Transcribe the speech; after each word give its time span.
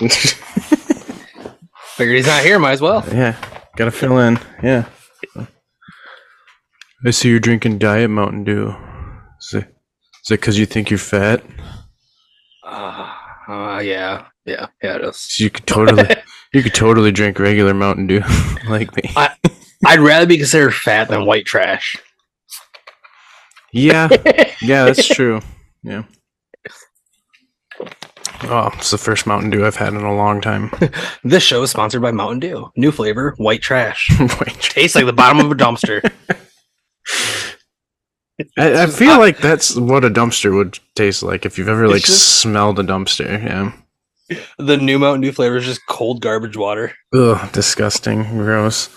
Figured 1.96 2.16
he's 2.16 2.26
not 2.26 2.42
here, 2.42 2.58
might 2.58 2.72
as 2.72 2.80
well. 2.80 3.04
Yeah, 3.08 3.36
gotta 3.76 3.90
fill 3.90 4.18
in. 4.18 4.38
Yeah. 4.62 4.86
I 7.04 7.10
see 7.10 7.28
you're 7.30 7.40
drinking 7.40 7.78
Diet 7.78 8.10
Mountain 8.10 8.44
Dew. 8.44 8.74
Is 9.40 9.54
it 9.54 9.64
is 10.24 10.30
it 10.30 10.40
because 10.40 10.58
you 10.58 10.66
think 10.66 10.90
you're 10.90 10.98
fat? 10.98 11.42
Uh, 12.64 13.10
uh, 13.48 13.78
yeah, 13.82 14.26
yeah, 14.44 14.66
yeah. 14.82 14.96
It 14.96 15.04
is. 15.04 15.16
So 15.16 15.44
you 15.44 15.50
could 15.50 15.66
totally 15.66 16.06
you 16.52 16.62
could 16.62 16.74
totally 16.74 17.12
drink 17.12 17.38
regular 17.38 17.74
Mountain 17.74 18.06
Dew 18.08 18.20
like 18.68 18.94
me. 18.96 19.10
I- 19.16 19.34
I'd 19.86 20.00
rather 20.00 20.26
be 20.26 20.38
considered 20.38 20.74
fat 20.74 21.08
than 21.08 21.26
white 21.26 21.44
trash. 21.46 21.96
Yeah, 23.72 24.08
yeah, 24.62 24.84
that's 24.86 25.06
true. 25.06 25.40
Yeah. 25.82 26.04
Oh, 28.48 28.70
it's 28.74 28.90
the 28.90 28.98
first 28.98 29.26
Mountain 29.26 29.50
Dew 29.50 29.66
I've 29.66 29.76
had 29.76 29.92
in 29.94 30.02
a 30.02 30.14
long 30.14 30.40
time. 30.40 30.70
This 31.24 31.42
show 31.42 31.62
is 31.62 31.70
sponsored 31.70 32.02
by 32.02 32.12
Mountain 32.12 32.40
Dew. 32.40 32.70
New 32.76 32.92
flavor, 32.92 33.34
white 33.38 33.60
trash. 33.62 34.08
Wait, 34.20 34.54
Tastes 34.60 34.94
like 34.94 35.06
the 35.06 35.12
bottom 35.12 35.40
of 35.44 35.50
a 35.50 35.54
dumpster. 35.54 36.08
I, 38.58 38.82
I 38.82 38.86
feel 38.86 39.18
like 39.18 39.38
that's 39.38 39.74
what 39.76 40.04
a 40.04 40.10
dumpster 40.10 40.54
would 40.54 40.78
taste 40.94 41.22
like 41.22 41.46
if 41.46 41.58
you've 41.58 41.68
ever 41.68 41.88
like 41.88 42.04
just- 42.04 42.40
smelled 42.40 42.78
a 42.78 42.82
dumpster. 42.82 43.42
Yeah. 43.42 43.72
The 44.58 44.76
new 44.76 44.98
Mountain 44.98 45.22
Dew 45.22 45.32
flavor 45.32 45.56
is 45.56 45.64
just 45.64 45.86
cold 45.88 46.20
garbage 46.20 46.56
water. 46.56 46.92
Ugh, 47.14 47.50
disgusting, 47.52 48.24
gross. 48.24 48.88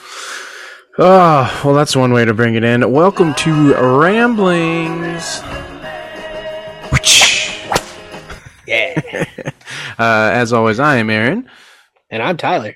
Oh, 0.98 1.62
well, 1.64 1.74
that's 1.76 1.96
one 1.96 2.12
way 2.12 2.26
to 2.26 2.34
bring 2.34 2.56
it 2.56 2.64
in. 2.64 2.92
Welcome 2.92 3.34
to 3.36 3.74
Ramblings. 3.76 5.40
Yeah. 8.70 9.26
Uh, 9.98 10.32
as 10.34 10.54
always, 10.54 10.80
I 10.80 10.96
am 10.98 11.10
Aaron, 11.10 11.50
and 12.10 12.24
I'm 12.24 12.38
Tyler. 12.38 12.74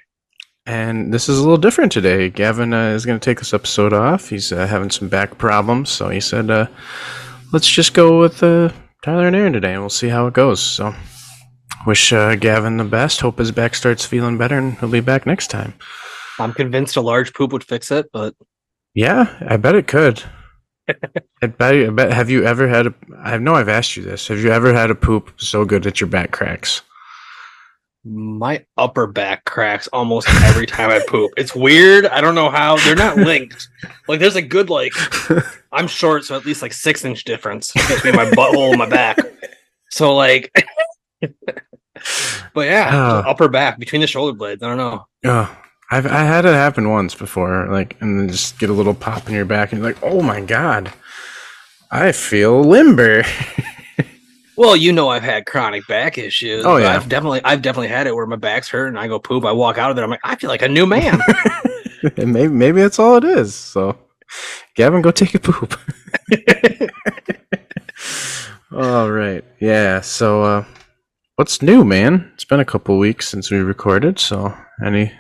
and 0.66 1.14
this 1.14 1.30
is 1.30 1.38
a 1.38 1.42
little 1.42 1.58
different 1.58 1.92
today. 1.92 2.30
Gavin 2.30 2.74
uh, 2.74 2.90
is 2.90 3.06
going 3.06 3.18
to 3.18 3.24
take 3.24 3.40
this 3.40 3.54
episode 3.54 3.94
off. 3.94 4.28
He's 4.30 4.52
uh, 4.52 4.68
having 4.68 4.90
some 4.90 5.08
back 5.08 5.38
problems, 5.38 5.90
so 5.90 6.10
he 6.10 6.20
said, 6.20 6.52
uh, 6.52 6.68
"Let's 7.54 7.68
just 7.70 7.94
go 7.94 8.20
with 8.20 8.44
uh, 8.44 8.72
Tyler 9.04 9.28
and 9.28 9.36
Aaron 9.38 9.54
today, 9.54 9.72
and 9.72 9.82
we'll 9.82 9.90
see 9.90 10.10
how 10.10 10.28
it 10.28 10.34
goes." 10.34 10.62
So, 10.62 10.94
wish 11.88 12.12
uh, 12.12 12.36
Gavin 12.36 12.76
the 12.76 12.84
best. 12.84 13.22
Hope 13.22 13.38
his 13.40 13.52
back 13.54 13.74
starts 13.74 14.06
feeling 14.06 14.38
better, 14.38 14.58
and 14.58 14.78
he'll 14.80 14.90
be 14.90 15.00
back 15.00 15.26
next 15.26 15.48
time. 15.48 15.74
I'm 16.40 16.54
convinced 16.54 16.98
a 16.98 17.02
large 17.02 17.34
poop 17.34 17.54
would 17.54 17.64
fix 17.64 17.90
it, 17.90 18.08
but 18.12 18.36
Yeah, 18.94 19.34
I 19.48 19.56
bet 19.56 19.76
it 19.76 19.88
could. 19.88 20.24
I 21.42 21.48
bet, 21.48 21.76
I 21.76 21.90
bet. 21.90 22.12
Have 22.14 22.30
you 22.30 22.44
ever 22.46 22.68
had 22.68 22.88
a? 22.88 22.94
I 23.24 23.38
know 23.38 23.56
I've 23.56 23.70
asked 23.70 23.96
you 23.96 24.04
this. 24.04 24.28
Have 24.28 24.40
you 24.40 24.52
ever 24.52 24.74
had 24.74 24.92
a 24.92 24.96
poop 24.96 25.32
so 25.38 25.64
good 25.66 25.84
that 25.84 26.00
your 26.02 26.10
back 26.10 26.32
cracks? 26.32 26.82
my 28.06 28.62
upper 28.78 29.08
back 29.08 29.46
cracks 29.46 29.88
almost 29.94 30.28
every 30.44 30.66
time 30.66 30.90
I 30.90 31.00
poop. 31.08 31.32
It's 31.38 31.56
weird. 31.56 32.06
I 32.08 32.20
don't 32.20 32.36
know 32.36 32.50
how. 32.50 32.76
They're 32.84 32.98
not 32.98 33.16
linked. 33.16 33.70
Like 34.10 34.20
there's 34.20 34.36
a 34.36 34.42
good 34.42 34.70
like 34.70 34.92
I'm 35.72 35.88
short, 35.88 36.26
so 36.26 36.36
at 36.36 36.46
least 36.46 36.62
like 36.62 36.74
six 36.74 37.06
inch 37.06 37.24
difference 37.24 37.72
between 37.72 38.14
my 38.18 38.26
butthole 38.26 38.72
and 38.72 38.78
my 38.80 38.90
back. 38.90 39.18
So 39.90 40.14
like 40.16 40.52
But 42.54 42.68
yeah, 42.68 42.90
Ah. 42.92 43.24
upper 43.30 43.48
back 43.48 43.80
between 43.80 44.02
the 44.02 44.08
shoulder 44.08 44.38
blades. 44.38 44.62
I 44.62 44.68
don't 44.68 44.78
know. 44.78 45.06
Oh, 45.24 45.58
I've 45.94 46.08
I 46.08 46.24
had 46.24 46.46
it 46.46 46.54
happen 46.54 46.90
once 46.90 47.14
before, 47.14 47.68
like, 47.70 47.96
and 48.02 48.20
then 48.20 48.30
just 48.30 48.58
get 48.58 48.70
a 48.70 48.74
little 48.74 48.96
pop 48.96 49.28
in 49.28 49.36
your 49.36 49.46
back, 49.46 49.72
and 49.72 49.80
you're 49.80 49.92
like, 49.92 50.02
"Oh 50.04 50.22
my 50.22 50.42
god, 50.42 50.92
I 51.92 52.12
feel 52.12 52.62
limber." 52.64 53.24
Well, 54.56 54.76
you 54.76 54.92
know 54.92 55.10
I've 55.10 55.24
had 55.24 55.48
chronic 55.48 55.88
back 55.88 56.18
issues. 56.18 56.64
Oh, 56.64 56.78
yeah. 56.78 56.96
I've 56.96 57.10
definitely 57.10 57.42
I've 57.44 57.64
definitely 57.64 57.88
had 57.88 58.06
it 58.06 58.16
where 58.16 58.28
my 58.28 58.36
back's 58.36 58.70
hurt 58.70 58.88
and 58.88 59.00
I 59.00 59.08
go 59.08 59.18
poop, 59.18 59.46
I 59.46 59.52
walk 59.52 59.80
out 59.80 59.90
of 59.90 59.96
there, 59.96 60.06
I'm 60.06 60.12
like, 60.12 60.20
I 60.24 60.36
feel 60.36 60.50
like 60.50 60.62
a 60.62 60.68
new 60.68 60.86
man. 60.86 61.20
and 62.18 62.32
maybe 62.32 62.54
maybe 62.54 62.82
that's 62.82 63.00
all 63.00 63.18
it 63.18 63.24
is. 63.24 63.56
So, 63.56 63.98
Gavin, 64.76 65.02
go 65.02 65.10
take 65.10 65.34
a 65.34 65.40
poop. 65.40 65.80
all 68.72 69.10
right, 69.10 69.44
yeah. 69.60 70.02
So, 70.02 70.44
uh, 70.44 70.66
what's 71.36 71.64
new, 71.64 71.84
man? 71.84 72.30
It's 72.36 72.46
been 72.46 72.60
a 72.60 72.66
couple 72.66 73.00
weeks 73.00 73.28
since 73.28 73.50
we 73.50 73.58
recorded. 73.58 74.20
So, 74.20 74.56
any 74.86 75.12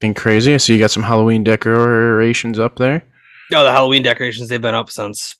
anything 0.00 0.14
crazy? 0.14 0.54
I 0.54 0.58
see 0.58 0.74
you 0.74 0.78
got 0.78 0.90
some 0.90 1.02
Halloween 1.02 1.44
decorations 1.44 2.58
up 2.58 2.76
there. 2.76 3.02
no, 3.50 3.64
the 3.64 3.72
Halloween 3.72 4.02
decorations 4.02 4.48
they've 4.48 4.60
been 4.60 4.74
up 4.74 4.90
since 4.90 5.36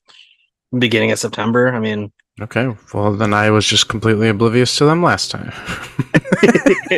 beginning 0.76 1.10
of 1.12 1.18
September. 1.18 1.74
I 1.74 1.80
mean 1.80 2.12
Okay, 2.40 2.72
well 2.94 3.14
then 3.16 3.34
I 3.34 3.50
was 3.50 3.66
just 3.66 3.88
completely 3.88 4.28
oblivious 4.28 4.76
to 4.76 4.84
them 4.84 5.02
last 5.02 5.30
time. 5.32 5.52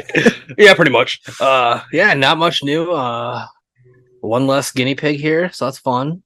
yeah, 0.59 0.75
pretty 0.75 0.91
much. 0.91 1.19
Uh, 1.41 1.81
yeah, 1.93 2.12
not 2.12 2.37
much 2.37 2.62
new. 2.62 2.93
Uh, 2.93 3.47
one 4.21 4.47
less 4.47 4.71
guinea 4.71 4.94
pig 4.94 5.19
here, 5.19 5.50
so 5.50 5.65
that's 5.65 5.78
fun. 5.78 6.22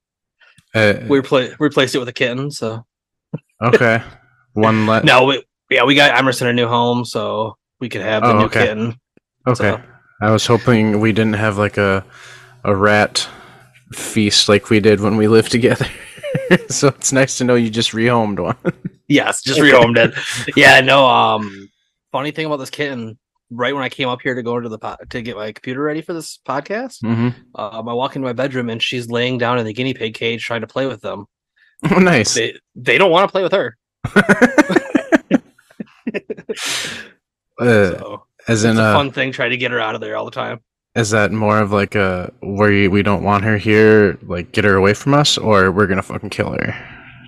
Uh, 0.75 0.95
We 1.09 1.21
repla- 1.21 1.55
replaced 1.61 1.95
it 1.95 1.99
with 2.01 2.09
a 2.09 2.13
kitten, 2.13 2.51
so 2.51 2.85
okay, 3.63 4.03
one 4.55 4.87
let. 4.89 5.05
no, 5.05 5.27
we, 5.27 5.45
yeah, 5.71 5.85
we 5.85 5.95
got 5.95 6.17
Emerson 6.19 6.49
a 6.49 6.53
new 6.53 6.67
home, 6.67 7.05
so 7.05 7.57
we 7.79 7.89
could 7.89 8.03
have 8.03 8.23
the 8.25 8.31
Oh, 8.33 8.39
new 8.39 8.45
okay. 8.47 8.67
kitten. 8.67 8.99
Okay, 9.47 9.77
so- 9.77 9.83
I 10.21 10.31
was 10.31 10.47
hoping 10.47 11.01
we 11.01 11.13
didn't 11.13 11.35
have 11.35 11.59
like 11.59 11.77
a 11.77 12.05
a 12.65 12.75
rat 12.75 13.29
feast 13.93 14.49
like 14.49 14.71
we 14.71 14.81
did 14.81 15.01
when 15.01 15.17
we 15.17 15.29
lived 15.29 15.53
together. 15.53 15.87
so 16.69 16.89
it's 16.89 17.13
nice 17.13 17.39
to 17.39 17.45
know 17.45 17.55
you 17.55 17.71
just 17.71 17.93
rehomed 17.93 18.41
one. 18.41 18.57
Yes, 19.09 19.43
just 19.43 19.61
rehomed 19.61 19.99
it. 19.99 20.57
Yeah, 20.57 20.81
no. 20.81 21.07
Um, 21.07 21.71
funny 22.11 22.31
thing 22.31 22.47
about 22.47 22.57
this 22.57 22.71
kitten. 22.71 23.19
Right 23.51 23.75
when 23.75 23.85
I 23.85 23.91
came 23.91 24.09
up 24.09 24.23
here 24.23 24.35
to 24.35 24.43
go 24.43 24.57
into 24.57 24.71
the 24.71 24.79
po- 24.79 24.97
to 25.11 25.23
get 25.23 25.37
my 25.37 25.53
computer 25.53 25.83
ready 25.83 26.01
for 26.01 26.15
this 26.15 26.41
podcast, 26.49 27.03
mm-hmm. 27.03 27.29
um, 27.61 27.89
I 27.89 27.93
walk 27.93 28.17
into 28.17 28.27
my 28.27 28.33
bedroom 28.33 28.71
and 28.71 28.83
she's 28.83 29.11
laying 29.11 29.39
down 29.39 29.59
in 29.59 29.67
the 29.67 29.73
guinea 29.73 29.95
pig 29.95 30.15
cage 30.15 30.43
trying 30.43 30.63
to 30.63 30.67
play 30.67 30.87
with 30.87 31.03
them. 31.03 31.27
Oh, 31.91 31.99
nice. 31.99 32.35
They 32.35 32.59
they 32.75 32.99
don't 32.99 33.11
want 33.11 33.29
to 33.29 33.33
play 33.33 33.43
with 33.43 33.53
her. 33.53 33.77
uh, 37.61 37.99
So 37.99 38.24
as 38.49 38.65
it's 38.65 38.73
in, 38.73 38.79
a 38.79 38.83
uh, 38.83 38.95
fun 38.95 39.11
thing 39.13 39.33
trying 39.33 39.51
to 39.51 39.57
get 39.57 39.71
her 39.71 39.81
out 39.81 39.95
of 39.95 40.01
there 40.01 40.17
all 40.17 40.25
the 40.25 40.31
time. 40.31 40.61
is 40.97 41.11
that 41.11 41.33
more 41.33 41.59
of 41.59 41.73
like 41.73 41.95
a 41.95 42.33
where 42.41 42.91
we 42.91 43.03
don't 43.03 43.23
want 43.23 43.45
her 43.45 43.57
here, 43.59 44.19
like 44.23 44.53
get 44.53 44.65
her 44.65 44.75
away 44.75 44.95
from 44.95 45.15
us, 45.15 45.37
or 45.39 45.71
we're 45.73 45.87
gonna 45.87 46.03
fucking 46.03 46.31
kill 46.31 46.51
her 46.53 46.75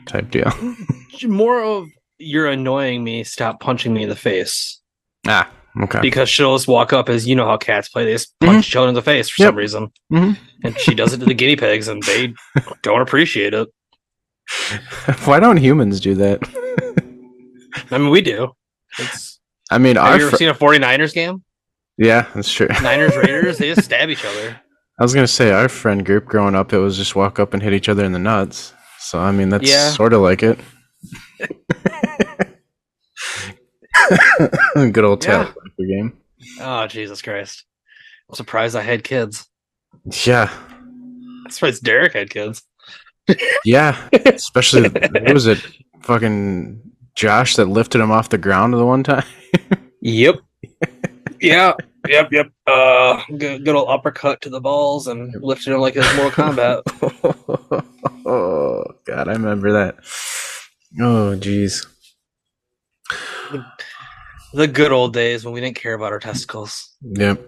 type 0.06 0.30
deal? 0.30 0.52
More 1.26 1.62
of 1.62 1.86
you're 2.18 2.46
annoying 2.48 3.02
me. 3.04 3.24
Stop 3.24 3.58
punching 3.60 3.92
me 3.94 4.02
in 4.02 4.08
the 4.10 4.16
face 4.16 4.80
ah, 5.26 5.50
okay. 5.82 6.00
because 6.00 6.28
she'll 6.28 6.54
just 6.54 6.68
walk 6.68 6.92
up 6.92 7.08
as 7.08 7.26
you 7.26 7.34
know 7.34 7.46
how 7.46 7.56
cats 7.56 7.88
play. 7.88 8.04
They 8.04 8.12
just 8.12 8.38
punch 8.40 8.68
each 8.68 8.76
other 8.76 8.88
in 8.88 8.94
the 8.94 9.02
face 9.02 9.28
for 9.30 9.42
Yep. 9.42 9.48
some 9.48 9.56
reason, 9.56 9.92
Mhm. 10.12 10.36
and 10.62 10.78
she 10.78 10.94
does 10.94 11.14
it 11.14 11.18
to 11.20 11.24
the 11.26 11.32
guinea 11.34 11.56
pigs, 11.56 11.88
and 11.88 12.02
they 12.02 12.34
don't 12.82 13.00
appreciate 13.00 13.54
it. 13.54 13.68
Why 15.24 15.40
don't 15.40 15.56
humans 15.56 15.98
do 16.00 16.14
that? 16.16 16.40
I 17.90 17.98
mean, 17.98 18.10
we 18.10 18.20
do. 18.20 18.52
It's, 18.98 19.35
I 19.70 19.78
mean, 19.78 19.96
have 19.96 20.18
you 20.18 20.22
ever 20.26 20.30
fr- 20.30 20.36
seen 20.36 20.48
a 20.48 20.54
49ers 20.54 21.14
game? 21.14 21.42
yeah, 21.98 22.26
that's 22.34 22.52
true. 22.52 22.68
Niners 22.82 23.16
Raiders, 23.16 23.58
they 23.58 23.74
just 23.74 23.84
stab 23.86 24.08
each 24.10 24.24
other. 24.24 24.60
I 24.98 25.02
was 25.02 25.14
gonna 25.14 25.26
say 25.26 25.50
our 25.50 25.68
friend 25.68 26.04
group 26.06 26.24
growing 26.26 26.54
up, 26.54 26.72
it 26.72 26.78
was 26.78 26.96
just 26.96 27.16
walk 27.16 27.38
up 27.38 27.52
and 27.54 27.62
hit 27.62 27.72
each 27.74 27.88
other 27.88 28.04
in 28.04 28.12
the 28.12 28.18
nuts. 28.18 28.72
So 28.98 29.18
I 29.20 29.30
mean, 29.32 29.48
that's 29.50 29.68
Yeah. 29.68 29.90
sort 29.90 30.12
of 30.12 30.20
like 30.22 30.42
it. 30.42 30.58
Good 34.74 35.04
old 35.04 35.24
Yeah. 35.24 35.52
game. 35.78 36.16
Oh 36.60 36.86
Jesus 36.86 37.22
Christ! 37.22 37.64
I'm 38.28 38.34
surprised 38.36 38.76
I 38.76 38.82
had 38.82 39.02
kids. 39.04 39.46
Yeah, 40.26 40.50
I'm 40.70 41.50
surprised 41.50 41.82
Derek 41.82 42.12
had 42.12 42.30
kids. 42.30 42.62
yeah. 43.64 44.08
Especially 44.12 44.88
who 44.88 45.34
was 45.34 45.46
it? 45.46 45.66
Fucking 46.02 46.80
Josh 47.16 47.56
that 47.56 47.64
lifted 47.66 48.00
him 48.00 48.10
off 48.12 48.28
the 48.28 48.38
ground 48.38 48.74
the 48.74 48.84
one 48.86 49.02
time. 49.02 49.24
Yep. 50.02 50.36
yeah. 51.40 51.72
Yep. 52.06 52.28
Yep. 52.30 52.46
Uh, 52.68 53.22
good, 53.38 53.64
good 53.64 53.74
old 53.74 53.88
uppercut 53.88 54.40
to 54.42 54.50
the 54.50 54.60
balls 54.60 55.08
and 55.08 55.34
lifted 55.42 55.72
him 55.72 55.80
like 55.80 55.96
it 55.96 56.00
was 56.00 56.14
Mortal 56.16 56.44
Kombat. 56.44 56.82
oh 58.24 58.84
God, 59.04 59.26
I 59.28 59.32
remember 59.32 59.72
that. 59.72 59.96
Oh 61.00 61.34
jeez. 61.36 61.84
The 64.54 64.68
good 64.68 64.92
old 64.92 65.12
days 65.12 65.44
when 65.44 65.52
we 65.52 65.60
didn't 65.60 65.76
care 65.76 65.94
about 65.94 66.12
our 66.12 66.20
testicles. 66.20 66.94
Yep. 67.02 67.44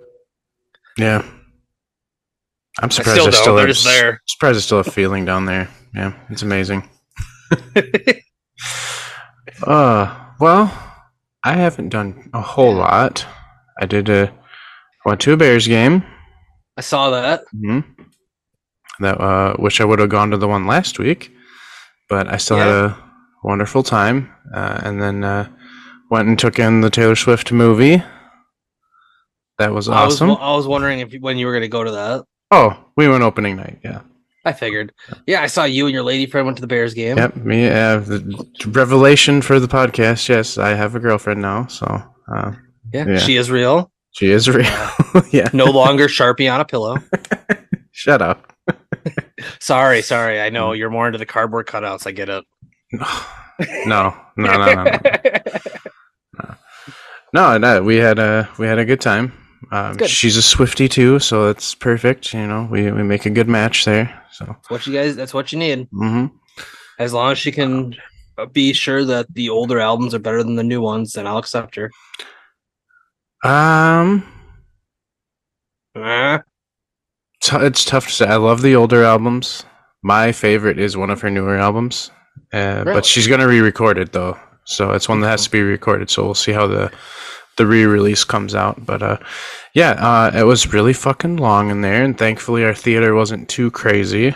Yeah. 0.96 1.18
I'm 2.80 2.86
I 2.86 2.88
surprised 2.88 3.20
still 3.20 3.28
I 3.28 3.30
don't. 3.30 3.40
still 3.40 3.54
They're 3.54 3.66
have 3.68 3.76
just 3.76 3.86
there. 3.86 4.20
surprised 4.26 4.56
I 4.56 4.60
still 4.60 4.82
have 4.82 4.92
feeling 4.92 5.24
down 5.24 5.44
there. 5.44 5.68
Yeah, 5.94 6.12
it's 6.30 6.42
amazing. 6.42 6.88
Uh, 9.62 10.14
well, 10.40 10.72
I 11.44 11.54
haven't 11.54 11.88
done 11.90 12.30
a 12.34 12.40
whole 12.40 12.74
lot. 12.74 13.26
I 13.80 13.86
did 13.86 14.08
a 14.08 14.32
went 15.04 15.20
to 15.22 15.32
a 15.32 15.36
Bears 15.36 15.66
game. 15.66 16.04
I 16.76 16.80
saw 16.80 17.10
that. 17.10 17.44
hmm 17.52 17.80
That 19.00 19.20
uh, 19.20 19.56
wish 19.58 19.80
I 19.80 19.84
would 19.84 19.98
have 19.98 20.10
gone 20.10 20.30
to 20.30 20.36
the 20.36 20.48
one 20.48 20.66
last 20.66 20.98
week, 20.98 21.32
but 22.08 22.28
I 22.28 22.36
still 22.36 22.56
had 22.58 22.68
a 22.68 22.98
wonderful 23.42 23.82
time. 23.82 24.30
Uh, 24.54 24.80
and 24.84 25.00
then 25.02 25.24
uh, 25.24 25.48
went 26.10 26.28
and 26.28 26.38
took 26.38 26.58
in 26.58 26.80
the 26.80 26.90
Taylor 26.90 27.16
Swift 27.16 27.52
movie. 27.52 28.02
That 29.58 29.72
was 29.72 29.88
I 29.88 30.04
was 30.04 30.14
awesome. 30.14 30.30
I 30.30 30.54
was 30.54 30.66
wondering 30.66 31.00
if 31.00 31.12
when 31.20 31.36
you 31.36 31.46
were 31.46 31.52
going 31.52 31.62
to 31.62 31.68
go 31.68 31.82
to 31.84 31.90
that. 31.92 32.24
oh, 32.50 32.84
we 32.96 33.08
went 33.08 33.22
opening 33.24 33.56
night. 33.56 33.78
Yeah. 33.82 34.00
I 34.48 34.52
figured. 34.52 34.92
Yeah, 35.26 35.42
I 35.42 35.46
saw 35.46 35.64
you 35.64 35.86
and 35.86 35.92
your 35.94 36.02
lady 36.02 36.26
friend 36.26 36.46
went 36.46 36.56
to 36.56 36.62
the 36.62 36.66
Bears 36.66 36.94
game. 36.94 37.16
Yep. 37.18 37.36
Me. 37.36 37.68
Uh, 37.68 37.98
the 38.00 38.48
revelation 38.68 39.42
for 39.42 39.60
the 39.60 39.68
podcast. 39.68 40.28
Yes, 40.28 40.56
I 40.58 40.70
have 40.70 40.94
a 40.94 40.98
girlfriend 41.00 41.42
now. 41.42 41.66
So 41.66 41.84
uh, 42.34 42.52
Yeah, 42.92 43.04
Yeah. 43.06 43.18
she 43.18 43.36
is 43.36 43.50
real. 43.50 43.90
she 44.12 44.30
is 44.30 44.48
real. 44.48 44.64
yeah. 45.30 45.48
No 45.52 45.66
longer 45.66 46.08
Sharpie 46.08 46.52
on 46.52 46.60
a 46.60 46.64
pillow. 46.64 46.96
Shut 47.92 48.22
up. 48.22 48.52
Sorry, 49.60 50.02
sorry. 50.02 50.40
I 50.40 50.48
Mm. 50.50 50.52
know 50.54 50.72
you're 50.72 50.90
more 50.90 51.06
into 51.06 51.18
the 51.18 51.26
cardboard 51.26 51.66
cutouts. 51.66 52.06
I 52.06 52.12
get 52.12 52.28
it. 52.28 52.44
No. 53.86 54.14
No. 54.36 54.52
No. 54.56 54.74
No. 54.74 54.84
no. 54.84 56.54
No, 57.34 57.58
no, 57.58 57.82
we 57.82 57.96
had 57.96 58.18
a 58.20 58.48
we 58.58 58.66
had 58.66 58.78
a 58.78 58.84
good 58.84 59.00
time. 59.00 59.32
Um, 59.72 59.98
she's 60.06 60.36
a 60.36 60.40
Swiftie 60.40 60.90
too, 60.90 61.18
so 61.18 61.48
it's 61.48 61.74
perfect. 61.74 62.32
You 62.32 62.46
know, 62.46 62.68
we, 62.70 62.90
we 62.92 63.02
make 63.02 63.26
a 63.26 63.30
good 63.30 63.48
match 63.48 63.84
there. 63.84 64.22
So, 64.32 64.44
That's 64.46 64.70
what 64.70 64.86
you 64.86 64.92
guys. 64.92 65.16
That's 65.16 65.34
what 65.34 65.52
you 65.52 65.58
need. 65.58 65.88
hmm 65.90 66.26
As 66.98 67.12
long 67.12 67.32
as 67.32 67.38
she 67.38 67.50
can 67.52 67.96
be 68.52 68.72
sure 68.72 69.04
that 69.04 69.26
the 69.34 69.48
older 69.50 69.80
albums 69.80 70.14
are 70.14 70.20
better 70.20 70.42
than 70.44 70.54
the 70.56 70.62
new 70.62 70.80
ones, 70.80 71.12
then 71.12 71.26
I'll 71.26 71.38
accept 71.38 71.74
her. 71.76 71.90
um, 73.44 74.24
Uh, 75.94 76.38
t- 77.42 77.56
it's 77.56 77.84
tough 77.84 78.06
to 78.06 78.12
say. 78.12 78.26
I 78.26 78.36
love 78.36 78.62
the 78.62 78.76
older 78.76 79.02
albums. 79.02 79.64
My 80.02 80.30
favorite 80.32 80.78
is 80.78 80.96
one 80.96 81.10
of 81.10 81.20
her 81.22 81.30
newer 81.30 81.56
albums, 81.56 82.10
uh, 82.52 82.82
Really? 82.86 82.92
but 82.98 83.04
she's 83.04 83.26
gonna 83.26 83.48
re-record 83.48 83.98
it 83.98 84.12
though, 84.12 84.38
so 84.64 84.92
it's 84.92 85.08
one 85.08 85.20
that 85.22 85.28
has 85.30 85.44
to 85.44 85.50
be 85.50 85.62
recorded. 85.62 86.08
So 86.10 86.24
we'll 86.24 86.34
see 86.34 86.52
how 86.52 86.68
the 86.68 86.92
the 87.58 87.66
re-release 87.66 88.24
comes 88.24 88.54
out. 88.54 88.86
But 88.86 89.02
uh, 89.02 89.18
yeah, 89.74 89.90
uh, 89.90 90.30
it 90.34 90.44
was 90.44 90.72
really 90.72 90.94
fucking 90.94 91.36
long 91.36 91.70
in 91.70 91.82
there, 91.82 92.02
and 92.02 92.16
thankfully 92.16 92.64
our 92.64 92.74
theater 92.74 93.14
wasn't 93.14 93.48
too 93.50 93.70
crazy. 93.70 94.34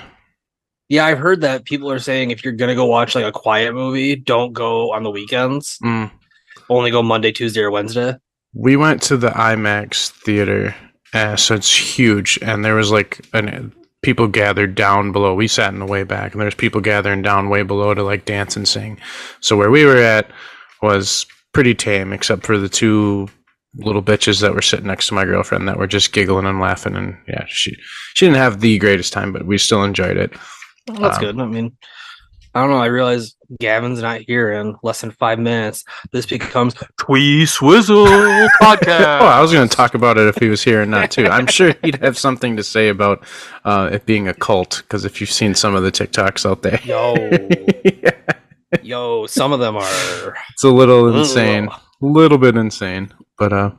yeah, 0.88 1.06
I've 1.06 1.18
heard 1.18 1.40
that 1.40 1.64
people 1.64 1.90
are 1.90 1.98
saying 1.98 2.30
if 2.30 2.44
you're 2.44 2.52
gonna 2.52 2.74
go 2.74 2.84
watch 2.84 3.14
like 3.14 3.24
a 3.24 3.32
quiet 3.32 3.72
movie, 3.72 4.14
don't 4.14 4.52
go 4.52 4.92
on 4.92 5.02
the 5.02 5.10
weekends. 5.10 5.78
Mm. 5.82 6.10
Only 6.68 6.90
go 6.90 7.02
Monday, 7.02 7.32
Tuesday, 7.32 7.62
or 7.62 7.70
Wednesday. 7.70 8.16
We 8.54 8.76
went 8.76 9.00
to 9.04 9.16
the 9.16 9.30
IMAX 9.30 10.10
theater, 10.10 10.74
uh, 11.14 11.36
so 11.36 11.54
it's 11.54 11.74
huge, 11.74 12.38
and 12.42 12.62
there 12.62 12.74
was 12.74 12.90
like 12.90 13.26
an 13.32 13.72
people 14.02 14.26
gathered 14.26 14.74
down 14.74 15.12
below. 15.12 15.34
We 15.34 15.48
sat 15.48 15.72
in 15.72 15.78
the 15.78 15.86
way 15.86 16.02
back, 16.02 16.32
and 16.32 16.40
there's 16.40 16.54
people 16.54 16.80
gathering 16.80 17.22
down 17.22 17.48
way 17.48 17.62
below 17.62 17.94
to 17.94 18.02
like 18.02 18.24
dance 18.24 18.56
and 18.56 18.68
sing. 18.68 18.98
So 19.40 19.56
where 19.56 19.70
we 19.70 19.84
were 19.84 19.96
at 19.96 20.30
was 20.82 21.26
pretty 21.52 21.74
tame, 21.74 22.12
except 22.12 22.44
for 22.46 22.58
the 22.58 22.68
two 22.68 23.28
little 23.76 24.02
bitches 24.02 24.40
that 24.42 24.54
were 24.54 24.60
sitting 24.62 24.86
next 24.86 25.08
to 25.08 25.14
my 25.14 25.24
girlfriend 25.24 25.66
that 25.68 25.78
were 25.78 25.86
just 25.86 26.12
giggling 26.12 26.46
and 26.46 26.60
laughing. 26.60 26.94
And 26.96 27.16
yeah, 27.28 27.44
she 27.48 27.74
she 28.14 28.26
didn't 28.26 28.36
have 28.38 28.60
the 28.60 28.78
greatest 28.78 29.12
time, 29.12 29.32
but 29.32 29.46
we 29.46 29.58
still 29.58 29.82
enjoyed 29.84 30.16
it. 30.16 30.32
Well, 30.88 31.00
that's 31.00 31.18
Um, 31.18 31.24
good. 31.24 31.40
I 31.40 31.46
mean, 31.46 31.76
I 32.54 32.60
don't 32.60 32.68
know. 32.70 32.76
I 32.82 32.86
realize 32.86 33.34
Gavin's 33.60 34.02
not 34.02 34.20
here 34.20 34.52
in 34.52 34.74
less 34.82 35.00
than 35.00 35.10
five 35.12 35.38
minutes. 35.38 35.84
This 36.12 36.26
becomes 36.26 36.74
Twee 37.00 37.46
Swizzle 37.46 38.04
podcast. 38.60 39.20
Oh. 39.20 39.26
I 39.26 39.40
was 39.40 39.52
going 39.54 39.66
to 39.66 39.74
talk 39.74 39.94
about 39.94 40.18
it 40.18 40.26
if 40.28 40.36
he 40.36 40.48
was 40.50 40.62
here 40.62 40.82
or 40.82 40.86
not 40.86 41.10
too. 41.10 41.26
I'm 41.28 41.46
sure 41.46 41.72
he'd 41.82 41.96
have 42.02 42.18
something 42.18 42.56
to 42.58 42.62
say 42.62 42.88
about 42.88 43.24
uh, 43.64 43.88
it 43.92 44.04
being 44.04 44.28
a 44.28 44.34
cult 44.34 44.82
because 44.86 45.06
if 45.06 45.18
you've 45.18 45.30
seen 45.32 45.54
some 45.54 45.74
of 45.74 45.82
the 45.82 45.90
TikToks 45.90 46.44
out 46.44 46.60
there, 46.60 46.78
Yo, 46.84 47.14
yeah, 47.84 48.10
yo, 48.82 49.26
some 49.26 49.52
of 49.52 49.60
them 49.60 49.76
are. 49.76 50.36
it's 50.52 50.64
a 50.64 50.70
little 50.70 51.14
insane, 51.18 51.68
a 51.68 51.80
little 52.00 52.38
bit 52.38 52.56
insane. 52.56 53.12
But 53.38 53.52
uh, 53.52 53.70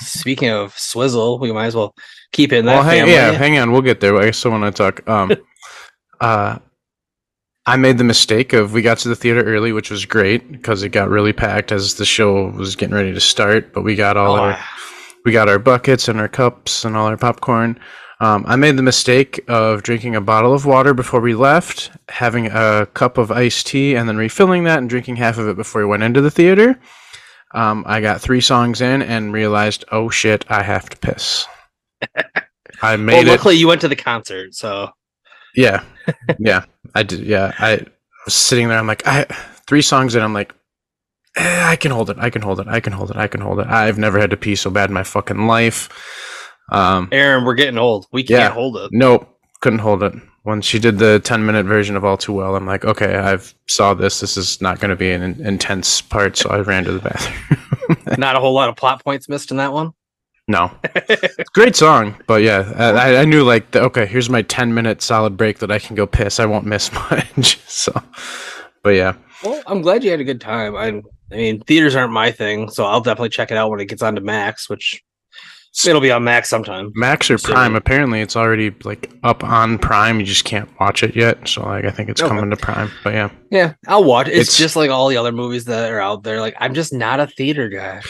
Speaking 0.00 0.50
of 0.50 0.76
Swizzle, 0.76 1.38
we 1.38 1.52
might 1.52 1.66
as 1.66 1.76
well 1.76 1.94
keep 2.32 2.52
it 2.52 2.58
in 2.58 2.66
that 2.66 2.74
well, 2.74 2.82
hang, 2.82 3.08
yeah, 3.08 3.30
hang 3.32 3.58
on, 3.58 3.70
we'll 3.70 3.82
get 3.82 4.00
there. 4.00 4.16
I 4.16 4.32
still 4.32 4.50
want 4.50 4.64
to 4.64 4.72
talk. 4.72 5.08
Um, 5.08 5.32
uh, 6.20 6.58
I 7.66 7.76
made 7.76 7.98
the 7.98 8.04
mistake 8.04 8.52
of 8.52 8.72
we 8.72 8.82
got 8.82 8.98
to 8.98 9.08
the 9.08 9.16
theater 9.16 9.42
early, 9.42 9.72
which 9.72 9.90
was 9.90 10.04
great 10.04 10.50
because 10.50 10.82
it 10.82 10.90
got 10.90 11.08
really 11.08 11.32
packed 11.32 11.72
as 11.72 11.94
the 11.94 12.04
show 12.04 12.50
was 12.50 12.76
getting 12.76 12.94
ready 12.94 13.14
to 13.14 13.20
start. 13.20 13.72
But 13.72 13.82
we 13.82 13.94
got 13.94 14.16
all 14.16 14.36
Oh, 14.36 14.40
our 14.40 14.58
we 15.24 15.32
got 15.32 15.48
our 15.48 15.58
buckets 15.58 16.08
and 16.08 16.20
our 16.20 16.28
cups 16.28 16.84
and 16.84 16.96
all 16.96 17.06
our 17.06 17.16
popcorn. 17.16 17.78
Um, 18.20 18.44
I 18.46 18.56
made 18.56 18.76
the 18.76 18.82
mistake 18.82 19.42
of 19.48 19.82
drinking 19.82 20.14
a 20.16 20.20
bottle 20.20 20.54
of 20.54 20.66
water 20.66 20.94
before 20.94 21.20
we 21.20 21.34
left, 21.34 21.90
having 22.08 22.46
a 22.46 22.86
cup 22.94 23.18
of 23.18 23.30
iced 23.32 23.66
tea, 23.66 23.96
and 23.96 24.08
then 24.08 24.16
refilling 24.16 24.64
that 24.64 24.78
and 24.78 24.88
drinking 24.88 25.16
half 25.16 25.38
of 25.38 25.48
it 25.48 25.56
before 25.56 25.82
we 25.82 25.86
went 25.88 26.02
into 26.04 26.20
the 26.20 26.30
theater. 26.30 26.78
Um, 27.54 27.84
I 27.86 28.00
got 28.00 28.20
three 28.20 28.40
songs 28.40 28.80
in 28.80 29.02
and 29.02 29.32
realized, 29.32 29.84
oh 29.92 30.10
shit, 30.10 30.44
I 30.48 30.62
have 30.62 30.88
to 30.90 30.96
piss. 30.96 31.46
I 32.82 32.96
well, 33.12 33.22
made 33.22 33.26
it. 33.26 33.30
luckily 33.30 33.56
you 33.56 33.68
went 33.68 33.80
to 33.82 33.88
the 33.88 33.96
concert, 33.96 34.54
so 34.54 34.90
Yeah, 35.54 35.82
yeah, 36.38 36.64
I 36.94 37.02
did. 37.02 37.20
Yeah, 37.20 37.52
I 37.58 37.84
was 38.24 38.34
sitting 38.34 38.68
there. 38.68 38.78
I'm 38.78 38.86
like, 38.86 39.06
I 39.06 39.24
three 39.66 39.82
songs 39.82 40.14
in. 40.14 40.22
I'm 40.22 40.34
like, 40.34 40.54
eh, 41.36 41.64
I 41.64 41.76
can 41.76 41.92
hold 41.92 42.10
it. 42.10 42.18
I 42.18 42.30
can 42.30 42.42
hold 42.42 42.60
it. 42.60 42.68
I 42.68 42.80
can 42.80 42.92
hold 42.92 43.10
it. 43.10 43.16
I 43.16 43.28
can 43.28 43.40
hold 43.40 43.60
it. 43.60 43.66
I've 43.68 43.98
never 43.98 44.18
had 44.18 44.30
to 44.30 44.36
pee 44.36 44.56
so 44.56 44.70
bad 44.70 44.90
in 44.90 44.94
my 44.94 45.04
fucking 45.04 45.46
life. 45.46 45.88
Um, 46.70 47.08
Aaron, 47.12 47.44
we're 47.44 47.54
getting 47.54 47.78
old. 47.78 48.06
We 48.12 48.22
can't 48.22 48.40
Yeah. 48.40 48.50
hold 48.50 48.76
it. 48.76 48.90
nope, 48.92 49.28
couldn't 49.60 49.80
hold 49.80 50.02
it. 50.02 50.14
When 50.44 50.60
she 50.60 50.78
did 50.78 50.98
the 50.98 51.20
10 51.20 51.46
minute 51.46 51.64
version 51.64 51.96
of 51.96 52.04
All 52.04 52.18
Too 52.18 52.32
Well, 52.34 52.54
I'm 52.54 52.66
like, 52.66 52.84
okay, 52.84 53.16
I've 53.16 53.54
saw 53.66 53.94
this. 53.94 54.20
This 54.20 54.36
is 54.36 54.60
not 54.60 54.78
going 54.78 54.90
to 54.90 54.96
be 54.96 55.10
an 55.10 55.22
in- 55.22 55.46
intense 55.46 56.02
part. 56.02 56.36
So 56.36 56.50
I 56.50 56.58
ran 56.60 56.84
to 56.84 56.92
the 56.92 56.98
bathroom. 57.00 57.98
Not 58.18 58.36
a 58.36 58.40
whole 58.40 58.52
lot 58.52 58.68
of 58.68 58.76
plot 58.76 59.02
points 59.04 59.26
missed 59.28 59.50
in 59.50 59.56
that 59.58 59.72
one. 59.72 59.92
no, 60.46 60.70
great 61.54 61.74
song, 61.76 62.14
but 62.26 62.42
yeah, 62.42 62.70
I, 62.76 63.16
I 63.16 63.24
knew 63.24 63.42
like, 63.44 63.70
the, 63.70 63.80
okay, 63.84 64.04
here's 64.04 64.28
my 64.28 64.42
10 64.42 64.74
minute 64.74 65.00
solid 65.00 65.36
break 65.38 65.58
that 65.60 65.70
I 65.70 65.78
can 65.78 65.96
go 65.96 66.06
piss. 66.06 66.38
I 66.38 66.44
won't 66.44 66.66
miss 66.66 66.92
much. 67.10 67.58
so, 67.66 67.92
but 68.82 68.90
yeah. 68.90 69.14
Well, 69.42 69.62
I'm 69.66 69.80
glad 69.80 70.04
you 70.04 70.10
had 70.10 70.20
a 70.20 70.24
good 70.24 70.40
time. 70.42 70.76
I, 70.76 70.88
I 71.32 71.36
mean, 71.36 71.60
theaters 71.62 71.96
aren't 71.96 72.12
my 72.12 72.30
thing, 72.30 72.68
so 72.70 72.84
I'll 72.84 73.00
definitely 73.00 73.30
check 73.30 73.50
it 73.50 73.56
out 73.56 73.70
when 73.70 73.80
it 73.80 73.86
gets 73.86 74.02
onto 74.02 74.20
Max, 74.20 74.68
which 74.68 75.02
it'll 75.86 76.00
be 76.00 76.10
on 76.12 76.22
Max 76.24 76.48
sometime. 76.48 76.92
Max 76.94 77.30
or 77.30 77.38
So- 77.38 77.52
Prime. 77.52 77.74
Apparently, 77.74 78.20
it's 78.20 78.36
already 78.36 78.74
like 78.84 79.10
up 79.22 79.42
on 79.44 79.78
Prime. 79.78 80.20
You 80.20 80.26
just 80.26 80.44
can't 80.44 80.68
watch 80.78 81.02
it 81.02 81.16
yet. 81.16 81.48
So 81.48 81.62
like, 81.62 81.84
I 81.84 81.90
think 81.90 82.08
it's 82.08 82.20
Okay. 82.22 82.28
coming 82.28 82.50
to 82.50 82.56
Prime. 82.56 82.90
But 83.02 83.14
yeah, 83.14 83.30
Yeah, 83.50 83.72
I'll 83.88 84.04
watch. 84.04 84.28
It's, 84.28 84.34
It's- 84.36 84.56
just 84.56 84.76
like 84.76 84.90
all 84.90 85.08
the 85.08 85.16
other 85.16 85.32
movies 85.32 85.64
that 85.66 85.90
are 85.90 86.00
out 86.00 86.22
there. 86.22 86.40
Like, 86.40 86.54
I'm 86.60 86.74
just 86.74 86.92
not 86.92 87.20
a 87.20 87.26
theater 87.26 87.68
guy. 87.68 88.00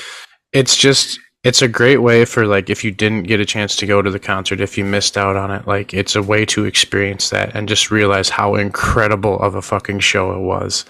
it's 0.53 0.77
just 0.77 1.19
it's 1.43 1.61
a 1.61 1.69
great 1.69 1.99
way 1.99 2.25
for 2.25 2.47
like 2.47 2.71
if 2.71 2.83
you 2.85 2.91
didn't 2.91 3.25
get 3.25 3.38
a 3.41 3.45
chance 3.45 3.77
to 3.77 3.87
go 3.87 4.00
to 4.00 4.11
the 4.11 4.19
concert, 4.19 4.61
if 4.62 4.79
you 4.79 4.85
missed 4.85 5.19
out 5.19 5.37
on 5.37 5.50
it, 5.50 5.67
like 5.67 5.93
it's 5.93 6.15
a 6.17 6.23
way 6.23 6.45
to 6.47 6.65
experience 6.65 7.29
that 7.31 7.55
and 7.55 7.69
just 7.69 7.91
realize 7.91 8.31
how 8.31 8.55
incredible 8.55 9.38
of 9.41 9.55
a 9.55 9.61
fucking 9.62 9.99
show 10.00 10.33
it 10.33 10.41
was. 10.41 10.85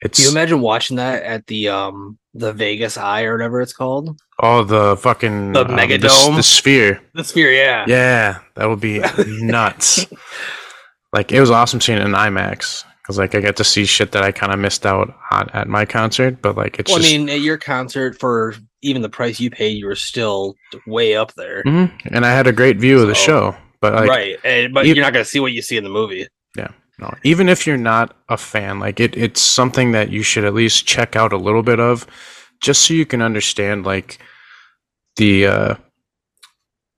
It's 0.00 0.16
Do 0.18 0.24
you 0.24 0.30
imagine 0.30 0.60
watching 0.62 0.96
that 0.96 1.22
at 1.22 1.46
the 1.46 1.68
um 1.68 2.18
the 2.34 2.52
Vegas 2.52 2.96
Eye 2.96 3.22
or 3.22 3.36
whatever 3.36 3.60
it's 3.60 3.72
called? 3.72 4.18
Oh 4.40 4.64
the 4.64 4.96
fucking 4.96 5.52
The 5.52 5.60
um, 5.66 5.76
Megadome? 5.76 6.36
the, 6.36 6.42
sphere. 6.42 7.00
The 7.14 7.24
Sphere, 7.24 7.52
yeah. 7.52 7.84
Yeah, 7.86 8.38
that 8.56 8.68
would 8.68 8.80
be 8.80 9.00
nuts. 9.26 10.06
Like 11.12 11.32
it 11.32 11.40
was 11.40 11.50
awesome 11.50 11.80
seeing 11.80 11.98
it 11.98 12.04
in 12.04 12.12
IMAX 12.12 12.84
because 13.02 13.18
like 13.18 13.34
I 13.34 13.40
got 13.40 13.56
to 13.56 13.64
see 13.64 13.84
shit 13.84 14.12
that 14.12 14.22
I 14.22 14.30
kind 14.32 14.52
of 14.52 14.58
missed 14.58 14.86
out 14.86 15.12
on 15.32 15.48
at 15.50 15.68
my 15.68 15.84
concert. 15.84 16.40
But 16.40 16.56
like 16.56 16.78
it's 16.78 16.90
Well, 16.90 17.00
just 17.00 17.12
I 17.12 17.18
mean, 17.18 17.28
at 17.28 17.40
your 17.40 17.58
concert 17.58 18.18
for 18.20 18.54
even 18.82 19.02
the 19.02 19.08
price 19.08 19.40
you 19.40 19.50
paid, 19.50 19.76
you 19.76 19.86
were 19.86 19.94
still 19.96 20.54
way 20.86 21.14
up 21.16 21.34
there, 21.34 21.62
Mhm. 21.64 21.90
and 22.12 22.24
I 22.24 22.30
had 22.30 22.46
a 22.46 22.52
great 22.52 22.78
view 22.78 23.00
of 23.00 23.08
the 23.08 23.14
show. 23.14 23.54
But 23.80 23.94
like 23.94 24.08
right? 24.08 24.36
And, 24.44 24.72
but 24.72 24.86
you- 24.86 24.94
you're 24.94 25.04
not 25.04 25.12
going 25.12 25.24
to 25.24 25.30
see 25.30 25.40
what 25.40 25.52
you 25.52 25.62
see 25.62 25.76
in 25.76 25.84
the 25.84 25.90
movie. 25.90 26.28
Yeah. 26.56 26.68
No, 26.98 27.12
even 27.24 27.48
if 27.48 27.66
you're 27.66 27.76
not 27.78 28.14
a 28.28 28.36
fan, 28.36 28.78
like 28.78 29.00
it, 29.00 29.16
it's 29.16 29.40
something 29.40 29.92
that 29.92 30.10
you 30.10 30.22
should 30.22 30.44
at 30.44 30.52
least 30.54 30.86
check 30.86 31.16
out 31.16 31.32
a 31.32 31.38
little 31.38 31.62
bit 31.62 31.80
of, 31.80 32.06
just 32.60 32.82
so 32.82 32.92
you 32.94 33.06
can 33.06 33.22
understand 33.22 33.84
like 33.86 34.18
the 35.20 35.46
uh, 35.46 35.74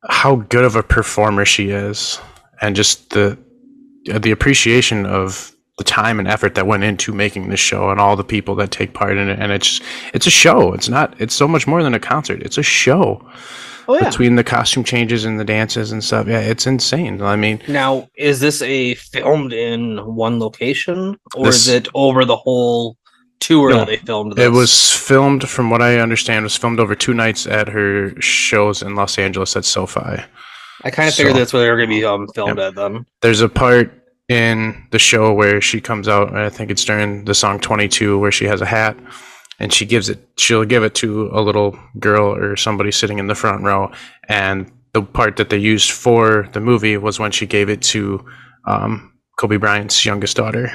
how 0.08 0.36
good 0.36 0.64
of 0.64 0.76
a 0.76 0.82
performer 0.82 1.44
she 1.44 1.70
is, 1.70 2.20
and 2.60 2.76
just 2.76 3.10
the 3.10 3.36
the 4.20 4.30
appreciation 4.30 5.04
of 5.06 5.54
the 5.78 5.84
time 5.84 6.18
and 6.18 6.28
effort 6.28 6.54
that 6.54 6.66
went 6.66 6.84
into 6.84 7.12
making 7.12 7.48
this 7.48 7.60
show 7.60 7.90
and 7.90 7.98
all 7.98 8.14
the 8.14 8.24
people 8.24 8.54
that 8.54 8.70
take 8.70 8.94
part 8.94 9.16
in 9.16 9.28
it. 9.28 9.38
And 9.40 9.50
it's 9.52 9.80
it's 10.14 10.26
a 10.26 10.30
show. 10.30 10.72
It's 10.72 10.88
not 10.88 11.14
it's 11.20 11.34
so 11.34 11.48
much 11.48 11.66
more 11.66 11.82
than 11.82 11.94
a 11.94 12.00
concert. 12.00 12.42
It's 12.42 12.58
a 12.58 12.62
show 12.62 13.26
Oh 13.88 13.98
between 13.98 14.36
the 14.36 14.44
costume 14.44 14.84
changes 14.84 15.24
and 15.24 15.40
the 15.40 15.44
dances 15.44 15.90
and 15.90 16.04
stuff. 16.04 16.28
Yeah 16.28 16.38
it's 16.40 16.66
insane. 16.66 17.20
I 17.22 17.36
mean 17.36 17.60
Now, 17.66 18.08
is 18.16 18.38
this 18.38 18.62
a 18.62 18.94
filmed 18.94 19.52
in 19.52 19.98
one 19.98 20.38
location, 20.38 21.16
or 21.34 21.46
This- 21.46 21.66
is 21.66 21.68
it 21.68 21.88
over 21.94 22.24
the 22.24 22.36
whole 22.36 22.96
tour 23.42 23.70
No, 23.70 23.84
they 23.84 23.96
filmed? 23.98 24.32
This? 24.36 24.44
It 24.46 24.52
was 24.52 24.90
filmed, 24.92 25.48
from 25.48 25.68
what 25.68 25.82
I 25.82 25.98
understand, 25.98 26.44
was 26.44 26.56
filmed 26.56 26.80
over 26.80 26.94
two 26.94 27.12
nights 27.12 27.46
at 27.46 27.68
her 27.68 28.18
shows 28.20 28.82
in 28.82 28.94
Los 28.94 29.18
Angeles 29.18 29.56
at 29.56 29.64
SoFi. 29.64 30.22
I 30.84 30.90
kind 30.90 31.08
of 31.08 31.14
figured 31.14 31.34
so- 31.34 31.38
that's 31.38 31.52
where 31.52 31.62
they 31.62 31.70
were 31.70 31.76
going 31.76 31.90
to 31.90 31.94
be 31.96 32.04
um, 32.04 32.28
filmed 32.34 32.58
at. 32.58 32.74
them. 32.74 33.06
There's 33.20 33.40
a 33.40 33.48
part 33.48 33.92
in 34.28 34.86
the 34.92 34.98
show 34.98 35.32
where 35.34 35.60
she 35.60 35.80
comes 35.80 36.08
out, 36.08 36.28
and 36.28 36.38
I 36.38 36.48
think 36.48 36.70
it's 36.70 36.84
during 36.84 37.24
the 37.24 37.34
song 37.34 37.60
22, 37.60 38.18
where 38.18 38.32
she 38.32 38.46
has 38.46 38.60
a 38.60 38.66
hat, 38.66 38.96
and 39.58 39.72
she 39.72 39.84
gives 39.84 40.08
it. 40.08 40.18
She'll 40.38 40.64
give 40.64 40.82
it 40.84 40.94
to 40.96 41.28
a 41.32 41.40
little 41.42 41.78
girl 41.98 42.34
or 42.34 42.56
somebody 42.56 42.92
sitting 42.92 43.18
in 43.18 43.26
the 43.26 43.34
front 43.34 43.62
row, 43.62 43.92
and 44.28 44.70
the 44.92 45.02
part 45.02 45.36
that 45.36 45.50
they 45.50 45.58
used 45.58 45.90
for 45.90 46.48
the 46.52 46.60
movie 46.60 46.96
was 46.96 47.18
when 47.18 47.30
she 47.32 47.46
gave 47.46 47.68
it 47.68 47.82
to 47.82 48.24
um, 48.66 49.12
Kobe 49.38 49.56
Bryant's 49.56 50.04
youngest 50.04 50.36
daughter. 50.36 50.70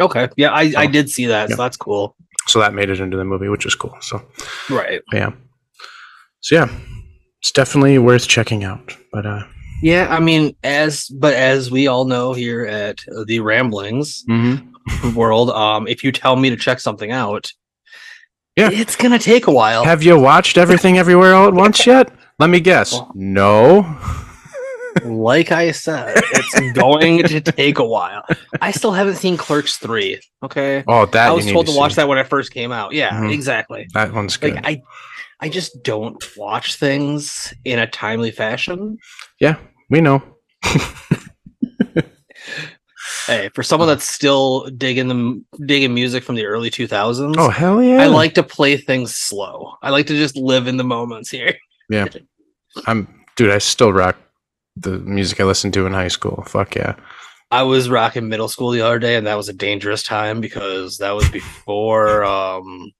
Okay. 0.00 0.28
Yeah, 0.36 0.50
I, 0.50 0.72
I 0.76 0.86
did 0.86 1.10
see 1.10 1.26
that. 1.26 1.48
yeah. 1.50 1.56
So 1.56 1.62
that's 1.62 1.76
cool. 1.76 2.14
So 2.46 2.60
that 2.60 2.72
made 2.74 2.88
it 2.90 3.00
into 3.00 3.16
the 3.16 3.24
movie, 3.24 3.48
which 3.48 3.66
is 3.66 3.74
cool. 3.74 3.96
So 4.00 4.22
Right. 4.70 5.02
yeah, 5.12 5.32
so 6.40 6.54
yeah, 6.54 6.68
it's 7.40 7.52
definitely 7.52 7.98
worth 7.98 8.26
checking 8.28 8.64
out. 8.64 8.96
But 9.12 9.26
uh, 9.26 9.42
Yeah, 9.82 10.06
I 10.10 10.20
mean, 10.20 10.56
as 10.64 11.08
but 11.08 11.34
as 11.34 11.70
we 11.70 11.88
all 11.88 12.04
know 12.06 12.32
here 12.32 12.64
at 12.64 13.04
the 13.26 13.40
Ramblings 13.40 14.24
world, 15.14 15.50
um, 15.50 15.86
if 15.88 16.02
you 16.04 16.10
tell 16.12 16.36
me 16.36 16.48
to 16.50 16.56
check 16.56 16.80
something 16.80 17.10
out, 17.12 17.52
Yeah. 18.56 18.70
it's 18.72 18.96
gonna 18.96 19.18
take 19.18 19.46
a 19.46 19.52
while. 19.52 19.84
have 19.84 20.02
you 20.02 20.18
watched 20.18 20.56
everything 20.58 20.96
everywhere 20.98 21.34
all 21.34 21.48
at 21.48 21.54
once 21.54 21.86
yet? 21.86 22.10
Let 22.38 22.48
me 22.50 22.60
guess. 22.60 22.92
Well- 22.92 23.12
No. 23.14 23.82
Like 25.04 25.52
I 25.52 25.70
said, 25.72 26.14
it's 26.16 26.72
going 26.72 27.22
to 27.24 27.40
take 27.40 27.78
a 27.78 27.84
while. 27.84 28.24
I 28.60 28.70
still 28.70 28.92
haven't 28.92 29.16
seen 29.16 29.36
Clerks 29.36 29.76
three. 29.76 30.20
Okay, 30.42 30.84
Oh, 30.86 31.06
that 31.06 31.28
I 31.28 31.32
was 31.32 31.50
told 31.50 31.66
to, 31.66 31.76
watch 31.76 31.94
that 31.96 32.08
when 32.08 32.18
it 32.18 32.28
first 32.28 32.52
came 32.52 32.72
out. 32.72 32.92
Yeah, 32.92 33.10
Mhm. 33.20 33.32
exactly. 33.32 33.86
That 33.94 34.12
one's 34.12 34.36
good. 34.36 34.54
Like 34.54 34.66
I, 34.66 34.82
I 35.40 35.48
just 35.48 35.82
don't 35.82 36.22
watch 36.36 36.76
things 36.76 37.52
in 37.64 37.78
a 37.78 37.86
timely 37.86 38.30
fashion. 38.30 38.98
Yeah, 39.40 39.56
we 39.90 40.00
know. 40.00 40.22
Hey, 43.26 43.50
for 43.54 43.62
someone 43.62 43.88
that's 43.88 44.08
still 44.08 44.64
digging 44.76 45.08
the 45.08 45.44
digging 45.66 45.92
music 45.92 46.24
from 46.24 46.34
the 46.34 46.46
early 46.46 46.70
two 46.70 46.86
thousands, 46.86 47.36
Oh 47.38 47.50
hell 47.50 47.82
yeah! 47.82 48.02
I 48.02 48.06
like 48.06 48.32
to 48.34 48.42
play 48.42 48.78
things 48.78 49.14
slow. 49.14 49.74
I 49.82 49.90
like 49.90 50.06
to 50.06 50.16
just 50.16 50.34
live 50.36 50.66
in 50.66 50.78
the 50.78 50.84
moments 50.84 51.28
here. 51.30 51.54
Yeah, 51.90 52.06
I'm 52.86 53.06
dude. 53.36 53.50
I 53.50 53.58
still 53.58 53.92
rock 53.92 54.16
the 54.80 54.98
music 54.98 55.40
I 55.40 55.44
listened 55.44 55.74
to 55.74 55.86
in 55.86 55.92
high 55.92 56.08
school. 56.08 56.44
Fuck 56.46 56.74
yeah. 56.76 56.94
I 57.50 57.62
was 57.62 57.88
rocking 57.88 58.28
middle 58.28 58.48
school 58.48 58.70
the 58.70 58.82
other 58.82 58.98
day, 58.98 59.16
and 59.16 59.26
that 59.26 59.36
was 59.36 59.48
a 59.48 59.54
dangerous 59.54 60.02
time 60.02 60.40
because 60.40 60.98
that 60.98 61.12
was 61.12 61.28
before 61.30 62.24
um 62.24 62.92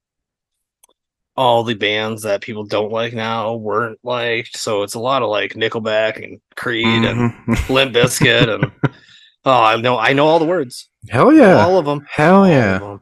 all 1.37 1.63
the 1.63 1.75
bands 1.75 2.23
that 2.23 2.41
people 2.41 2.65
don't 2.65 2.91
like 2.91 3.13
now 3.13 3.55
weren't 3.55 3.99
liked. 4.03 4.57
So 4.57 4.83
it's 4.83 4.95
a 4.95 4.99
lot 5.01 5.23
of 5.23 5.29
like 5.29 5.53
Nickelback 5.55 6.23
and 6.23 6.41
Creed 6.57 7.05
and 7.05 7.31
Mhm. 7.33 7.69
Limp 7.69 7.95
Bizkit 7.95 8.49
and 8.53 8.73
oh, 9.45 9.63
I 9.63 9.77
know 9.81 9.99
I 9.99 10.15
know 10.15 10.27
all 10.27 10.39
the 10.41 10.45
words, 10.47 10.89
Hell 11.09 11.33
yeah! 11.33 11.65
all 11.65 11.79
of 11.79 11.85
them. 11.85 12.07
Hell 12.11 12.49
yeah! 12.49 12.81
'em. 12.83 13.01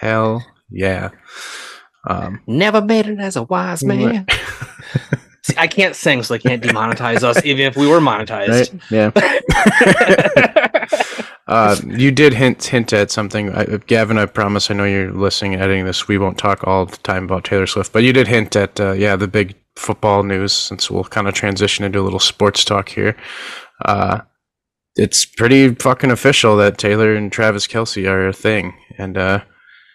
Hell 0.00 0.44
yeah! 0.70 1.08
Um, 2.08 2.40
Never 2.46 2.80
made 2.82 3.06
it 3.08 3.18
as 3.18 3.34
a 3.36 3.42
wise 3.42 3.82
man. 3.82 4.26
See, 5.46 5.54
I 5.56 5.68
can't 5.68 5.94
sing, 5.94 6.24
so 6.24 6.34
they 6.34 6.40
can't 6.40 6.60
demonetize 6.60 7.22
us, 7.22 7.44
even 7.44 7.66
if 7.66 7.76
we 7.76 7.86
were 7.86 8.00
monetized. 8.00 8.48
right? 8.48 8.72
Yeah. 8.90 9.10
Uh, 11.48 11.76
you 11.86 12.10
did 12.10 12.34
hint 12.34 12.64
hint 12.64 12.92
at 12.92 13.08
something, 13.08 13.54
I, 13.54 13.64
Gavin. 13.86 14.18
I 14.18 14.26
promise. 14.26 14.68
I 14.68 14.74
know 14.74 14.82
you're 14.82 15.12
listening 15.12 15.54
and 15.54 15.62
editing 15.62 15.84
this. 15.84 16.08
We 16.08 16.18
won't 16.18 16.38
talk 16.38 16.66
all 16.66 16.86
the 16.86 16.96
time 16.98 17.22
about 17.22 17.44
Taylor 17.44 17.68
Swift, 17.68 17.92
but 17.92 18.02
you 18.02 18.12
did 18.12 18.26
hint 18.26 18.56
at 18.56 18.80
uh, 18.80 18.90
yeah 18.92 19.14
the 19.14 19.28
big 19.28 19.54
football 19.76 20.24
news. 20.24 20.52
Since 20.52 20.90
we'll 20.90 21.04
kind 21.04 21.28
of 21.28 21.34
transition 21.34 21.84
into 21.84 22.00
a 22.00 22.02
little 22.02 22.18
sports 22.18 22.64
talk 22.64 22.88
here. 22.88 23.16
Uh, 23.84 24.22
it's 24.96 25.24
pretty 25.24 25.72
fucking 25.76 26.10
official 26.10 26.56
that 26.56 26.78
Taylor 26.78 27.14
and 27.14 27.30
Travis 27.30 27.68
Kelce 27.68 28.08
are 28.10 28.26
a 28.26 28.32
thing, 28.32 28.74
and 28.98 29.16
uh, 29.16 29.44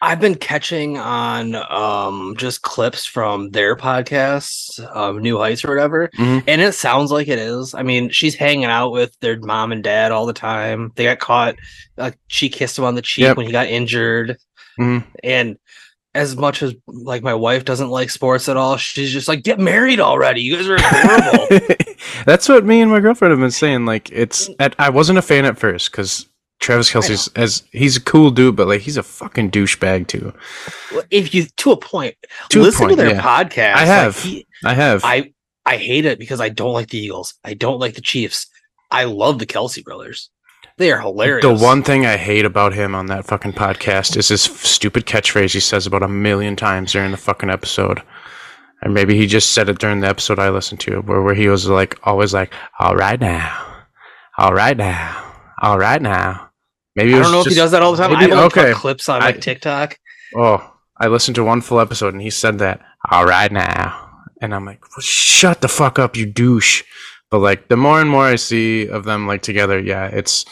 I've 0.04 0.20
been 0.20 0.36
catching 0.36 0.98
on 0.98 1.56
um 1.56 2.36
just 2.38 2.64
clips 2.64 3.06
from 3.06 3.52
their 3.52 3.76
podcasts, 3.76 4.80
um, 4.96 5.20
New 5.20 5.38
Heights 5.38 5.64
or 5.64 5.70
whatever, 5.70 6.10
Mhm. 6.18 6.44
and 6.48 6.62
it 6.62 6.74
sounds 6.74 7.12
like 7.12 7.28
it 7.28 7.38
is. 7.40 7.74
I 7.76 7.84
mean, 7.84 8.10
she's 8.10 8.34
hanging 8.36 8.66
out 8.66 8.92
with 8.92 9.16
their 9.20 9.40
mom 9.40 9.72
and 9.72 9.84
dad 9.84 10.12
all 10.12 10.26
the 10.26 10.34
time. 10.34 10.92
They 10.96 11.04
got 11.04 11.20
caught. 11.20 11.56
Uh, 11.98 12.12
she 12.28 12.50
kissed 12.50 12.78
him 12.80 12.86
on 12.86 12.96
the 12.96 13.02
cheek 13.02 13.24
Yep. 13.24 13.38
when 13.38 13.46
he 13.46 13.52
got 13.52 13.68
injured, 13.68 14.38
Mhm. 14.80 15.04
and 15.24 15.58
as 16.14 16.36
much 16.36 16.62
as 16.62 16.74
like 16.88 17.24
my 17.24 17.34
wife 17.34 17.64
doesn't 17.64 17.90
like 17.90 18.10
sports 18.10 18.50
at 18.50 18.58
all, 18.58 18.76
she's 18.78 19.14
just 19.14 19.28
like, 19.28 19.44
"Get 19.44 19.60
married 19.60 20.00
already! 20.00 20.42
You 20.42 20.58
guys 20.58 20.68
are 20.68 20.76
adorable." 20.76 21.48
That's 22.26 22.50
what 22.50 22.66
me 22.66 22.82
and 22.82 22.92
my 22.92 23.00
girlfriend 23.00 23.32
have 23.32 23.40
been 23.40 23.52
saying. 23.52 23.86
Like, 23.86 24.10
it's 24.12 24.50
at, 24.60 24.76
I 24.80 24.90
wasn't 24.90 25.20
a 25.20 25.22
fan 25.22 25.46
at 25.46 25.58
first 25.58 25.92
because 25.92 26.26
Travis 26.62 26.92
Kelce's 26.92 27.28
as 27.36 27.64
he's 27.72 27.98
a 27.98 28.02
cool 28.02 28.32
dude, 28.32 28.56
but 28.56 28.68
like 28.68 28.82
he's 28.82 28.96
a 28.98 29.04
fucking 29.04 29.52
douchebag 29.52 30.08
too. 30.08 30.32
if 31.10 31.34
you 31.34 31.46
to 31.58 31.72
a 31.72 31.78
point, 31.78 32.16
To 32.50 32.62
listen 32.62 32.86
point, 32.88 32.92
to 32.92 32.96
their 33.04 33.16
yeah. 33.16 33.22
podcast. 33.22 33.74
I 33.74 33.80
like, 33.80 33.88
have. 33.88 34.22
he- 34.24 34.48
I 34.64 34.74
have. 34.76 35.02
I 35.04 35.34
I 35.66 35.78
hate 35.78 36.06
it 36.06 36.20
because 36.20 36.40
I 36.40 36.50
don't 36.50 36.74
like 36.74 36.90
the 36.90 37.00
Eagles. 37.00 37.34
I 37.44 37.56
don't 37.56 37.80
like 37.80 37.96
the 37.96 38.02
Chiefs. 38.02 38.48
I 38.92 39.06
love 39.06 39.40
the 39.40 39.46
Kelce 39.46 39.84
brothers. 39.84 40.30
They 40.78 40.92
are 40.92 41.00
hilarious. 41.02 41.44
the 41.44 41.54
one 41.54 41.84
thing 41.84 42.06
I 42.06 42.18
hate 42.18 42.46
about 42.46 42.74
him 42.74 42.96
on 42.96 43.08
that 43.08 43.26
fucking 43.26 43.54
podcast 43.54 44.16
is 44.18 44.30
his 44.30 44.42
stupid 44.42 45.06
catchphrase 45.06 45.54
he 45.54 45.60
says 45.60 45.86
about 45.86 46.02
a 46.04 46.08
million 46.08 46.56
times 46.56 46.94
during 46.94 47.12
the 47.12 47.18
fucking 47.18 47.50
episode. 47.50 48.02
Or 48.84 48.90
maybe 48.90 49.16
he 49.16 49.28
just 49.28 49.52
said 49.52 49.70
it 49.70 49.78
during 49.80 50.00
the 50.00 50.08
episode 50.08 50.40
I 50.40 50.50
listened 50.50 50.80
to, 50.82 51.02
where, 51.02 51.22
where 51.22 51.36
he 51.36 51.50
was 51.50 51.68
like, 51.68 52.00
always 52.04 52.34
like, 52.34 52.52
all 52.80 52.96
right 52.96 53.20
now, 53.20 53.84
all 54.38 54.54
right 54.54 54.76
now, 54.78 55.34
all 55.62 55.78
right 55.78 56.02
now. 56.02 56.50
Maybe 56.96 57.14
I 57.14 57.20
don't 57.22 57.32
know 57.32 57.42
if 57.42 57.48
he 57.48 57.56
does 57.56 57.72
that 57.72 57.82
all 57.82 57.92
the 57.94 57.98
time. 57.98 58.12
maybe- 58.12 58.32
I've 58.32 58.38
only 58.38 58.46
okay. 58.46 58.74
clips 58.74 59.08
on 59.10 59.22
I- 59.22 59.28
like 59.28 59.42
TikTok. 59.42 59.98
Oh, 60.36 60.74
I 60.98 61.08
listened 61.08 61.36
to 61.36 61.44
one 61.44 61.62
full 61.62 61.80
episode 61.80 62.14
and 62.14 62.22
he 62.22 62.30
said 62.30 62.60
that. 62.60 62.82
All 63.10 63.26
right 63.26 63.52
now, 63.52 64.10
and 64.42 64.54
I'm 64.54 64.66
like, 64.66 64.82
well, 64.82 65.02
shut 65.02 65.62
the 65.62 65.68
fuck 65.68 65.98
up, 65.98 66.16
you 66.16 66.26
douche. 66.26 66.84
But 67.32 67.40
like, 67.40 67.68
the 67.70 67.78
more 67.78 68.00
and 68.00 68.10
more 68.10 68.26
I 68.26 68.36
see 68.36 68.88
of 68.88 69.06
them 69.06 69.26
like 69.26 69.42
together, 69.42 69.80
yeah, 69.80 70.06
it's 70.08 70.46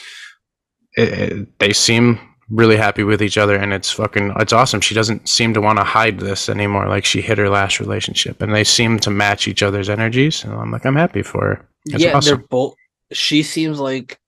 it, 0.98 1.10
it, 1.10 1.60
they 1.60 1.74
seem 1.74 2.20
really 2.50 2.78
happy 2.78 3.04
with 3.04 3.22
each 3.22 3.38
other, 3.38 3.56
and 3.56 3.72
it's 3.74 3.92
fucking 3.92 4.34
it's 4.38 4.54
awesome. 4.54 4.82
She 4.82 4.96
doesn't 4.96 5.30
seem 5.30 5.54
to 5.54 5.62
want 5.62 5.78
to 5.78 5.84
hide 5.84 6.20
this 6.20 6.50
anymore, 6.50 6.88
like 6.88 7.06
she 7.06 7.22
hit 7.22 7.38
her 7.38 7.50
last 7.50 7.80
relationship, 7.80 8.42
and 8.42 8.54
they 8.54 8.64
seem 8.64 8.98
to 9.00 9.12
match 9.12 9.48
each 9.48 9.62
other's 9.62 9.90
energies. 9.90 10.44
And 10.44 10.54
I'm 10.54 10.72
like, 10.72 10.86
I'm 10.86 10.96
happy 10.96 11.22
for 11.22 11.42
her. 11.42 11.70
It's 11.86 12.04
yeah, 12.04 12.18
awesome. 12.18 12.38
they're 12.38 12.48
both. 12.48 12.76
She 13.12 13.44
seems 13.44 13.80
like 13.80 14.20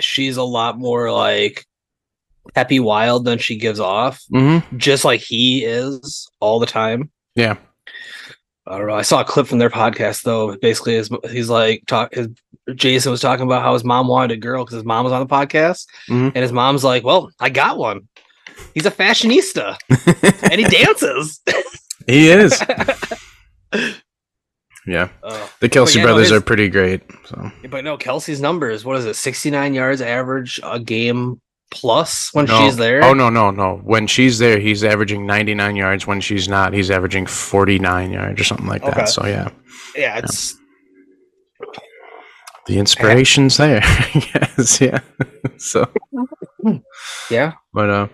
she's 0.00 0.36
a 0.36 0.42
lot 0.42 0.78
more 0.78 1.10
like 1.12 1.64
peppy 2.54 2.80
wild 2.80 3.24
than 3.24 3.38
she 3.38 3.56
gives 3.56 3.80
off, 3.80 4.20
Mm-hmm. 4.32 4.76
just 4.78 5.04
like 5.04 5.20
he 5.20 5.64
is 5.64 6.28
all 6.40 6.58
the 6.58 6.66
time. 6.66 7.10
Yeah. 7.34 7.56
I 8.66 8.78
don't 8.78 8.86
know. 8.86 8.94
I 8.94 9.02
saw 9.02 9.20
a 9.20 9.24
clip 9.24 9.46
from 9.48 9.58
their 9.58 9.70
podcast 9.70 10.22
though. 10.22 10.56
Basically, 10.56 10.94
his, 10.94 11.10
he's 11.30 11.50
like 11.50 11.82
talk. 11.88 12.14
His, 12.14 12.28
Jason 12.76 13.10
was 13.10 13.20
talking 13.20 13.44
about 13.44 13.62
how 13.62 13.72
his 13.72 13.82
mom 13.82 14.06
wanted 14.06 14.36
a 14.36 14.40
girl 14.40 14.64
because 14.64 14.76
his 14.76 14.84
mom 14.84 15.02
was 15.04 15.12
on 15.12 15.20
the 15.20 15.26
podcast, 15.34 15.86
Mhm. 16.08 16.26
and 16.34 16.36
his 16.36 16.52
mom's 16.52 16.84
like, 16.84 17.02
"Well, 17.02 17.30
I 17.40 17.50
got 17.50 17.76
one. 17.76 18.08
He's 18.72 18.86
a 18.86 18.90
fashionista 18.92 19.76
and 20.50 20.60
he 20.60 20.64
dances." 20.64 21.40
he 22.06 22.30
is. 22.30 22.62
Yeah, 24.86 25.08
Uh, 25.22 25.46
the 25.60 25.68
Kelce 25.68 25.94
yeah, 25.96 26.02
no, 26.02 26.06
brothers 26.08 26.30
his- 26.30 26.32
are 26.32 26.40
pretty 26.40 26.68
great. 26.68 27.02
So. 27.26 27.50
but 27.70 27.84
no, 27.84 27.96
Kelce's 27.96 28.40
numbers. 28.40 28.84
What 28.84 28.96
is 28.96 29.04
it? 29.06 29.14
Sixty-nine 29.14 29.74
yards 29.74 30.00
average 30.02 30.58
a 30.64 30.80
game 30.80 31.40
plus 31.70 32.30
when 32.34 32.46
No. 32.46 32.58
she's 32.60 32.76
there. 32.76 33.02
Oh 33.04 33.14
no, 33.14 33.30
no, 33.30 33.50
no. 33.52 33.76
When 33.84 34.06
she's 34.08 34.38
there, 34.38 34.58
he's 34.58 34.82
averaging 34.84 35.24
99 35.24 35.76
yards. 35.76 36.06
When 36.06 36.20
she's 36.20 36.48
not, 36.48 36.72
he's 36.74 36.90
averaging 36.90 37.26
49 37.26 38.12
yards 38.12 38.40
or 38.40 38.44
something 38.44 38.66
like 38.66 38.82
Okay. 38.82 38.92
that. 38.92 39.08
So 39.08 39.24
yeah, 39.24 39.48
yeah, 39.96 40.18
it's 40.18 40.56
the 42.66 42.78
inspiration's 42.78 43.56
there. 43.56 43.80
yes, 44.14 44.80
yeah. 44.80 45.00
so, 45.58 45.88
yeah. 47.30 47.52
but 47.72 47.90
uh, 47.90 48.08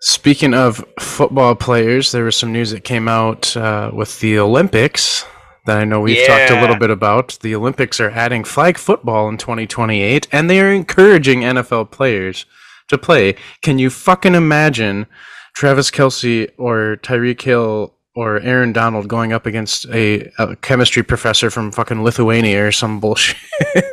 speaking 0.00 0.54
of 0.54 0.84
football 0.98 1.54
players, 1.54 2.12
there 2.12 2.24
was 2.24 2.36
some 2.36 2.52
news 2.52 2.70
that 2.70 2.84
came 2.84 3.08
out 3.08 3.56
uh, 3.56 3.90
with 3.94 4.18
the 4.20 4.38
Olympics 4.38 5.24
that 5.70 5.78
I 5.78 5.84
know 5.84 6.00
we've 6.00 6.26
talked 6.26 6.50
a 6.50 6.60
little 6.60 6.76
bit 6.76 6.90
about. 6.90 7.38
The 7.42 7.54
Olympics 7.54 8.00
are 8.00 8.10
adding 8.10 8.42
flag 8.42 8.76
football 8.76 9.28
in 9.28 9.38
2028, 9.38 10.26
and 10.32 10.50
they 10.50 10.60
are 10.60 10.72
encouraging 10.72 11.42
NFL 11.42 11.92
players 11.92 12.44
to 12.88 12.98
play. 12.98 13.36
Can 13.62 13.78
you 13.78 13.88
fucking 13.88 14.34
imagine 14.34 15.06
Travis 15.54 15.92
Kelce 15.92 16.50
or 16.58 16.98
Tyreek 17.02 17.40
Hill 17.40 17.94
or 18.16 18.40
Aaron 18.40 18.72
Donald 18.72 19.06
going 19.06 19.32
up 19.32 19.46
against 19.46 19.86
a, 19.90 20.28
a 20.38 20.56
chemistry 20.56 21.04
professor 21.04 21.50
from 21.50 21.70
fucking 21.70 22.02
Lithuania 22.02 22.66
or 22.66 22.72
some 22.72 22.98
bullshit? 22.98 23.36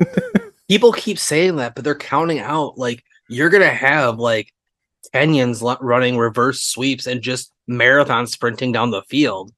People 0.68 0.92
keep 0.92 1.20
saying 1.20 1.58
that, 1.58 1.76
but 1.76 1.84
they're 1.84 1.94
counting 1.94 2.40
out 2.40 2.80
like 2.80 3.04
you're 3.30 3.52
gonna 3.52 3.70
have 3.70 4.18
like 4.18 4.52
Kenyans 5.14 5.78
running 5.80 6.18
reverse 6.18 6.64
sweeps 6.64 7.06
and 7.06 7.22
just 7.22 7.52
marathon 7.68 8.26
sprinting 8.26 8.72
down 8.72 8.90
the 8.90 9.04
field. 9.04 9.54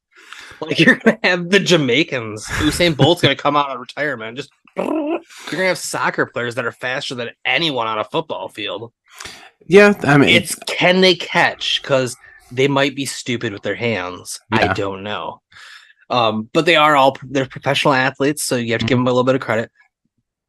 Like 0.62 0.80
you're 0.80 0.96
gonna 0.96 1.20
have 1.24 1.50
the 1.50 1.60
Jamaicans. 1.60 2.46
Usain 2.46 2.96
Bolt's 2.96 3.22
gonna 3.22 3.36
come 3.36 3.56
out 3.56 3.70
of 3.70 3.80
retirement. 3.80 4.36
Just 4.38 4.52
you're 4.78 5.22
gonna 5.52 5.64
have 5.66 5.78
soccer 5.78 6.26
players 6.26 6.56
that 6.56 6.66
are 6.66 6.72
faster 6.72 7.16
than 7.16 7.30
anyone 7.46 7.88
on 7.88 7.98
a 8.00 8.04
football 8.04 8.50
field. 8.50 8.92
yeah, 9.68 9.94
I 10.04 10.18
mean, 10.18 10.30
It's 10.30 10.56
can 10.68 11.02
they 11.02 11.16
catch? 11.16 11.82
Because 11.82 12.18
they 12.52 12.68
might 12.68 12.96
be 12.96 13.06
stupid 13.06 13.54
with 13.54 13.62
their 13.62 13.76
hands. 13.76 14.40
Yeah. 14.52 14.72
I 14.72 14.74
don't 14.74 15.04
know. 15.04 15.42
Um, 16.10 16.50
but 16.54 16.66
they 16.66 16.76
are 16.76 16.96
all 16.96 17.16
they're 17.24 17.46
professional 17.46 17.94
athletes, 17.94 18.44
so 18.44 18.56
you 18.56 18.72
have 18.74 18.82
to 18.82 18.88
give 18.88 18.98
them 18.98 19.08
a 19.08 19.12
little 19.12 19.24
bit 19.24 19.36
of 19.36 19.42
credit. 19.42 19.72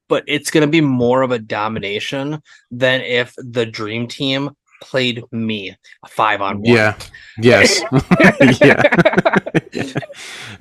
But 0.08 0.24
it's 0.26 0.50
going 0.50 0.66
to 0.66 0.70
be 0.70 0.80
more 0.80 1.22
of 1.22 1.30
a 1.30 1.38
domination 1.38 2.42
than 2.70 3.02
if 3.02 3.34
the 3.36 3.66
dream 3.66 4.08
team 4.08 4.50
played 4.80 5.22
me 5.32 5.76
a 6.04 6.08
five 6.08 6.40
on 6.40 6.56
one. 6.56 6.64
Yeah. 6.64 6.96
Yes. 7.38 7.80
yeah. 8.60 8.82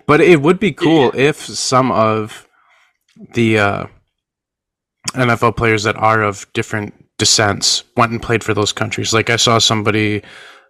but 0.06 0.22
it 0.22 0.42
would 0.42 0.60
be 0.60 0.72
cool 0.72 1.12
if 1.16 1.38
some 1.38 1.92
of 1.92 2.48
the 3.34 3.60
uh, 3.60 3.88
NFL 5.14 5.58
players 5.58 5.84
that 5.84 5.98
are 5.98 6.24
of 6.24 6.52
different 6.54 6.94
descents 7.18 7.84
went 7.98 8.12
and 8.12 8.22
played 8.22 8.44
for 8.44 8.54
those 8.54 8.72
countries. 8.72 9.14
Like 9.14 9.30
I 9.30 9.36
saw 9.36 9.60
somebody, 9.60 10.24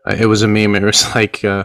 uh, 0.05 0.15
it 0.19 0.25
was 0.25 0.41
a 0.41 0.47
meme. 0.47 0.75
It 0.75 0.83
was 0.83 1.05
like 1.15 1.43
uh, 1.45 1.63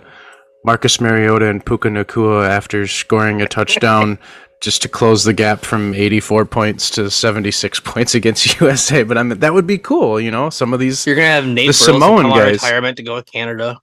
Marcus 0.64 1.00
Mariota 1.00 1.48
and 1.48 1.64
Puka 1.64 1.88
Nacua 1.88 2.48
after 2.48 2.86
scoring 2.86 3.42
a 3.42 3.48
touchdown. 3.48 4.18
Just 4.64 4.80
to 4.80 4.88
close 4.88 5.24
the 5.24 5.34
gap 5.34 5.60
from 5.60 5.92
84 5.94 6.46
points 6.46 6.88
to 6.92 7.10
76 7.10 7.80
points 7.84 8.14
against 8.14 8.58
USA, 8.60 9.02
but 9.02 9.18
I 9.18 9.22
mean 9.22 9.38
that 9.40 9.52
would 9.52 9.66
be 9.66 9.76
cool, 9.76 10.18
you 10.18 10.30
know. 10.30 10.48
Some 10.48 10.72
of 10.72 10.80
these 10.80 11.06
You're 11.06 11.16
gonna 11.16 11.28
have 11.28 11.46
Nate 11.46 11.66
The 11.66 11.74
Samoan 11.74 12.22
come 12.22 12.32
out 12.32 12.38
of 12.38 12.44
guys. 12.46 12.62
retirement 12.62 12.96
to 12.96 13.02
go 13.02 13.14
with 13.16 13.26
Canada. 13.30 13.78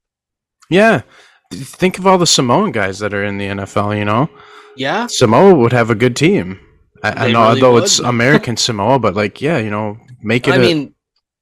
Yeah. 0.71 1.03
Think 1.51 1.99
of 1.99 2.07
all 2.07 2.17
the 2.17 2.25
Samoan 2.25 2.71
guys 2.71 2.97
that 2.99 3.13
are 3.13 3.23
in 3.23 3.37
the 3.37 3.45
NFL, 3.45 3.95
you 3.95 4.05
know? 4.05 4.27
Yeah, 4.75 5.05
Samoa 5.07 5.53
would 5.53 5.73
have 5.73 5.89
a 5.89 5.95
good 5.95 6.15
team. 6.15 6.59
I, 7.03 7.09
I 7.09 7.13
know, 7.31 7.41
really 7.41 7.61
although 7.61 7.73
would. 7.73 7.83
it's 7.83 7.99
American 7.99 8.55
Samoa, 8.57 8.99
but 8.99 9.15
like, 9.15 9.41
yeah, 9.41 9.57
you 9.57 9.69
know, 9.69 9.97
make 10.23 10.47
it 10.47 10.53
I 10.53 10.57
a, 10.57 10.59
mean, 10.59 10.95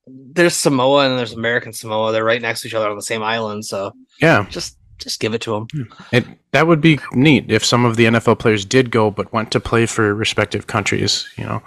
there's 0.07 0.55
Samoa 0.55 1.07
and 1.07 1.17
there's 1.19 1.33
American 1.33 1.71
Samoa. 1.71 2.11
They're 2.11 2.25
right 2.25 2.41
next 2.41 2.61
to 2.61 2.67
each 2.67 2.73
other 2.73 2.89
on 2.89 2.95
the 2.95 3.03
same 3.03 3.21
island, 3.21 3.65
so 3.65 3.93
yeah, 4.19 4.47
just 4.49 4.78
just 4.99 5.19
give 5.19 5.33
it 5.33 5.41
to 5.41 5.51
them. 5.71 5.89
it, 6.11 6.25
that 6.51 6.67
would 6.67 6.81
be 6.81 6.99
neat 7.13 7.49
if 7.51 7.65
some 7.65 7.85
of 7.85 7.95
the 7.95 8.05
NFL 8.05 8.39
players 8.39 8.65
did 8.65 8.91
go 8.91 9.09
but 9.11 9.31
went 9.33 9.51
to 9.51 9.59
play 9.59 9.85
for 9.85 10.13
respective 10.13 10.67
countries, 10.67 11.27
you 11.37 11.45
know? 11.45 11.61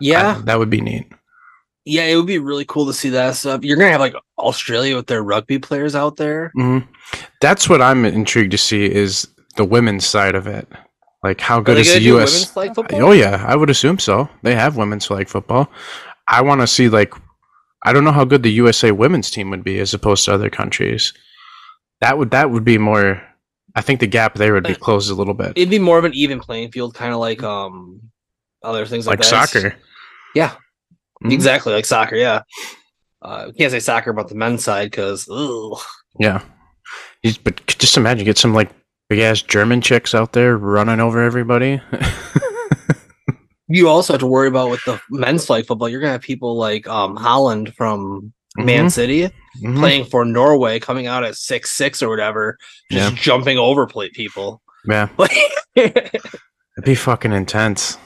Yeah, 0.00 0.36
I- 0.38 0.42
that 0.42 0.58
would 0.58 0.70
be 0.70 0.80
neat. 0.80 1.06
yeah, 1.84 2.04
it 2.04 2.16
would 2.16 2.26
be 2.26 2.38
really 2.38 2.64
cool 2.64 2.86
to 2.86 2.92
see 2.92 3.10
that 3.10 3.34
stuff. 3.36 3.64
You're 3.64 3.76
gonna 3.76 3.90
have 3.90 4.00
like 4.00 4.14
Australia 4.38 4.96
with 4.96 5.06
their 5.06 5.22
rugby 5.22 5.58
players 5.58 5.94
out 5.94 6.16
there. 6.16 6.50
hmm 6.54 6.78
That's 7.40 7.68
what 7.68 7.80
I'm 7.82 8.04
intrigued 8.04 8.52
to 8.52 8.58
see 8.58 8.84
is 8.84 9.26
the 9.56 9.64
women's 9.64 10.06
side 10.06 10.34
of 10.34 10.46
it. 10.46 10.68
Like, 11.22 11.40
how 11.40 11.60
good 11.60 11.78
is 11.78 11.92
the 11.92 12.00
U.S.? 12.00 12.32
women's 12.32 12.50
flag 12.50 12.74
football? 12.74 13.02
Oh 13.04 13.12
yeah, 13.12 13.44
I 13.46 13.54
would 13.54 13.70
assume 13.70 13.98
so. 14.00 14.28
They 14.42 14.54
have 14.56 14.76
women's 14.76 15.06
flag 15.06 15.28
football. 15.28 15.70
I 16.26 16.40
want 16.42 16.60
to 16.62 16.66
see 16.66 16.88
like 16.88 17.14
I 17.84 17.92
don't 17.92 18.04
know 18.04 18.12
how 18.12 18.24
good 18.24 18.42
the 18.44 18.50
USA 18.52 18.90
women's 18.92 19.30
team 19.30 19.50
would 19.50 19.62
be 19.64 19.78
as 19.80 19.92
opposed 19.94 20.24
to 20.24 20.34
other 20.34 20.50
countries. 20.50 21.12
That 22.02 22.18
would 22.18 22.32
that 22.32 22.50
would 22.50 22.64
be 22.64 22.76
more. 22.78 23.22
I 23.74 23.80
think 23.80 24.00
the 24.00 24.06
gap 24.06 24.34
there 24.34 24.52
would 24.52 24.64
be 24.64 24.74
Uh, 24.74 24.78
closed 24.78 25.10
a 25.10 25.14
little 25.14 25.32
bit, 25.34 25.52
It'd 25.56 25.70
be 25.70 25.78
more 25.78 25.96
of 25.98 26.04
an 26.04 26.12
even 26.14 26.40
playing 26.40 26.70
field, 26.72 26.94
kind 26.94 27.14
of 27.14 27.20
like 27.20 27.42
um 27.42 28.00
other 28.62 28.84
things 28.86 29.06
like, 29.06 29.20
like 29.20 29.24
soccer. 29.24 29.74
Yeah, 30.34 30.52
Mhm. 31.24 31.32
exactly 31.32 31.72
like 31.72 31.86
soccer. 31.86 32.16
Yeah, 32.16 32.42
uh, 33.22 33.44
we 33.46 33.52
can't 33.54 33.70
say 33.72 33.80
soccer 33.80 34.10
about 34.10 34.28
the 34.28 34.34
men's 34.34 34.62
side 34.64 34.90
because 34.90 35.26
Yeah, 36.18 36.42
but 37.44 37.64
just 37.66 37.96
imagine 37.96 38.24
get 38.26 38.36
some 38.36 38.52
like 38.52 38.70
big 39.08 39.20
ass 39.20 39.40
German 39.40 39.80
chicks 39.80 40.14
out 40.14 40.32
there 40.32 40.58
running 40.58 41.00
over 41.00 41.22
everybody. 41.22 41.80
you 43.68 43.88
also 43.88 44.12
have 44.14 44.20
to 44.20 44.26
worry 44.26 44.48
about 44.48 44.70
with 44.70 44.84
the 44.84 45.00
men's 45.10 45.46
flag 45.46 45.66
football. 45.66 45.88
You're 45.88 46.00
gonna 46.00 46.12
have 46.12 46.20
people 46.22 46.56
like 46.56 46.86
um 46.88 47.16
Haaland 47.16 47.74
from 47.74 48.32
Man 48.56 48.90
City 48.90 49.30
Mhm. 49.62 49.78
playing 49.78 50.04
for 50.06 50.24
Norway, 50.24 50.78
coming 50.80 51.06
out 51.06 51.24
at 51.24 51.36
six 51.36 51.70
six 51.72 52.02
or 52.02 52.08
whatever, 52.08 52.58
just 52.90 53.14
jumping 53.16 53.58
over 53.58 53.86
plate 53.86 54.12
people. 54.12 54.60
Yeah, 54.88 55.08
it'd 55.76 56.10
be 56.84 56.94
fucking 56.94 57.32
intense. 57.32 57.98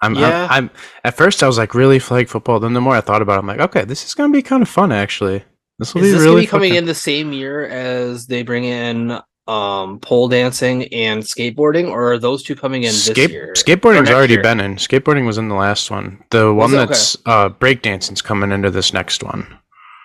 I'm, 0.00 0.14
Yeah. 0.14 0.46
I'm, 0.50 0.64
I'm. 0.64 0.70
At 1.04 1.16
first, 1.16 1.42
I 1.42 1.46
was 1.48 1.58
like, 1.58 1.74
really 1.74 1.98
flag 1.98 2.28
football. 2.28 2.60
Then 2.60 2.72
the 2.72 2.80
more 2.80 2.94
I 2.94 3.00
thought 3.00 3.20
about, 3.22 3.36
it, 3.36 3.38
I'm 3.40 3.46
like, 3.48 3.60
okay, 3.60 3.84
this 3.84 4.04
is 4.04 4.14
gonna 4.14 4.32
be 4.32 4.42
kind 4.42 4.62
of 4.62 4.68
fun 4.68 4.92
actually. 4.92 5.44
This 5.78 5.94
will 5.94 6.02
Is 6.02 6.08
be 6.08 6.12
this 6.12 6.22
really 6.22 6.40
be 6.42 6.46
coming 6.46 6.70
fucking- 6.70 6.78
in 6.78 6.84
the 6.86 6.94
same 6.94 7.32
year 7.32 7.64
as 7.66 8.26
they 8.26 8.42
bring 8.42 8.64
in 8.64 9.18
um 9.48 9.98
pole 10.00 10.28
dancing 10.28 10.84
and 10.92 11.22
skateboarding, 11.22 11.88
or 11.90 12.12
are 12.12 12.18
those 12.18 12.42
two 12.42 12.54
coming 12.54 12.82
in 12.82 12.88
this 12.90 13.06
Skate- 13.06 13.30
year? 13.30 13.52
Skateboarding's 13.56 14.10
already 14.10 14.34
year? 14.34 14.42
been 14.42 14.60
in. 14.60 14.76
Skateboarding 14.76 15.26
was 15.26 15.38
in 15.38 15.48
the 15.48 15.54
last 15.54 15.90
one. 15.90 16.22
The 16.30 16.52
one 16.52 16.72
it? 16.72 16.76
Okay. 16.76 16.86
that's 16.86 17.16
uh, 17.26 17.48
breakdancing's 17.48 18.20
coming 18.22 18.52
into 18.52 18.70
this 18.70 18.92
next 18.92 19.22
one. 19.24 19.46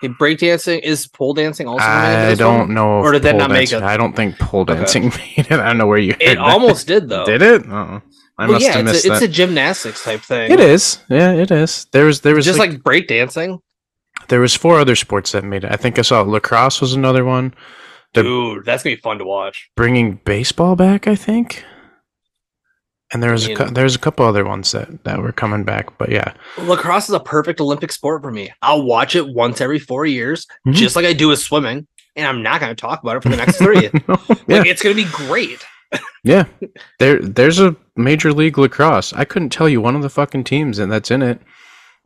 Okay, 0.02 0.12
breakdancing 0.14 0.80
is 0.82 1.06
pole 1.06 1.34
dancing 1.34 1.68
also 1.68 1.84
coming 1.84 2.10
into 2.10 2.18
I 2.22 2.30
this 2.30 2.38
don't 2.38 2.58
one? 2.60 2.74
know. 2.74 2.88
Or 3.00 3.12
did 3.12 3.22
that 3.22 3.32
pole 3.32 3.38
not 3.40 3.50
make 3.50 3.68
dancing- 3.68 3.78
it? 3.78 3.84
I 3.84 3.96
don't 3.98 4.16
think 4.16 4.38
pole 4.38 4.62
Okay. 4.62 4.74
dancing 4.76 5.02
made 5.36 5.46
it. 5.50 5.52
I 5.52 5.66
don't 5.68 5.78
know 5.78 5.86
where 5.86 5.98
you. 5.98 6.12
Heard 6.14 6.22
It 6.22 6.34
that. 6.36 6.38
almost 6.38 6.86
did 6.86 7.08
though. 7.10 7.26
did 7.26 7.42
it. 7.42 7.62
Oh, 7.68 8.00
I 8.38 8.44
Well, 8.46 8.52
must 8.54 8.64
yeah, 8.64 8.72
have 8.72 8.86
it's 8.86 8.92
missed 8.92 9.06
a, 9.06 9.12
it's 9.12 9.22
a 9.22 9.28
gymnastics 9.28 10.02
type 10.02 10.20
thing. 10.22 10.50
It 10.50 10.58
is. 10.58 10.98
Yeah, 11.10 11.32
it 11.32 11.50
is. 11.50 11.86
There 11.92 12.06
was 12.06 12.22
there 12.22 12.34
was 12.34 12.44
just 12.46 12.58
like, 12.58 12.70
like, 12.70 12.80
breakdancing. 12.82 13.60
there 14.28 14.40
was 14.40 14.54
four 14.56 14.78
other 14.80 14.96
sports 14.96 15.32
that 15.32 15.44
made 15.44 15.64
it. 15.64 15.70
I 15.70 15.76
think 15.76 15.98
I 15.98 16.02
saw 16.02 16.22
lacrosse 16.22 16.80
was 16.80 16.94
another 16.94 17.24
one. 17.26 17.54
Dude, 18.14 18.64
that's 18.64 18.82
gonna 18.82 18.96
be 18.96 19.02
fun 19.02 19.18
to 19.18 19.24
watch. 19.24 19.70
Bringing 19.76 20.20
baseball 20.24 20.76
back, 20.76 21.06
I 21.06 21.14
think. 21.16 21.64
And 23.12 23.22
there 23.22 23.32
was 23.32 23.42
I 23.44 23.46
a 23.46 23.48
mean- 23.50 23.56
cou- 23.58 23.70
there 23.74 23.84
was 23.84 23.94
a 23.94 23.98
couple 23.98 24.24
other 24.26 24.44
ones 24.44 24.72
that 24.72 25.04
that 25.04 25.20
were 25.22 25.32
coming 25.32 25.62
back, 25.64 25.96
but 25.98 26.10
yeah, 26.10 26.32
Lacrosse 26.58 27.08
is 27.08 27.14
a 27.14 27.20
perfect 27.20 27.60
Olympic 27.60 27.92
sport 27.92 28.22
for 28.22 28.30
me. 28.30 28.50
I'll 28.62 28.82
watch 28.82 29.14
it 29.14 29.28
once 29.28 29.60
every 29.60 29.78
four 29.78 30.06
years, 30.06 30.46
Mhm. 30.66 30.72
just 30.74 30.96
like 30.96 31.04
I 31.04 31.12
do 31.12 31.28
with 31.28 31.38
swimming, 31.38 31.86
and 32.16 32.26
I'm 32.26 32.42
not 32.42 32.60
gonna 32.60 32.74
talk 32.74 33.02
about 33.02 33.16
it 33.16 33.22
for 33.22 33.28
the 33.28 33.36
next 33.36 33.58
three. 33.58 33.90
No, 34.08 34.18
Like 34.28 34.38
yeah, 34.48 34.62
it's 34.66 34.82
gonna 34.82 34.94
be 34.94 35.04
great. 35.04 35.64
yeah. 36.24 36.44
There 36.98 37.20
there's 37.20 37.60
a 37.60 37.76
major 37.96 38.32
league 38.32 38.58
lacrosse. 38.58 39.12
I 39.12 39.24
couldn't 39.24 39.50
tell 39.50 39.68
you 39.68 39.80
one 39.80 39.94
of 39.94 40.02
the 40.02 40.10
fucking 40.10 40.44
teams, 40.44 40.78
and 40.80 40.90
that's 40.90 41.10
in 41.10 41.22
it. 41.22 41.40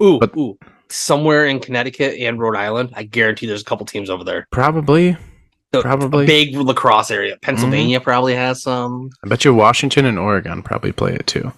Ooh, 0.03 0.19
But- 0.19 0.37
ooh. 0.37 0.59
Somewhere 0.91 1.45
in 1.45 1.61
Connecticut 1.61 2.19
and 2.19 2.41
Rhode 2.41 2.57
Island, 2.57 2.95
I 2.97 3.03
guarantee 3.03 3.45
there's 3.47 3.61
a 3.61 3.65
couple 3.67 3.85
teams 3.85 4.09
over 4.09 4.25
there. 4.25 4.47
Probably, 4.51 5.19
The- 5.73 5.83
Probably. 5.83 6.25
a 6.25 6.27
big 6.27 6.57
lacrosse 6.57 7.11
area. 7.11 7.37
Pennsylvania 7.43 8.01
probably 8.01 8.35
has 8.35 8.63
some. 8.63 9.11
I 9.25 9.29
bet 9.29 9.45
you 9.45 9.53
Washington 9.55 10.07
and 10.07 10.19
Oregon 10.19 10.63
probably 10.63 10.93
play 10.93 11.15
it 11.15 11.27
too. 11.27 11.53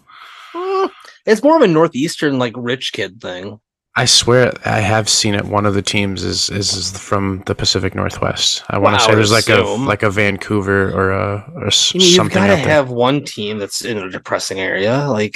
It's 1.26 1.42
more 1.42 1.56
of 1.56 1.62
a 1.62 1.68
northeastern 1.68 2.38
like 2.38 2.54
rich 2.56 2.92
kid 2.92 3.20
thing. 3.20 3.60
I 3.96 4.04
swear 4.06 4.52
I 4.64 4.80
have 4.80 5.08
seen 5.08 5.34
it. 5.34 5.44
One 5.44 5.66
of 5.66 5.74
the 5.74 5.82
teams 5.82 6.24
is 6.24 6.48
is, 6.50 6.72
is 6.72 6.98
from 6.98 7.42
the 7.46 7.54
Pacific 7.54 7.94
Northwest. 7.94 8.62
I 8.70 8.78
want 8.78 8.96
to 8.96 9.02
I 9.02 9.06
say 9.06 9.14
there's 9.14 9.30
like 9.32 9.48
a 9.48 9.60
like 9.62 10.02
a 10.02 10.10
Vancouver 10.10 10.90
or 10.90 11.10
a 11.12 11.44
or 11.54 11.66
I 11.66 11.70
mean, 11.94 12.06
you've 12.06 12.14
something 12.16 12.34
got 12.42 12.46
to 12.48 12.56
there. 12.56 12.64
have 12.68 12.88
one 12.90 13.24
team 13.24 13.58
that's 13.58 13.84
in 13.84 13.98
a 13.98 14.08
depressing 14.10 14.58
area. 14.60 15.06
Like 15.08 15.34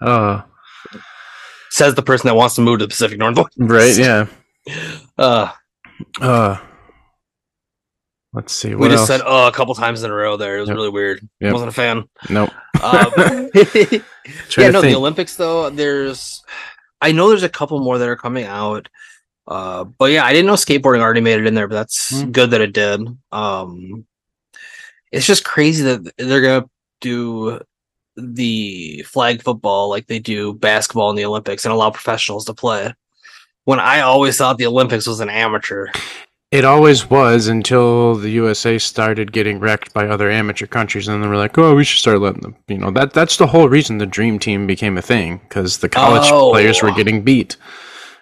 uh, 0.00 0.42
says 1.70 1.94
the 1.94 2.02
person 2.02 2.28
that 2.28 2.34
wants 2.34 2.54
to 2.56 2.60
move 2.60 2.78
to 2.80 2.84
the 2.84 2.88
Pacific 2.88 3.18
Northwest. 3.18 3.50
right? 3.58 3.96
Yeah. 3.96 4.26
Uh, 5.18 5.50
Uh, 6.20 6.56
let's 8.32 8.52
see. 8.52 8.74
we 8.74 8.88
just 8.88 9.00
else? 9.00 9.08
said 9.08 9.20
uh 9.22 9.50
a 9.52 9.56
couple 9.56 9.74
times 9.74 10.02
in 10.02 10.10
a 10.10 10.14
row 10.14 10.36
there. 10.36 10.56
It 10.58 10.60
was 10.60 10.68
Yep. 10.68 10.76
really 10.76 10.88
weird. 10.90 11.28
Yep. 11.40 11.52
Wasn't 11.52 11.68
a 11.70 11.74
fan. 11.74 12.04
nope. 12.30 12.50
Um, 12.82 13.12
Trying 13.12 14.66
yeah, 14.66 14.70
no, 14.70 14.80
the. 14.80 14.94
Olympics 14.96 15.36
though. 15.36 15.70
There's, 15.70 16.42
I 17.00 17.12
know 17.12 17.28
there's 17.28 17.44
a 17.44 17.48
couple 17.48 17.78
more 17.78 17.96
that 17.98 18.08
are 18.08 18.16
coming 18.16 18.44
out. 18.44 18.88
Uh, 19.46 19.84
but 19.84 20.10
yeah, 20.10 20.24
I 20.24 20.32
didn't 20.32 20.46
know 20.46 20.54
skateboarding 20.54 21.00
already 21.00 21.20
made 21.20 21.38
it 21.38 21.46
in 21.46 21.54
there, 21.54 21.68
but 21.68 21.74
that's 21.76 22.10
Hmm. 22.22 22.30
good 22.32 22.50
that 22.50 22.60
it 22.60 22.72
did. 22.72 23.00
Um, 23.30 24.04
it's 25.12 25.26
just 25.26 25.44
crazy 25.44 25.84
that 25.84 26.12
they're 26.16 26.40
gonna 26.40 26.68
do 27.00 27.60
the 28.16 29.02
flag 29.06 29.42
football 29.42 29.88
like 29.88 30.06
they 30.08 30.18
do 30.18 30.52
basketball 30.54 31.10
in 31.10 31.16
the 31.16 31.24
Olympics 31.24 31.64
and 31.64 31.72
allow 31.72 31.90
professionals 31.90 32.44
to 32.46 32.54
play. 32.54 32.92
When 33.64 33.78
I 33.80 34.00
always 34.00 34.36
thought 34.36 34.58
the 34.58 34.66
Olympics 34.66 35.06
was 35.06 35.20
an 35.20 35.30
amateur. 35.30 35.86
It 36.50 36.64
always 36.66 37.08
was 37.08 37.46
until 37.48 38.14
the 38.16 38.28
USA 38.30 38.76
started 38.78 39.32
getting 39.32 39.58
wrecked 39.58 39.94
by 39.94 40.06
other 40.06 40.30
amateur 40.30 40.66
countries, 40.66 41.08
and 41.08 41.14
then 41.14 41.22
they 41.22 41.28
were 41.28 41.36
like, 41.40 41.56
"Oh, 41.56 41.74
we 41.74 41.82
should 41.84 42.00
start 42.00 42.20
letting 42.20 42.42
them." 42.42 42.56
You 42.68 42.78
know 42.78 42.90
that 42.90 43.14
that's 43.14 43.38
the 43.38 43.46
whole 43.46 43.68
reason 43.70 43.96
the 43.98 44.04
Dream 44.06 44.38
Team 44.38 44.66
became 44.66 44.98
a 44.98 45.02
thing 45.02 45.40
because 45.48 45.78
the 45.78 45.88
college 45.88 46.28
Oh. 46.30 46.50
players 46.50 46.82
were 46.82 46.90
getting 46.92 47.22
beat, 47.22 47.56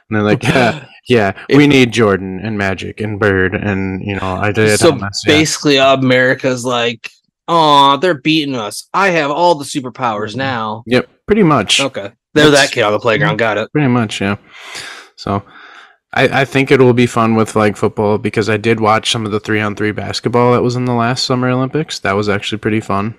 and 0.09 0.15
they're 0.17 0.23
like, 0.23 0.45
"Yeah, 0.45 0.85
yeah, 1.09 1.33
we 1.49 1.67
need 1.67 1.93
Jordan 1.93 2.39
and 2.41 2.57
Magic 2.57 3.01
and 3.01 3.19
Bird 3.19 3.53
and 3.55 4.01
you 4.05 4.15
know 4.15 4.37
I 4.41 4.53
did." 4.53 4.79
so 4.79 4.91
Thomas, 4.91 5.25
yeah. 5.27 5.33
basically, 5.35 5.79
America's 5.79 6.65
like, 6.65 7.11
"Oh, 7.49 7.97
they're 7.97 8.15
beating 8.21 8.55
us. 8.55 8.89
I 8.95 9.09
have 9.09 9.33
all 9.33 9.57
the 9.57 9.65
superpowers 9.65 10.35
Mhm. 10.35 10.37
now." 10.37 10.85
Yep, 10.87 11.09
pretty 11.27 11.43
much. 11.43 11.81
Okay, 11.81 12.13
they're 12.35 12.45
That's- 12.51 12.69
that 12.69 12.73
kid 12.75 12.83
on 12.83 12.93
the 12.93 13.01
playground. 13.01 13.39
Got 13.39 13.59
it. 13.59 13.73
Pretty 13.73 13.89
much, 13.89 14.21
yeah. 14.21 14.37
So, 15.21 15.43
I, 16.13 16.41
I 16.41 16.45
think 16.45 16.71
it 16.71 16.81
will 16.81 16.93
be 16.95 17.07
fun 17.07 17.35
with 17.37 17.51
flag 17.51 17.77
football 17.77 18.19
because 18.19 18.49
I 18.49 18.57
did 18.57 18.81
watch 18.81 19.11
some 19.13 19.25
of 19.27 19.33
the 19.33 19.41
three 19.41 19.61
on 19.61 19.77
three 19.77 19.93
basketball 19.93 20.53
that 20.53 20.63
was 20.63 20.75
in 20.77 20.85
the 20.87 20.95
last 20.95 21.25
Summer 21.25 21.49
Olympics. 21.51 21.99
That 22.01 22.13
was 22.17 22.29
actually 22.29 22.59
pretty 22.59 22.81
fun. 22.81 23.15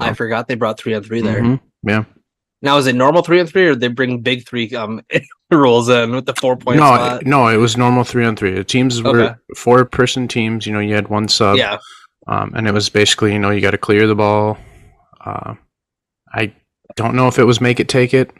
I 0.00 0.14
forgot 0.14 0.48
they 0.48 0.54
brought 0.54 0.78
three 0.78 0.94
on 0.94 1.02
three 1.02 1.20
there. 1.20 1.42
Mhm, 1.42 1.60
Yeah. 1.82 2.04
Now 2.62 2.76
is 2.78 2.86
it 2.86 2.94
normal 2.94 3.22
three 3.22 3.40
on 3.40 3.46
three, 3.46 3.66
or 3.68 3.74
they 3.74 3.88
bring 3.88 4.20
big 4.20 4.46
three 4.46 4.74
um 4.74 5.02
rolls 5.50 5.88
in 5.88 6.12
with 6.12 6.26
the 6.26 6.34
four 6.34 6.56
point 6.56 6.78
no, 6.78 6.84
spot. 6.94 7.26
no, 7.26 7.48
it 7.48 7.56
was 7.56 7.76
normal 7.76 8.04
three 8.04 8.24
on 8.24 8.36
three. 8.36 8.52
The 8.54 8.64
teams 8.64 9.02
were 9.02 9.20
Okay. 9.22 9.34
four 9.56 9.84
person 9.84 10.28
teams. 10.28 10.66
You 10.66 10.72
know, 10.72 10.80
you 10.80 10.94
had 10.94 11.08
one 11.08 11.26
sub. 11.28 11.56
yeah, 11.58 11.78
Um, 12.26 12.52
and 12.54 12.66
it 12.68 12.72
was 12.72 12.88
basically, 12.88 13.32
you 13.32 13.38
know, 13.38 13.50
you 13.50 13.60
got 13.60 13.72
to 13.72 13.78
clear 13.78 14.06
the 14.06 14.14
ball. 14.14 14.56
Uh, 15.24 15.54
I 16.32 16.54
don't 16.96 17.14
know 17.14 17.28
if 17.28 17.38
it 17.38 17.44
was 17.44 17.60
make 17.60 17.80
it 17.80 17.88
take 17.88 18.14
it. 18.14 18.30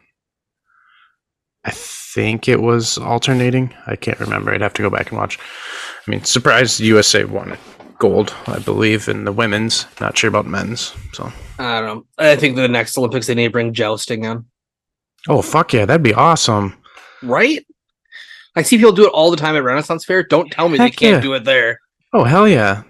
I 1.65 1.71
think 2.15 2.49
it 2.49 2.61
was 2.61 2.99
alternating. 2.99 3.75
I 3.87 3.97
can't 3.97 4.21
remember. 4.21 4.53
I'd 4.53 4.61
have 4.61 4.75
to 4.75 4.83
go 4.83 4.91
back 4.91 5.11
and 5.11 5.19
watch. 5.19 5.39
I 5.39 6.11
mean, 6.11 6.25
surprised 6.25 6.81
USA 6.81 7.25
won 7.25 7.57
gold, 7.99 8.35
I 8.47 8.59
believe, 8.59 9.09
in 9.09 9.25
the 9.25 9.33
women's. 9.33 9.87
Not 10.01 10.19
sure 10.19 10.29
about 10.29 10.47
men's. 10.47 10.95
So, 11.13 11.33
I 11.59 11.81
don't 11.81 11.87
know. 11.87 12.07
I 12.19 12.37
think 12.37 12.57
the 12.57 12.69
next 12.69 12.99
Olympics 12.99 13.27
they 13.27 13.35
need 13.35 13.45
to 13.45 13.51
bring 13.51 13.73
jousting 13.73 14.25
in, 14.25 14.45
oh 15.29 15.43
fuck 15.43 15.73
yeah, 15.73 15.85
that'd 15.85 16.03
be 16.03 16.15
awesome. 16.15 16.77
right? 17.23 17.65
I 18.57 18.63
see 18.63 18.79
people 18.79 18.93
do 18.93 19.07
it 19.07 19.13
all 19.13 19.31
the 19.31 19.37
time 19.37 19.55
at 19.55 19.63
Renaissance 19.63 20.05
Fair. 20.05 20.25
Don't 20.25 20.51
tell 20.51 20.69
me 20.69 20.79
they 20.79 20.91
can't 20.91 21.17
yeah. 21.17 21.21
do 21.21 21.35
it 21.35 21.45
there. 21.45 21.79
Oh 22.13 22.25
hell 22.25 22.49
yeah, 22.49 22.83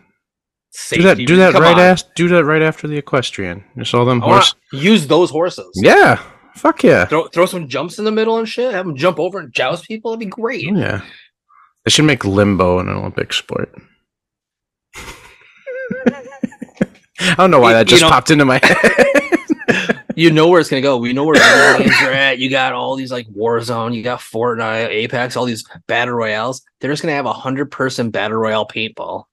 Safety, 0.70 1.02
do 1.02 1.08
that. 1.08 1.26
Do 1.26 1.36
that 1.36 1.52
come 1.52 1.62
right 1.62 1.78
as 1.78 2.04
do 2.14 2.28
that 2.28 2.44
right 2.44 2.62
after 2.62 2.88
the 2.88 2.96
equestrian. 2.96 3.64
Just 3.76 3.92
all 3.94 4.04
them 4.04 4.22
I 4.22 4.26
wanna 4.26 4.36
horse. 4.36 4.54
use 4.72 5.06
those 5.06 5.30
horses. 5.30 5.68
Yeah, 5.74 6.22
fuck 6.54 6.82
yeah. 6.82 7.04
Throw, 7.06 7.26
throw 7.28 7.46
some 7.46 7.68
jumps 7.68 7.98
in 7.98 8.04
the 8.04 8.10
middle 8.12 8.38
and 8.38 8.48
shit. 8.48 8.72
Have 8.72 8.86
them 8.86 8.96
jump 8.96 9.18
over 9.18 9.38
and 9.38 9.52
joust 9.52 9.86
people. 9.86 10.10
That'd 10.10 10.20
be 10.20 10.30
great. 10.30 10.66
Oh, 10.70 10.76
yeah. 10.76 11.02
They 11.84 11.90
should 11.90 12.04
make 12.04 12.24
limbo 12.24 12.78
an 12.78 12.88
Olympic 12.88 13.32
sport. 13.32 13.74
I 17.22 17.34
don't 17.36 17.50
know 17.50 17.60
why 17.60 17.70
You- 17.72 17.76
that 17.78 17.86
just 17.86 18.02
popped 18.02 18.30
into 18.30 18.44
my 18.44 18.60
head. 18.62 19.96
You 20.16 20.30
know 20.30 20.48
where 20.48 20.60
it's 20.60 20.68
gonna 20.68 20.82
go. 20.82 20.96
We 20.98 21.12
know 21.12 21.24
where 21.24 21.34
games 21.78 21.94
are 22.02 22.10
at. 22.12 22.38
You 22.38 22.50
got 22.50 22.72
all 22.72 22.96
these 22.96 23.12
like 23.12 23.26
Warzone, 23.28 23.94
you 23.94 24.02
got 24.02 24.18
Fortnite, 24.20 24.88
Apex, 24.88 25.36
all 25.36 25.44
these 25.46 25.64
battle 25.86 26.14
royales. 26.14 26.62
They're 26.80 26.90
just 26.90 27.02
gonna 27.02 27.14
have 27.14 27.26
a 27.26 27.32
hundred 27.32 27.70
person 27.70 28.10
battle 28.10 28.36
royale 28.36 28.66
paintball. 28.66 29.24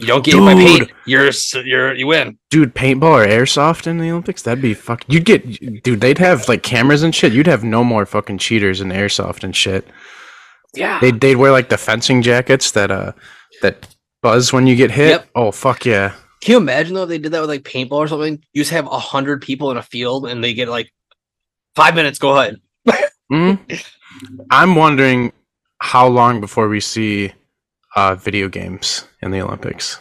You 0.00 0.06
don't 0.06 0.24
get 0.24 0.34
hit 0.34 0.40
by 0.40 0.54
Dude. 0.54 0.66
paint, 0.66 0.92
you're 1.06 1.30
you're 1.64 1.94
you 1.94 2.06
win. 2.06 2.38
dude, 2.50 2.74
paintball 2.74 3.02
or 3.22 3.26
airsoft 3.26 3.86
in 3.86 3.98
the 3.98 4.10
Olympics? 4.10 4.42
That'd 4.42 4.62
be 4.62 4.72
fuck. 4.74 5.04
You'd 5.08 5.24
get, 5.26 5.82
dude. 5.82 6.00
They'd 6.00 6.18
have 6.18 6.48
like 6.48 6.62
cameras 6.62 7.02
and 7.02 7.14
shit. 7.14 7.32
You'd 7.34 7.46
have 7.46 7.62
no 7.64 7.84
more 7.84 8.06
fucking 8.06 8.38
cheaters 8.38 8.80
in 8.80 8.88
airsoft 8.88 9.44
and 9.44 9.54
shit. 9.54 9.86
Yeah, 10.74 10.98
They'd 11.00 11.20
they'd 11.20 11.36
wear 11.36 11.52
like 11.52 11.68
the 11.68 11.76
fencing 11.78 12.22
jackets 12.22 12.70
that 12.72 12.90
uh 12.90 13.12
that 13.62 13.94
buzz 14.22 14.52
when 14.52 14.66
you 14.66 14.74
get 14.76 14.90
hit. 14.90 15.08
Yep. 15.10 15.28
Oh 15.34 15.50
fuck 15.52 15.84
yeah. 15.84 16.14
Can 16.40 16.52
you 16.52 16.58
imagine 16.58 16.94
though 16.94 17.02
if 17.02 17.08
they 17.10 17.18
did 17.18 17.32
that 17.32 17.40
with 17.40 17.50
like 17.50 17.62
paintball 17.64 17.92
or 17.92 18.08
something? 18.08 18.42
You 18.54 18.62
just 18.62 18.70
have 18.70 18.86
a 18.86 18.98
hundred 18.98 19.42
people 19.42 19.70
in 19.70 19.76
a 19.76 19.82
field 19.82 20.26
and 20.26 20.42
they 20.42 20.54
get 20.54 20.68
like 20.68 20.90
five 21.74 21.94
minutes. 21.94 22.18
Go 22.18 22.36
ahead. 22.38 22.56
Mhm. 23.30 23.84
I'm 24.50 24.74
wondering 24.76 25.32
how 25.78 26.06
long 26.08 26.40
before 26.40 26.68
we 26.68 26.80
see 26.80 27.32
uh 27.96 28.14
video 28.14 28.48
games 28.48 29.04
in 29.22 29.30
the 29.30 29.40
Olympics. 29.40 29.98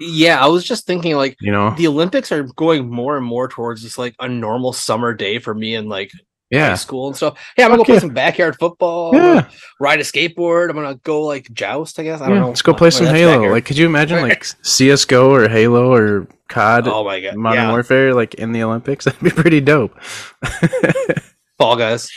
Yeah, 0.00 0.42
I 0.42 0.46
was 0.46 0.64
just 0.64 0.86
thinking 0.86 1.16
like 1.16 1.36
You 1.40 1.50
know? 1.50 1.74
the 1.76 1.88
Olympics 1.88 2.30
are 2.30 2.44
going 2.44 2.88
more 2.88 3.16
and 3.16 3.26
more 3.26 3.48
towards 3.48 3.82
just 3.82 3.98
like 3.98 4.14
a 4.20 4.28
normal 4.28 4.72
summer 4.72 5.12
day 5.12 5.38
for 5.40 5.54
me 5.54 5.74
and 5.74 5.88
like 5.88 6.10
high 6.12 6.18
Yeah. 6.50 6.74
school 6.76 7.08
and 7.08 7.16
stuff. 7.16 7.36
Yeah, 7.58 7.64
I'm 7.64 7.70
gonna 7.72 7.78
go 7.78 7.84
play 7.84 7.98
some 7.98 8.14
backyard 8.14 8.56
football. 8.60 9.12
Yeah. 9.14 9.48
ride 9.80 9.98
a 9.98 10.04
skateboard. 10.04 10.70
I'm 10.70 10.76
gonna 10.76 10.94
go 11.02 11.22
like 11.22 11.52
joust. 11.52 11.98
I 11.98 12.04
guess 12.04 12.20
I 12.20 12.26
don't 12.26 12.36
Yeah, 12.36 12.40
know. 12.42 12.48
let's 12.48 12.62
go 12.62 12.74
play 12.74 12.90
some 12.90 13.06
Halo. 13.06 13.50
Like, 13.50 13.64
could 13.64 13.76
you 13.76 13.86
imagine 13.86 14.22
like 14.22 14.44
CS:GO 14.62 15.30
or 15.34 15.48
Halo 15.48 15.92
or 15.92 16.28
COD, 16.48 16.86
oh 16.88 17.02
my 17.04 17.20
god, 17.20 17.34
Modern 17.36 17.64
yeah, 17.64 17.70
Warfare, 17.72 18.14
like 18.14 18.34
in 18.34 18.52
the 18.52 18.62
Olympics? 18.62 19.04
That'd 19.06 19.20
be 19.20 19.30
pretty 19.30 19.60
dope. 19.60 19.98
Fall 21.58 21.76
Guys. 21.76 22.08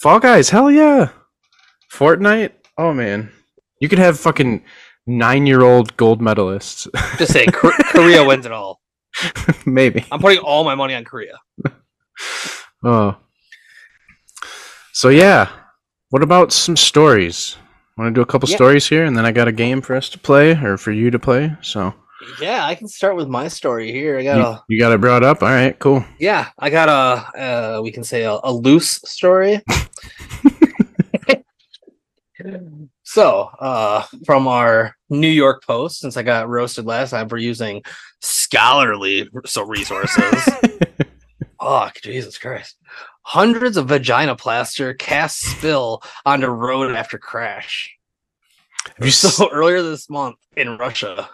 Fall 0.00 0.18
Guys, 0.18 0.50
hell 0.50 0.70
yeah! 0.70 1.10
Fortnite, 1.92 2.50
oh 2.78 2.92
man, 2.92 3.30
you 3.80 3.88
could 3.88 3.98
have 3.98 4.18
fucking 4.18 4.64
nine-year-old 5.18 5.96
gold 5.96 6.20
medalists, 6.20 6.88
Just 7.18 7.32
say 7.32 7.46
Korea 7.46 8.24
wins 8.24 8.46
it 8.46 8.52
all. 8.52 8.80
maybe. 9.66 10.04
I'm 10.12 10.20
putting 10.20 10.38
all 10.38 10.64
my 10.64 10.74
money 10.74 10.94
on 10.94 11.04
Korea. 11.04 11.38
Oh, 12.82 13.16
so 14.94 15.10
yeah. 15.10 15.48
What 16.08 16.22
about 16.22 16.50
some 16.50 16.76
stories? 16.76 17.56
Want 17.98 18.08
to 18.08 18.18
do 18.18 18.22
a 18.22 18.26
couple 18.26 18.48
Yeah. 18.48 18.56
stories 18.56 18.88
here, 18.88 19.04
and 19.04 19.14
then 19.14 19.26
I 19.26 19.32
got 19.32 19.48
a 19.48 19.52
game 19.52 19.82
for 19.82 19.94
us 19.94 20.08
to 20.10 20.18
play 20.18 20.52
or 20.52 20.78
for 20.78 20.90
you 20.92 21.10
to 21.10 21.18
play. 21.18 21.54
So 21.60 21.92
Yeah, 22.40 22.64
I 22.64 22.74
can 22.74 22.88
start 22.88 23.16
with 23.16 23.28
my 23.28 23.48
story 23.48 23.92
here. 23.92 24.18
I 24.18 24.22
got 24.24 24.36
you, 24.38 24.42
a 24.44 24.64
you 24.68 24.78
got 24.80 24.92
it 24.92 25.00
brought 25.02 25.22
up. 25.22 25.42
All 25.42 25.50
right, 25.50 25.78
cool. 25.78 26.02
yeah, 26.18 26.48
I 26.58 26.70
got 26.70 26.88
a 26.88 27.38
uh, 27.78 27.80
we 27.82 27.90
can 27.92 28.02
say 28.04 28.22
a, 28.24 28.38
a 28.42 28.50
loose 28.52 29.00
story. 29.04 29.60
So, 33.12 33.50
uh, 33.58 34.04
from 34.24 34.46
our 34.46 34.94
New 35.08 35.26
York 35.28 35.64
Post, 35.66 35.98
since 35.98 36.16
I 36.16 36.22
got 36.22 36.48
roasted 36.48 36.86
last 36.86 37.10
time 37.10 37.28
for 37.28 37.38
using 37.38 37.82
scholarly 38.20 39.28
so 39.46 39.64
resources. 39.66 40.44
Fuck, 41.60 42.00
Jesus 42.02 42.38
Christ. 42.38 42.76
Hundreds 43.22 43.76
of 43.76 43.88
vagina 43.88 44.36
plaster 44.36 44.94
cast 44.94 45.40
spill 45.40 46.02
onto 46.24 46.46
road 46.46 46.94
after 46.94 47.18
crash. 47.18 47.92
Have 48.86 48.94
you 49.00 49.08
s- 49.08 49.40
earlier 49.52 49.82
this 49.82 50.08
month 50.08 50.36
in 50.56 50.78
Russia, 50.78 51.28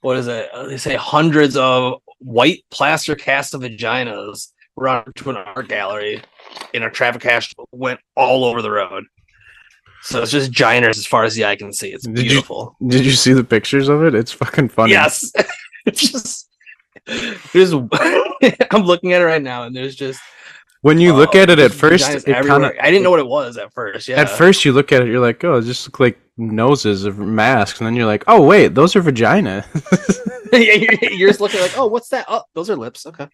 what 0.00 0.16
is 0.16 0.26
it? 0.26 0.50
Uh, 0.52 0.66
They 0.66 0.76
say 0.76 0.96
hundreds 0.96 1.56
of 1.56 2.00
white 2.18 2.64
plaster 2.72 3.14
cast 3.14 3.54
of 3.54 3.60
vaginas 3.62 4.52
run 4.74 5.04
to 5.14 5.30
an 5.30 5.36
art 5.36 5.68
gallery 5.68 6.20
in 6.74 6.82
a 6.82 6.90
traffic 6.90 7.22
crash 7.22 7.54
went 7.70 8.00
all 8.16 8.44
over 8.44 8.60
the 8.60 8.70
road. 8.72 9.04
So 10.06 10.22
it's 10.22 10.30
just 10.30 10.52
giners 10.52 10.98
as 10.98 11.06
far 11.06 11.24
as 11.24 11.34
the 11.34 11.44
eye 11.44 11.56
can 11.56 11.72
see. 11.72 11.88
It's 11.88 12.04
Did 12.04 12.18
you- 12.18 12.28
beautiful. 12.28 12.76
Did 12.86 13.04
you 13.04 13.10
see 13.10 13.32
the 13.32 13.42
pictures 13.42 13.88
of 13.88 14.04
it? 14.04 14.14
It's 14.14 14.30
fucking 14.30 14.68
funny. 14.68 14.92
Yes. 14.92 15.32
it's 15.86 16.10
just 16.10 16.48
there's 17.52 17.72
I'm 18.70 18.82
looking 18.82 19.12
at 19.12 19.20
it 19.20 19.24
right 19.24 19.42
now 19.42 19.64
and 19.64 19.74
there's 19.74 19.96
just 19.96 20.20
When 20.82 21.00
you 21.00 21.12
look 21.12 21.34
oh, 21.34 21.40
at 21.40 21.50
it 21.50 21.58
at 21.58 21.72
first, 21.72 22.08
it 22.08 22.24
kind 22.24 22.64
of 22.64 22.72
I 22.80 22.90
didn't 22.90 23.02
know 23.02 23.10
what 23.10 23.18
it 23.18 23.26
was 23.26 23.56
at 23.56 23.72
first. 23.72 24.06
Yeah. 24.06 24.20
At 24.20 24.30
first, 24.30 24.64
you 24.64 24.72
look 24.72 24.92
at 24.92 25.02
it, 25.02 25.08
you're 25.08 25.20
like, 25.20 25.42
oh, 25.42 25.56
it 25.56 25.62
just 25.62 25.88
look 25.88 25.98
like 25.98 26.18
noses 26.38 27.04
of 27.04 27.18
masks, 27.18 27.80
and 27.80 27.86
then 27.86 27.96
you're 27.96 28.06
like, 28.06 28.24
oh 28.26 28.42
wait, 28.42 28.74
those 28.74 28.94
are 28.96 29.00
vagina. 29.00 29.64
you're 30.52 30.94
you're 31.12 31.28
just 31.28 31.40
looking 31.40 31.60
like, 31.60 31.76
oh, 31.76 31.86
what's 31.86 32.08
that? 32.08 32.26
Oh, 32.28 32.42
those 32.54 32.70
are 32.70 32.76
lips. 32.76 33.06
Okay. 33.06 33.28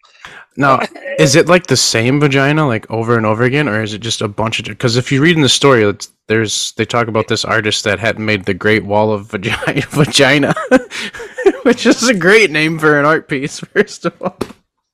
now, 0.56 0.80
is 1.18 1.36
it 1.36 1.48
like 1.48 1.66
the 1.66 1.76
same 1.76 2.20
vagina 2.20 2.66
like 2.66 2.90
over 2.90 3.16
and 3.16 3.26
over 3.26 3.42
again, 3.42 3.68
or 3.68 3.82
is 3.82 3.94
it 3.94 3.98
just 4.00 4.22
a 4.22 4.28
bunch 4.28 4.58
of? 4.60 4.66
Because 4.66 4.96
if 4.96 5.10
you 5.12 5.22
read 5.22 5.36
in 5.36 5.42
the 5.42 5.48
story, 5.48 5.82
it's, 5.84 6.10
there's 6.28 6.72
they 6.72 6.84
talk 6.84 7.08
about 7.08 7.28
this 7.28 7.44
artist 7.44 7.84
that 7.84 7.98
had 7.98 8.18
made 8.18 8.44
the 8.44 8.54
Great 8.54 8.84
Wall 8.84 9.12
of 9.12 9.26
Vagina, 9.30 9.82
vagina, 9.90 10.54
which 11.62 11.86
is 11.86 12.08
a 12.08 12.14
great 12.14 12.50
name 12.50 12.78
for 12.78 12.98
an 12.98 13.04
art 13.04 13.28
piece. 13.28 13.60
First 13.60 14.06
of 14.06 14.20
all, 14.22 14.36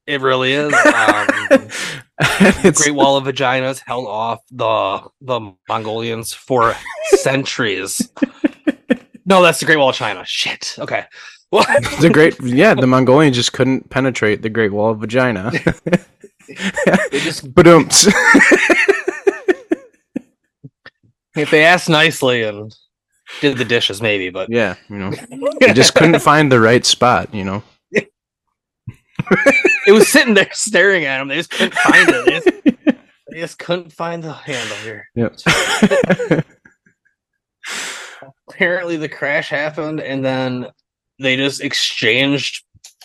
It 0.07 0.21
really 0.21 0.53
is. 0.53 0.73
Um, 0.73 1.27
And 1.51 1.62
it's 1.62 2.08
Great 2.62 2.94
Wall 2.94 3.16
of 3.16 3.24
Vaginas 3.24 3.81
held 3.87 4.07
off 4.07 4.40
the 4.50 5.09
the 5.20 5.52
Mongolians 5.68 6.33
for 6.33 6.74
centuries. 7.11 8.11
No, 9.24 9.42
that's 9.42 9.61
the 9.61 9.66
Great 9.66 9.76
Wall 9.76 9.90
of 9.90 9.94
China. 9.94 10.24
Shit. 10.24 10.76
Okay. 10.78 11.04
Well, 11.50 11.64
the 12.00 12.11
great, 12.12 12.38
yeah, 12.42 12.74
the 12.74 12.87
Mongolians 12.87 13.35
just 13.35 13.54
couldn't 13.54 13.88
penetrate 13.88 14.42
the 14.42 14.50
Great 14.50 14.72
Wall 14.72 14.90
of 14.90 14.98
Vagina. 14.98 15.50
they 17.11 17.20
just 17.20 17.44
um, 17.44 17.88
if 21.37 21.50
they 21.50 21.64
asked 21.64 21.88
nicely 21.88 22.42
and 22.42 22.74
did 23.40 23.57
the 23.57 23.64
dishes, 23.64 24.02
maybe. 24.02 24.28
But 24.31 24.50
yeah, 24.50 24.74
you 24.90 24.96
know. 24.96 25.12
They 25.61 25.72
just 25.72 25.94
couldn't 25.94 26.20
find 26.20 26.52
the 26.52 26.61
right 26.61 26.85
spot, 26.85 27.35
you 27.35 27.44
know. 27.44 27.62
It 29.87 29.92
was 29.92 30.09
sitting 30.09 30.35
there 30.35 30.48
staring 30.52 31.04
at 31.04 31.18
them. 31.18 31.28
They 31.28 31.37
just 31.37 31.50
couldn't 31.50 31.74
find 31.74 32.09
it. 32.09 32.24
They 32.26 32.33
just, 32.33 32.98
they 33.31 33.40
just 33.40 33.59
couldn't 33.59 33.92
find 33.92 34.22
the 34.22 34.33
handle 34.33 34.76
here. 34.78 35.09
Yep. 35.14 35.37
apparently 38.48 38.96
the 38.96 39.09
crash 39.09 39.50
happened 39.50 40.00
and 40.00 40.24
then 40.24 40.66
they 41.18 41.37
just 41.37 41.61
exchanged 41.61 42.64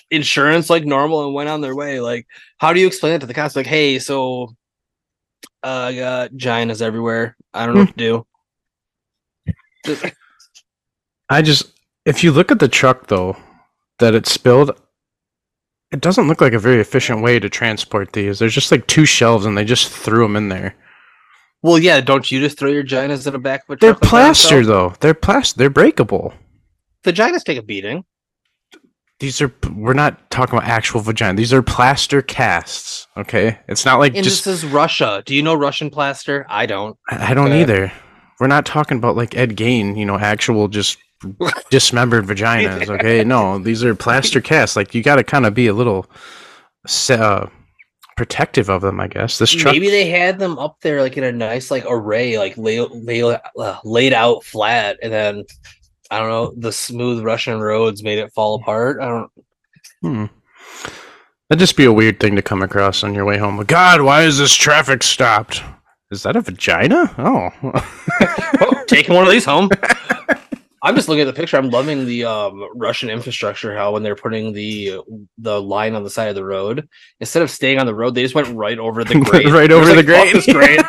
insurance 0.10 0.70
like 0.70 0.86
normal 0.86 1.26
and 1.26 1.34
went 1.34 1.50
on 1.50 1.60
their 1.60 1.76
way 1.76 2.00
like 2.00 2.26
how 2.60 2.72
do 2.72 2.80
you 2.80 2.88
explain 2.88 3.14
it 3.14 3.20
to 3.20 3.26
the 3.26 3.34
cops 3.34 3.56
like 3.56 3.66
hey 3.66 4.00
so 4.00 4.48
uh, 5.64 5.90
i 5.90 5.96
got 5.96 6.32
ginas 6.32 6.82
everywhere 6.82 7.36
i 7.54 7.66
don't 7.66 7.76
know 7.76 7.82
what 7.82 7.98
to 7.98 8.26
do 9.86 10.10
I 11.30 11.42
just, 11.42 11.80
if 12.06 12.24
you 12.24 12.32
look 12.32 12.52
at 12.52 12.60
the 12.60 12.68
truck 12.68 13.08
though, 13.08 13.36
that 14.00 14.14
it 14.14 14.28
spilled, 14.28 14.80
it 15.94 16.02
doesn't 16.02 16.28
look 16.28 16.42
like 16.42 16.54
a 16.54 16.60
very 16.60 16.82
efficient 16.82 17.22
way 17.22 17.40
to 17.40 17.50
transport 17.50 18.12
these. 18.14 18.40
There's 18.40 18.54
just 18.54 18.72
like 18.72 18.88
two 18.88 19.06
shelves, 19.06 19.46
and 19.46 19.58
they 19.58 19.64
just 19.64 19.90
threw 19.90 20.24
them 20.24 20.36
in 20.36 20.50
there. 20.50 20.76
well 21.62 21.80
yeah 21.80 22.02
don't 22.02 22.30
you 22.32 22.40
just 22.42 22.58
throw 22.60 22.70
your 22.70 22.84
ginas 22.84 23.26
in 23.26 23.32
the 23.34 23.40
back 23.40 23.62
of 23.70 23.76
a 23.76 23.78
They're 23.80 23.92
truck 23.94 24.02
like 24.02 24.10
that 24.10 24.10
plaster 24.10 24.66
though. 24.66 24.94
They're 25.00 25.14
plaster. 25.14 25.58
They're 25.60 25.70
breakable. 25.70 26.34
the 27.04 27.14
ginas 27.14 27.44
take 27.44 27.58
a 27.58 27.62
beating 27.64 28.04
these 29.20 29.42
are 29.42 29.54
we're 29.76 29.94
not 29.94 30.30
talking 30.32 30.58
about 30.58 30.68
actual 30.68 31.00
vagina. 31.00 31.38
These 31.38 31.54
are 31.54 31.62
plaster 31.62 32.22
casts. 32.22 33.08
Okay, 33.16 33.58
it's 33.70 33.86
not 33.86 34.00
like 34.00 34.16
And 34.16 34.24
just 34.24 34.44
this 34.44 34.64
is 34.64 34.70
Russia. 34.70 35.24
Do 35.26 35.34
you 35.34 35.42
know 35.42 35.54
Russian 35.54 35.90
plaster? 35.90 36.46
I 36.50 36.66
don't. 36.66 36.98
I 37.10 37.32
I 37.32 37.34
don't 37.34 37.48
Okay. 37.48 37.62
either. 37.62 37.92
We're 38.42 38.48
not 38.48 38.66
talking 38.66 38.98
about 38.98 39.16
like 39.16 39.38
Ed 39.38 39.56
Gein, 39.56 39.98
you 39.98 40.04
know, 40.06 40.18
actual 40.18 40.68
just 40.68 40.98
dismembered 41.70 42.26
vaginas. 42.26 42.90
Okay, 42.90 43.24
no, 43.24 43.60
these 43.60 43.84
are 43.84 43.96
plaster 43.96 44.42
casts. 44.42 44.76
Like 44.76 44.94
you 44.94 45.04
got 45.04 45.16
to 45.16 45.24
kind 45.24 45.46
of 45.46 45.54
be 45.54 45.68
a 45.68 45.74
little 45.74 46.06
uh, 47.10 47.48
protective 48.16 48.70
of 48.70 48.82
them, 48.82 49.00
I 49.00 49.08
guess. 49.08 49.38
This 49.38 49.52
truck, 49.52 49.74
Maybe 49.74 49.90
they 49.90 50.08
had 50.10 50.40
them 50.40 50.58
up 50.60 50.78
there 50.82 51.02
like 51.02 51.18
in 51.18 51.24
a 51.24 51.32
nice 51.32 51.72
like 51.72 51.86
array, 51.88 52.38
like 52.38 52.58
lay, 52.58 52.80
lay, 52.80 53.22
uh, 53.22 53.78
laid 53.84 54.14
out 54.14 54.44
flat, 54.44 54.98
and 55.02 55.12
then 55.12 55.44
I 56.12 56.20
don't 56.20 56.30
know 56.30 56.54
the 56.58 56.72
smooth 56.72 57.24
Russian 57.24 57.60
roads 57.60 58.04
made 58.04 58.20
it 58.20 58.34
fall 58.34 58.56
apart. 58.56 59.02
I 59.02 59.08
don't. 59.08 59.32
Hmm. 60.02 60.26
That'd 61.50 61.60
just 61.60 61.78
be 61.78 61.86
a 61.86 61.94
weird 61.94 62.20
thing 62.20 62.36
to 62.36 62.42
come 62.42 62.62
across 62.62 63.04
on 63.04 63.14
your 63.14 63.26
way 63.26 63.38
home. 63.38 63.64
God, 63.66 64.02
why 64.02 64.24
is 64.24 64.38
this 64.38 64.54
traffic 64.54 65.04
stopped? 65.04 65.62
Is 66.10 66.24
that 66.24 66.36
a 66.36 66.42
vagina? 66.42 67.14
Oh, 67.18 67.50
Oh, 68.62 68.84
taking 68.88 69.16
one 69.16 69.26
of 69.26 69.32
these 69.32 69.46
home. 69.46 69.70
I'm 70.86 70.96
just 70.96 71.08
looking 71.08 71.22
at 71.22 71.26
the 71.34 71.34
picture. 71.34 71.56
I'm 71.58 71.70
loving 71.70 72.06
the 72.06 72.26
um, 72.26 72.68
Russian 72.76 73.10
infrastructure. 73.10 73.74
How 73.76 73.94
when 73.94 74.04
they're 74.04 74.18
putting 74.18 74.52
the 74.52 75.00
the 75.38 75.62
line 75.62 75.96
on 75.96 76.04
the 76.04 76.10
side 76.10 76.28
of 76.28 76.36
the 76.36 76.44
road, 76.44 76.88
instead 77.22 77.42
of 77.42 77.50
staying 77.50 77.80
on 77.80 77.86
the 77.86 77.96
road, 77.96 78.16
they 78.16 78.22
just 78.22 78.36
went 78.36 78.50
right 78.54 78.78
over 78.78 79.04
the 79.06 79.20
grade. 79.20 79.46
Right 79.50 79.72
over 79.72 79.86
the 79.86 80.04
like, 80.04 80.06
"Fuck 80.06 80.34
this 80.34 80.46
grade." 80.54 80.82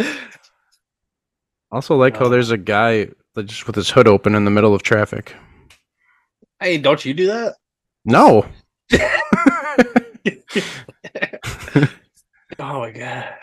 also 1.70 1.96
like 1.96 2.16
how 2.16 2.28
there's 2.28 2.50
a 2.50 2.56
guy 2.58 3.08
just 3.44 3.66
with 3.68 3.76
his 3.76 3.90
hood 3.90 4.08
open 4.08 4.34
in 4.34 4.44
the 4.44 4.50
middle 4.50 4.74
of 4.74 4.82
traffic. 4.82 5.34
hey, 6.60 6.76
don't 6.78 7.04
you 7.04 7.14
do 7.14 7.26
that? 7.28 7.54
No, 8.04 8.46
Oh 12.60 12.80
my 12.80 12.90
god. 12.90 13.34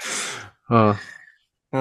uh, 0.70 0.96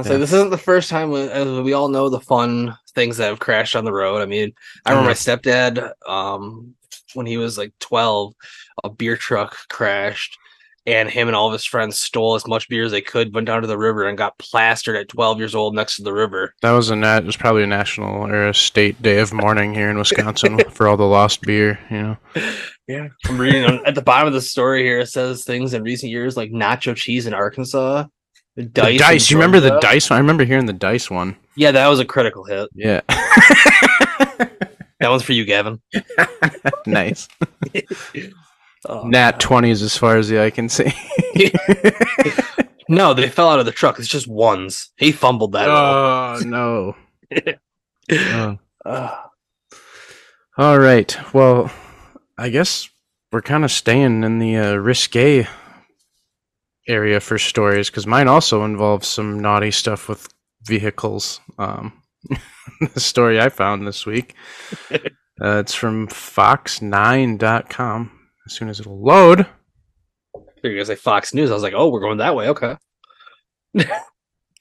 Say 0.02 0.12
Yeah. 0.12 0.16
this 0.18 0.32
isn't 0.32 0.50
the 0.50 0.58
first 0.58 0.88
time 0.90 1.10
we, 1.10 1.22
as 1.28 1.46
we 1.60 1.72
all 1.72 1.88
know 1.88 2.08
the 2.08 2.20
fun 2.20 2.76
things 2.94 3.16
that 3.18 3.26
have 3.26 3.38
crashed 3.40 3.76
on 3.76 3.84
the 3.84 3.92
road. 3.92 4.20
I 4.22 4.26
mean, 4.26 4.52
I 4.86 4.90
remember 4.90 5.10
my 5.10 5.14
stepdad, 5.14 5.92
um, 6.08 6.74
when 7.14 7.26
he 7.26 7.36
was 7.36 7.56
like 7.58 7.72
12, 7.80 8.32
a 8.82 8.90
beer 8.90 9.16
truck 9.16 9.56
crashed 9.68 10.36
and 10.86 11.08
him 11.08 11.28
and 11.28 11.34
all 11.36 11.46
of 11.46 11.52
his 11.54 11.64
friends 11.64 11.98
stole 11.98 12.34
as 12.34 12.46
much 12.46 12.68
beer 12.68 12.84
as 12.84 12.90
they 12.92 13.00
could, 13.00 13.34
went 13.34 13.46
down 13.46 13.62
to 13.62 13.66
the 13.66 13.78
river 13.78 14.06
and 14.06 14.18
got 14.18 14.36
plastered 14.38 14.96
at 14.96 15.08
12 15.08 15.38
years 15.38 15.54
old 15.54 15.74
next 15.74 15.96
to 15.96 16.02
the 16.02 16.12
river. 16.12 16.54
that 16.60 16.72
was 16.72 16.90
a 16.90 16.96
nat. 16.96 17.18
It 17.20 17.24
was 17.26 17.36
probably 17.36 17.62
a 17.62 17.66
national 17.66 18.26
or 18.26 18.48
a 18.48 18.54
state 18.54 19.00
day 19.00 19.18
of 19.20 19.32
mourning 19.32 19.72
here 19.74 19.88
in 19.90 19.96
Wisconsin 19.98 20.58
for 20.70 20.86
all 20.88 20.96
the 20.98 21.04
lost 21.06 21.40
beer. 21.42 21.78
You 21.90 22.02
know, 22.02 22.16
Yeah. 22.86 23.08
I'm 23.26 23.40
reading 23.40 23.64
at 23.86 23.94
the 23.94 24.02
bottom 24.02 24.26
of 24.28 24.34
the 24.34 24.42
story 24.42 24.82
here, 24.82 24.98
it 25.00 25.06
says 25.08 25.44
things 25.44 25.72
in 25.72 25.82
recent 25.82 26.12
years 26.12 26.36
like 26.36 26.50
nacho 26.50 26.94
cheese 26.94 27.26
in 27.26 27.32
Arkansas. 27.32 28.04
The 28.56 28.62
the 28.62 28.68
dice. 28.68 28.90
in 28.92 28.96
dice. 28.98 29.30
You 29.30 29.36
remember 29.36 29.60
the 29.60 29.78
dice? 29.80 30.10
one? 30.10 30.16
I 30.16 30.20
remember 30.20 30.44
hearing 30.44 30.66
the 30.66 30.72
dice 30.72 31.10
one. 31.10 31.36
Yeah, 31.56 31.70
that 31.72 31.88
was 31.88 31.98
a 32.00 32.04
critical 32.04 32.44
hit. 32.44 32.68
Yeah, 32.74 33.00
That 35.00 35.10
one's 35.10 35.22
for 35.22 35.32
you, 35.32 35.44
Gavin. 35.44 35.80
nice. 36.86 37.28
Oh, 38.86 39.06
Nat 39.08 39.40
twenties 39.40 39.80
as 39.80 39.96
far 39.96 40.18
as 40.18 40.28
the 40.28 40.42
eye 40.42 40.50
can 40.50 40.68
see. 40.68 40.92
No, 42.86 43.14
they 43.14 43.30
fell 43.30 43.48
out 43.48 43.58
of 43.58 43.64
the 43.64 43.72
truck. 43.72 43.98
It's 43.98 44.06
just 44.06 44.28
ones. 44.28 44.90
He 44.98 45.10
fumbled 45.10 45.52
that. 45.52 45.68
one. 45.68 45.74
oh 45.78 46.38
no. 46.44 46.96
Oh. 48.12 48.58
Ugh. 48.84 49.30
All 50.58 50.78
right. 50.78 51.16
Well, 51.32 51.72
I 52.36 52.50
guess 52.50 52.90
we're 53.32 53.40
kind 53.40 53.64
of 53.64 53.70
staying 53.70 54.22
in 54.22 54.38
the 54.38 54.56
uh, 54.58 54.74
risque 54.74 55.46
area 56.88 57.20
for 57.20 57.38
stories 57.38 57.90
because 57.90 58.06
mine 58.06 58.28
also 58.28 58.64
involves 58.64 59.08
some 59.08 59.40
naughty 59.40 59.70
stuff 59.70 60.08
with 60.08 60.28
vehicles. 60.64 61.40
Um, 61.58 62.02
the 62.94 63.00
story 63.00 63.40
I 63.40 63.48
found 63.48 63.86
this 63.86 64.06
week. 64.06 64.34
Uh, 65.42 65.58
it's 65.58 65.74
from 65.74 66.06
Fox9.com. 66.06 68.20
As 68.46 68.52
soon 68.52 68.68
as 68.68 68.78
it'll 68.78 69.02
load. 69.02 69.44
You're 70.62 70.74
gonna 70.74 70.84
say 70.84 70.94
Fox 70.94 71.34
News. 71.34 71.50
I 71.50 71.54
was 71.54 71.64
like, 71.64 71.74
oh, 71.74 71.88
we're 71.88 71.98
going 71.98 72.18
that 72.18 72.36
way. 72.36 72.50
Okay. 72.50 72.76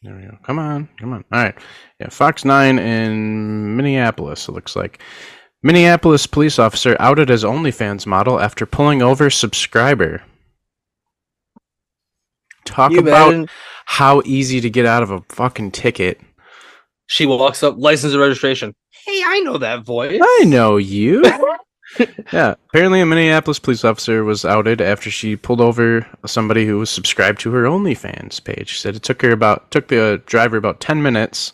There 0.04 0.14
we 0.16 0.24
go. 0.24 0.38
Come 0.44 0.60
on, 0.60 0.90
come 1.00 1.14
on. 1.14 1.24
All 1.32 1.44
right. 1.44 1.56
Yeah, 2.00 2.10
Fox 2.10 2.44
9 2.44 2.78
in 2.78 3.78
Minneapolis, 3.78 4.50
it 4.50 4.52
looks 4.52 4.76
like. 4.76 5.02
Minneapolis 5.62 6.28
police 6.28 6.60
officer 6.60 6.98
outed 7.00 7.32
as 7.32 7.46
OnlyFans 7.46 8.06
model 8.06 8.38
after 8.38 8.66
pulling 8.66 9.02
over 9.02 9.30
subscriber. 9.30 10.22
Talk 12.66 12.92
You 12.92 13.00
about 13.00 13.32
bet. 13.32 13.50
how 13.86 14.22
easy 14.26 14.62
to 14.62 14.70
get 14.70 14.86
out 14.86 15.04
of 15.04 15.12
a 15.12 15.22
fucking 15.30 15.72
ticket. 15.72 16.20
She 17.08 17.26
walks 17.26 17.62
up, 17.64 17.76
license 17.78 18.14
and 18.14 18.22
registration. 18.22 18.74
Hey, 19.06 19.22
I 19.26 19.40
know 19.42 19.58
that 19.58 19.84
voice. 19.86 20.20
I 20.24 20.44
know 20.46 20.78
you. 20.78 21.24
yeah, 22.32 22.56
apparently 22.70 23.02
a 23.02 23.06
Minneapolis 23.06 23.60
police 23.60 23.84
officer 23.84 24.24
was 24.24 24.46
outed 24.46 24.80
after 24.82 25.12
she 25.12 25.36
pulled 25.36 25.62
over 25.62 26.08
somebody 26.26 26.66
who 26.66 26.80
was 26.80 26.90
subscribed 26.90 27.40
to 27.42 27.52
her 27.52 27.64
OnlyFans 27.64 28.44
page. 28.44 28.70
She 28.70 28.78
said 28.80 28.96
it 28.96 29.04
took 29.04 29.22
her 29.22 29.32
about 29.32 29.70
took 29.72 29.90
the 29.90 30.22
driver 30.26 30.58
about 30.58 30.80
ten 30.80 31.04
minutes, 31.04 31.54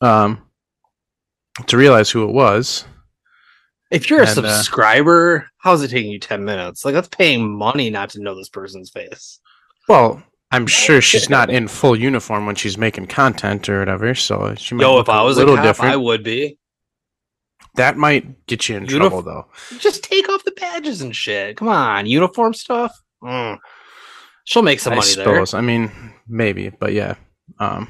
um, 0.00 0.40
to 1.66 1.76
realize 1.76 2.10
who 2.10 2.22
it 2.28 2.32
was. 2.32 2.84
If 3.90 4.10
you're 4.10 4.20
a 4.22 4.28
And, 4.28 4.30
uh, 4.30 4.32
subscriber, 4.56 5.48
how's 5.58 5.82
it 5.82 5.88
taking 5.88 6.10
you 6.10 6.18
10 6.18 6.44
minutes? 6.44 6.84
Like, 6.84 6.94
that's 6.94 7.06
paying 7.08 7.56
money 7.56 7.88
not 7.88 8.10
to 8.10 8.20
know 8.20 8.34
this 8.34 8.48
person's 8.48 8.90
face. 8.90 9.38
Well, 9.88 10.22
I'm 10.50 10.66
sure 10.66 11.00
she's 11.00 11.28
not 11.28 11.50
in 11.50 11.68
full 11.68 11.96
uniform 11.98 12.46
when 12.46 12.54
she's 12.54 12.78
making 12.78 13.06
content 13.06 13.68
or 13.68 13.78
whatever, 13.80 14.14
so 14.14 14.54
she 14.56 14.74
might 14.74 14.82
Yo, 14.82 14.94
look 14.96 15.06
if 15.06 15.08
I 15.08 15.22
was 15.22 15.36
a 15.36 15.40
little 15.40 15.56
cop, 15.56 15.64
different. 15.64 15.92
I 15.92 15.96
would 15.96 16.22
be. 16.22 16.58
that 17.74 17.96
might 17.96 18.46
get 18.46 18.68
you 18.68 18.76
in 18.76 18.86
Unif- 18.86 18.96
trouble, 18.96 19.22
though. 19.22 19.46
Just 19.78 20.02
take 20.04 20.28
off 20.28 20.44
the 20.44 20.52
badges 20.52 21.02
and 21.02 21.14
shit. 21.14 21.56
Come 21.56 21.68
on, 21.68 22.06
uniform 22.06 22.54
stuff. 22.54 22.92
Mm. 23.22 23.58
She'll 24.44 24.62
make 24.62 24.80
some 24.80 24.92
I 24.92 24.96
money 24.96 25.06
there. 25.14 25.24
suppose. 25.24 25.54
I 25.54 25.60
mean, 25.60 25.90
maybe, 26.28 26.70
but 26.70 26.92
yeah. 26.92 27.14
Um, 27.58 27.88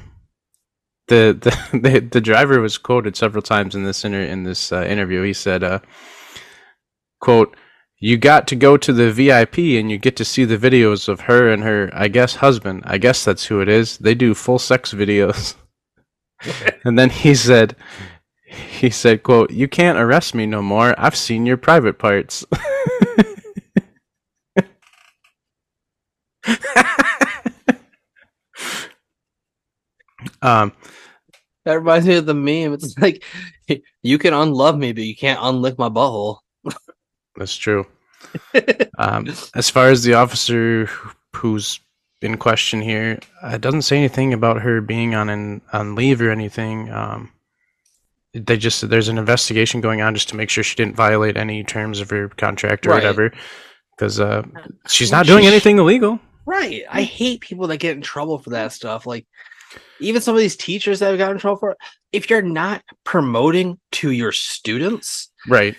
the, 1.07 1.37
the 1.39 1.77
the 1.79 1.99
the 1.99 2.21
driver 2.21 2.59
was 2.59 2.77
quoted 2.77 3.15
several 3.15 3.41
times 3.43 3.75
in 3.75 3.83
this 3.83 4.03
inter- 4.03 4.21
in 4.21 4.43
this 4.43 4.71
uh, 4.71 4.83
interview. 4.83 5.21
He 5.21 5.33
said, 5.33 5.63
uh, 5.63 5.79
"quote 7.21 7.55
You 7.99 8.17
got 8.17 8.47
to 8.47 8.55
go 8.55 8.77
to 8.77 8.93
the 8.93 9.11
VIP 9.11 9.57
and 9.79 9.89
you 9.89 9.97
get 9.97 10.15
to 10.17 10.25
see 10.25 10.45
the 10.45 10.57
videos 10.57 11.09
of 11.09 11.21
her 11.21 11.49
and 11.49 11.63
her, 11.63 11.89
I 11.93 12.09
guess, 12.09 12.35
husband. 12.35 12.83
I 12.85 12.97
guess 12.99 13.25
that's 13.25 13.45
who 13.45 13.59
it 13.61 13.67
is. 13.69 13.97
They 13.97 14.13
do 14.15 14.33
full 14.35 14.59
sex 14.59 14.93
videos." 14.93 15.55
and 16.85 16.97
then 16.99 17.09
he 17.09 17.35
said. 17.35 17.75
He 18.45 18.89
said, 18.91 19.23
"quote 19.23 19.51
You 19.51 19.67
can't 19.67 19.97
arrest 19.97 20.35
me 20.35 20.45
no 20.45 20.61
more. 20.61 20.95
I've 20.99 21.15
seen 21.15 21.45
your 21.45 21.57
private 21.57 21.99
parts." 21.99 22.45
um, 30.41 30.71
That 31.65 31.73
reminds 31.79 32.07
me 32.07 32.15
of 32.17 32.25
the 32.25 32.33
meme. 32.33 32.73
It's 32.73 32.97
like 32.97 33.23
you 34.03 34.17
can 34.17 34.33
unlove 34.33 34.77
me, 34.77 34.93
but 34.93 35.03
you 35.03 35.15
can't 35.15 35.39
unlick 35.39 35.77
my 35.77 35.89
butthole. 35.89 36.39
That's 37.37 37.55
true. 37.55 37.85
um, 38.97 39.27
as 39.55 39.69
far 39.69 39.89
as 39.89 40.03
the 40.03 40.13
officer 40.15 40.85
who- 40.85 41.11
who's 41.35 41.79
in 42.21 42.35
question 42.37 42.81
here, 42.81 43.19
uh, 43.43 43.49
it 43.55 43.61
doesn't 43.61 43.83
say 43.83 43.95
anything 43.97 44.33
about 44.33 44.61
her 44.61 44.81
being 44.81 45.13
on 45.13 45.29
an 45.29 45.61
on 45.71 45.93
leave 45.95 46.19
or 46.21 46.31
anything. 46.31 46.91
Um, 46.91 47.31
they 48.33 48.57
just 48.57 48.89
there's 48.89 49.07
an 49.07 49.17
investigation 49.19 49.81
going 49.81 50.01
on 50.01 50.15
just 50.15 50.29
to 50.29 50.35
make 50.35 50.49
sure 50.49 50.63
she 50.63 50.75
didn't 50.75 50.95
violate 50.95 51.37
any 51.37 51.63
terms 51.63 51.99
of 51.99 52.09
her 52.09 52.27
contract 52.29 52.87
or 52.87 52.89
Right. 52.91 52.95
whatever, 53.03 53.31
because 53.95 54.19
uh, 54.19 54.43
she's 54.87 55.11
not 55.11 55.27
doing 55.27 55.45
anything 55.45 55.77
illegal. 55.77 56.19
Right. 56.47 56.83
I 56.89 57.03
hate 57.03 57.41
people 57.41 57.67
that 57.67 57.77
get 57.77 57.95
in 57.95 58.01
trouble 58.01 58.39
for 58.39 58.49
that 58.51 58.71
stuff. 58.71 59.05
Like 59.05 59.25
even 59.99 60.21
some 60.21 60.33
of 60.35 60.39
these 60.39 60.55
teachers 60.55 60.99
that 60.99 61.09
have 61.09 61.17
gotten 61.17 61.35
in 61.35 61.39
trouble 61.41 61.57
for 61.59 61.71
it. 61.71 61.77
If 62.13 62.29
you're 62.29 62.41
not 62.41 62.81
promoting 63.03 63.77
to 63.93 64.11
your 64.11 64.31
students 64.31 65.29
Right. 65.47 65.75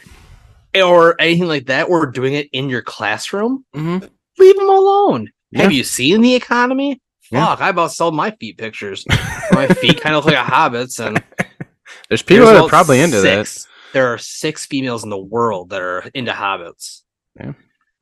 Or 0.83 1.15
anything 1.21 1.49
like 1.49 1.67
that, 1.67 1.89
or 1.89 2.07
doing 2.07 2.35
it 2.35 2.49
in 2.53 2.69
your 2.69 2.83
classroom, 2.83 3.65
Mm-hmm. 3.75 4.05
leave 4.39 4.57
them 4.57 4.69
alone. 4.69 5.31
Yeah. 5.51 5.63
Have 5.63 5.73
you 5.73 5.85
seen 5.85 6.21
the 6.21 6.35
economy? 6.35 7.01
Yeah. 7.31 7.47
Fuck, 7.47 7.61
I 7.61 7.69
about 7.71 7.93
sold 7.93 8.15
my 8.15 8.31
feet 8.33 8.59
pictures. 8.59 9.05
my 9.53 9.67
feet 9.69 10.01
kind 10.01 10.15
of 10.17 10.25
look 10.25 10.35
like 10.35 10.43
a 10.43 10.49
hobbit's, 10.49 10.99
and 10.99 11.23
There's 12.09 12.23
people 12.23 12.47
there's 12.47 12.59
that 12.59 12.65
are 12.65 12.69
probably 12.69 13.01
into 13.01 13.21
that. 13.21 13.47
six- 13.47 13.69
There 13.93 14.13
are 14.13 14.19
six 14.19 14.67
females 14.67 15.05
in 15.05 15.11
the 15.11 15.19
world 15.19 15.71
that 15.71 15.81
are 15.81 16.05
into 16.15 16.33
hobbits. 16.33 17.03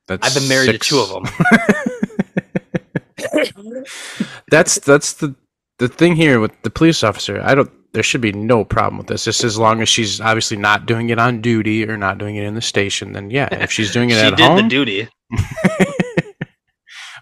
That's 0.09 0.27
I've 0.27 0.35
been 0.41 0.49
married 0.49 0.71
six- 0.71 0.89
to 0.89 0.95
two 0.95 1.01
of 1.01 1.09
them. 1.11 1.25
that's 4.51 4.79
that's 4.81 5.13
the 5.15 5.35
the 5.79 5.89
thing 5.89 6.17
here 6.17 6.41
with 6.41 6.53
the 6.63 6.71
police 6.71 7.03
officer, 7.05 7.41
I 7.43 7.55
don't. 7.55 7.71
There 7.93 8.03
should 8.03 8.21
be 8.21 8.33
no 8.33 8.63
problem 8.65 8.99
with 8.99 9.07
this. 9.07 9.25
Just 9.25 9.43
as 9.43 9.59
long 9.59 9.81
as 9.81 9.89
she's 9.89 10.21
obviously 10.21 10.57
not 10.59 10.85
doing 10.87 11.09
it 11.09 11.19
on 11.19 11.41
duty 11.41 11.89
or 11.89 11.97
not 11.97 12.19
doing 12.19 12.37
it 12.37 12.45
in 12.45 12.55
the 12.55 12.61
station, 12.61 13.13
then 13.13 13.31
yeah. 13.31 13.49
If 13.53 13.73
she's 13.73 13.93
doing 13.93 14.11
it 14.11 14.15
she 14.21 14.21
at 14.21 14.37
did 14.37 14.45
home, 14.47 14.57
the 14.57 14.69
duty. 14.69 15.09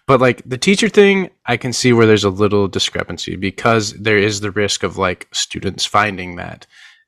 but 0.07 0.21
like 0.21 0.43
the 0.45 0.59
teacher 0.59 0.88
thing, 0.88 1.31
I 1.47 1.57
can 1.57 1.73
see 1.73 1.93
where 1.93 2.07
there's 2.07 2.25
a 2.25 2.31
little 2.31 2.67
discrepancy 2.69 3.37
because 3.37 3.93
there 3.95 4.19
is 4.19 4.40
the 4.40 4.51
risk 4.51 4.83
of 4.83 4.99
like 4.99 5.29
students 5.33 5.85
finding 5.85 6.37
that. 6.37 6.67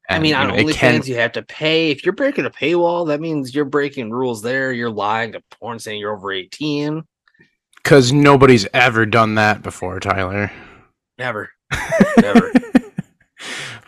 I 0.08 0.20
mean, 0.20 0.30
you 0.30 0.36
on 0.36 0.48
know, 0.48 0.54
it 0.54 0.72
can- 0.76 1.02
you 1.04 1.16
have 1.16 1.32
to 1.32 1.42
pay. 1.42 1.90
If 1.90 2.04
you're 2.06 2.14
breaking 2.14 2.46
a 2.46 2.50
paywall, 2.50 3.08
that 3.08 3.20
means 3.20 3.52
you're 3.54 3.64
breaking 3.64 4.10
rules 4.12 4.40
there. 4.42 4.72
You're 4.72 4.90
lying 4.90 5.32
to 5.32 5.42
porn 5.50 5.80
saying 5.80 5.98
you're 5.98 6.16
over 6.16 6.30
18. 6.32 7.02
because 7.82 8.12
nobody's 8.12 8.68
ever 8.72 9.04
done 9.04 9.34
that 9.34 9.62
before, 9.62 9.98
Tyler. 9.98 10.52
Never. 11.18 11.50
Never. 12.20 12.52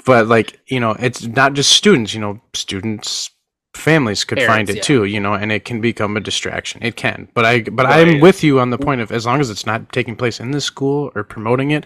but 0.07 0.27
like 0.27 0.61
you 0.67 0.81
know, 0.81 0.93
it's 0.99 1.27
not 1.27 1.53
just 1.55 1.73
students. 1.73 2.15
You 2.15 2.21
know, 2.21 2.41
students, 2.55 3.31
families 3.75 4.25
could 4.25 4.43
find 4.43 4.69
it 4.71 4.77
yeah. 4.77 4.83
too. 4.83 5.05
You 5.05 5.21
know, 5.21 5.35
and 5.35 5.53
it 5.53 5.65
can 5.65 5.81
become 5.81 6.17
a 6.17 6.21
distraction. 6.21 6.83
It 6.83 6.97
can. 6.97 7.29
But 7.35 7.45
I, 7.45 7.61
but 7.63 7.87
Right. 7.87 8.09
I'm 8.09 8.21
with 8.21 8.43
you 8.43 8.61
on 8.61 8.71
the 8.71 8.79
point 8.79 9.01
of 9.01 9.13
as 9.13 9.27
long 9.27 9.41
as 9.41 9.51
it's 9.51 9.67
not 9.67 9.93
taking 9.93 10.17
place 10.17 10.41
in 10.41 10.51
the 10.53 10.61
school 10.61 11.11
or 11.15 11.23
promoting 11.25 11.71
it, 11.73 11.85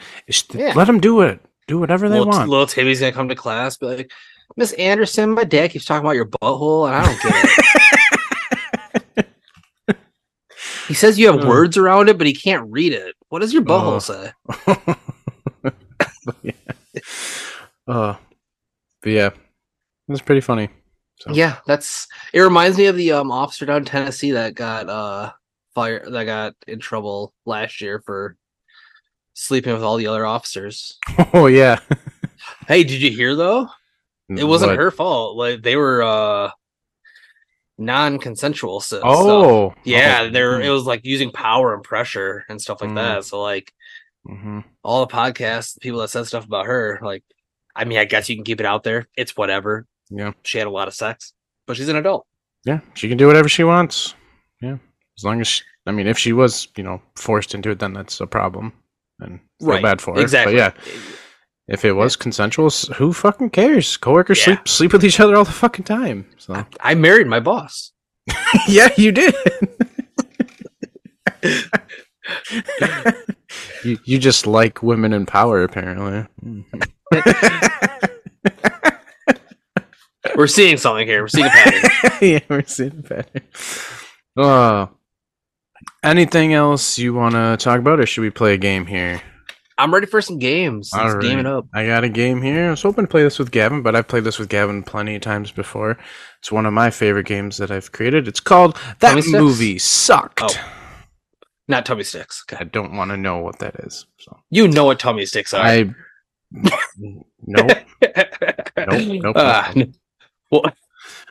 Yeah. 0.55 0.73
let 0.75 0.87
them 0.87 1.01
do 1.01 1.21
it. 1.23 1.41
Do 1.69 1.79
whatever 1.79 2.09
they 2.09 2.19
little, 2.19 2.33
want. 2.33 2.49
little 2.49 2.67
Timmy's 2.67 3.01
gonna 3.01 3.13
come 3.13 3.29
to 3.29 3.35
class, 3.37 3.77
be 3.77 3.87
like, 3.87 4.11
Miss 4.57 4.73
Anderson, 4.75 5.31
my 5.31 5.45
dad 5.45 5.71
keeps 5.71 5.85
talking 5.87 6.05
about 6.05 6.17
your 6.17 6.27
butthole, 6.27 6.87
and 6.87 6.95
I 6.97 7.07
don't 7.07 7.23
get 7.23 7.35
it. 9.17 9.97
he 10.89 10.95
says 10.95 11.19
you 11.19 11.29
have 11.33 11.43
Oh. 11.45 11.49
words 11.49 11.77
around 11.79 12.09
it, 12.09 12.19
but 12.19 12.27
he 12.27 12.35
can't 12.35 12.71
read 12.71 12.93
it. 12.93 13.15
What 13.29 13.41
does 13.41 13.53
your 13.55 13.63
butthole 13.63 13.97
Oh. 13.97 13.99
say? 14.01 14.33
yeah. 16.43 16.53
Uh, 17.87 18.17
but 19.03 19.11
yeah, 19.11 19.31
it's 20.09 20.23
pretty 20.23 20.41
funny. 20.41 20.69
So. 21.21 21.33
Yeah, 21.33 21.59
that's 21.67 22.09
it. 22.33 22.41
Reminds 22.41 22.79
me 22.79 22.87
of 22.87 22.97
the 22.97 23.13
um 23.13 23.31
officer 23.31 23.67
down 23.67 23.79
in 23.79 23.85
Tennessee 23.85 24.33
that 24.33 24.55
got 24.55 24.89
uh 24.89 25.33
fire 25.75 26.09
that 26.11 26.25
got 26.25 26.55
in 26.67 26.79
trouble 26.81 27.33
last 27.47 27.81
year 27.81 28.03
for 28.05 28.37
sleeping 29.35 29.73
with 29.73 29.83
all 29.83 29.97
the 29.97 30.07
other 30.07 30.27
officers. 30.27 30.99
Oh 31.33 31.47
yeah. 31.47 31.79
Hey, 32.67 32.83
did 32.83 33.01
you 33.01 33.11
hear 33.13 33.37
though? 33.37 33.69
It 34.29 34.43
wasn't 34.45 34.73
What? 34.73 34.79
her 34.79 34.91
fault. 34.91 35.37
Like 35.37 35.63
they 35.63 35.77
were 35.77 36.03
uh 36.03 36.51
non-consensual. 37.79 38.81
So. 38.81 39.01
Oh 39.05 39.75
yeah, 39.85 40.23
oh. 40.23 40.31
they're 40.31 40.61
it 40.61 40.69
was 40.71 40.85
like 40.87 41.05
using 41.05 41.31
power 41.31 41.75
and 41.75 41.83
pressure 41.83 42.45
and 42.49 42.61
stuff 42.61 42.81
like 42.81 42.91
Mm. 42.91 42.95
that. 42.97 43.25
So 43.25 43.41
like 43.41 43.73
Mhm. 44.29 44.65
all 44.85 45.05
the 45.05 45.13
podcasts, 45.13 45.81
people 45.81 45.99
that 46.01 46.09
said 46.09 46.27
stuff 46.27 46.45
about 46.47 46.67
her, 46.67 46.99
like 47.03 47.25
I 47.75 47.85
mean, 47.85 47.99
I 47.99 48.05
guess 48.05 48.29
you 48.29 48.37
can 48.37 48.45
keep 48.45 48.61
it 48.61 48.67
out 48.67 48.83
there. 48.85 49.09
It's 49.17 49.37
whatever. 49.37 49.87
Yeah. 50.11 50.33
She 50.45 50.59
had 50.59 50.67
a 50.67 50.71
lot 50.71 50.89
of 50.89 50.95
sex, 50.95 51.33
but 51.67 51.77
she's 51.77 51.89
an 51.89 51.97
adult. 51.97 52.27
Yeah, 52.65 52.81
she 52.95 53.09
can 53.09 53.17
do 53.19 53.27
whatever 53.27 53.49
she 53.49 53.65
wants. 53.65 54.15
Yeah, 54.61 54.77
as 55.19 55.25
long 55.25 55.41
as 55.41 55.49
she, 55.49 55.63
I 55.87 55.91
mean, 55.91 56.07
if 56.07 56.19
she 56.19 56.33
was, 56.33 56.69
you 56.77 56.85
know, 56.85 57.03
forced 57.17 57.55
into 57.55 57.71
it, 57.71 57.79
then 57.81 57.93
that's 57.95 58.21
a 58.21 58.27
problem, 58.27 58.73
and 59.21 59.41
feel 59.59 59.69
Right, 59.71 59.83
bad 59.83 60.01
for 60.01 60.15
her. 60.15 60.21
Exactly. 60.21 60.55
But 60.55 60.59
yeah, 60.59 60.93
if 61.69 61.85
it 61.85 61.93
was 61.93 62.15
consensual, 62.15 62.71
who 62.97 63.13
fucking 63.13 63.51
cares? 63.51 63.97
Coworkers 63.97 64.39
Yeah. 64.39 64.45
sleep 64.45 64.69
sleep 64.69 64.93
with 64.93 65.05
each 65.05 65.19
other 65.19 65.35
all 65.35 65.45
the 65.45 65.51
fucking 65.51 65.85
time. 65.87 66.27
So 66.39 66.55
I, 66.55 66.67
I 66.81 66.95
married 66.95 67.27
my 67.27 67.41
boss. 67.41 67.91
yeah, 68.69 68.91
you 68.97 69.11
did. 69.11 69.35
you 73.85 73.99
you 74.05 74.19
just 74.19 74.47
like 74.47 74.83
women 74.83 75.13
in 75.13 75.27
power, 75.27 75.63
apparently. 75.63 76.27
We're 80.37 80.47
seeing 80.47 80.77
something 80.77 81.07
here. 81.07 81.23
We're 81.23 81.29
seeing 81.29 81.47
a 81.47 81.51
pattern. 81.51 82.19
yeah, 82.23 82.41
we're 82.49 82.65
seeing 82.65 83.03
better. 83.03 83.41
Oh, 84.37 84.45
uh, 84.45 84.87
anything 86.03 86.55
else 86.55 86.99
you 86.99 87.13
want 87.13 87.35
to 87.35 87.57
talk 87.59 87.79
about, 87.79 88.01
or 88.01 88.07
should 88.07 88.23
we 88.23 88.31
play 88.31 88.55
a 88.55 88.59
game 88.59 88.87
here? 88.87 89.21
I'm 89.79 89.93
ready 89.93 90.07
for 90.07 90.21
some 90.21 90.39
games. 90.39 90.91
Let's 90.95 91.15
All 91.15 91.21
game 91.21 91.39
it 91.39 91.47
up. 91.47 91.67
I 91.75 91.87
got 91.87 92.05
a 92.05 92.09
game 92.09 92.41
here. 92.41 92.69
I 92.69 92.71
was 92.71 92.83
hoping 92.83 93.05
to 93.05 93.11
play 93.11 93.23
this 93.25 93.39
with 93.39 93.51
Gavin, 93.51 93.83
but 93.83 93.97
I've 93.97 94.07
played 94.07 94.25
this 94.25 94.39
with 94.39 94.49
Gavin 94.49 94.83
plenty 94.83 95.17
of 95.17 95.23
times 95.23 95.51
before. 95.51 95.99
It's 96.39 96.53
one 96.53 96.67
of 96.67 96.73
my 96.73 96.91
favorite 96.91 97.27
games 97.27 97.57
that 97.57 97.71
I've 97.71 97.91
created. 97.91 98.29
It's 98.29 98.41
called 98.41 98.79
That 99.01 99.25
Movie 99.27 99.79
Sucked. 99.79 100.43
Oh. 100.43 100.82
Not 101.69 101.87
tummy 101.87 102.03
sticks. 102.05 102.45
I 102.59 102.65
don't 102.65 102.97
want 102.97 103.11
to 103.13 103.17
know 103.17 103.39
what 103.39 103.59
that 103.61 103.77
is. 103.81 104.07
So 104.19 104.37
You 104.51 104.69
know 104.69 104.85
what 104.85 104.99
tummy 104.99 105.27
sticks 105.27 105.55
are. 105.55 105.65
I 105.65 105.95
nope. 107.47 107.71
nope, 108.77 109.37
Ah, 109.37 109.73
nope. 109.75 109.91
well, 110.51 110.63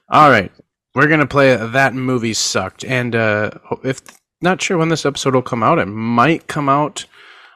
All 0.10 0.30
right, 0.30 0.52
we're 0.96 1.08
gonna 1.08 1.28
play 1.28 1.56
that 1.56 1.94
movie 1.94 2.34
sucked, 2.34 2.84
and 2.84 3.15
uh, 3.15 3.52
if 3.84 4.02
not 4.41 4.62
sure 4.62 4.78
when 4.78 4.89
this 4.89 5.06
episode 5.06 5.36
will 5.36 5.41
come 5.44 5.62
out, 5.63 5.78
it 5.80 5.86
might 5.86 6.48
come 6.48 6.67
out 6.70 7.06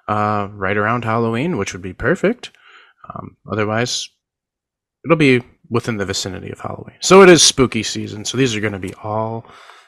uh, 0.08 0.48
right 0.52 0.78
around 0.78 1.04
Halloween, 1.06 1.58
which 1.58 1.74
would 1.74 1.82
be 1.82 1.94
perfect. 1.94 2.52
Um, 3.10 3.38
otherwise, 3.52 4.08
it'll 5.04 5.18
be 5.18 5.42
within 5.70 5.98
the 5.98 6.06
vicinity 6.06 6.52
of 6.52 6.60
Halloween. 6.60 6.98
So 7.02 7.24
it 7.24 7.30
is 7.30 7.42
spooky 7.42 7.82
season, 7.82 8.24
so 8.26 8.38
these 8.38 8.56
are 8.56 8.62
going 8.62 8.74
to 8.74 8.80
be 8.80 8.94
all 9.02 9.46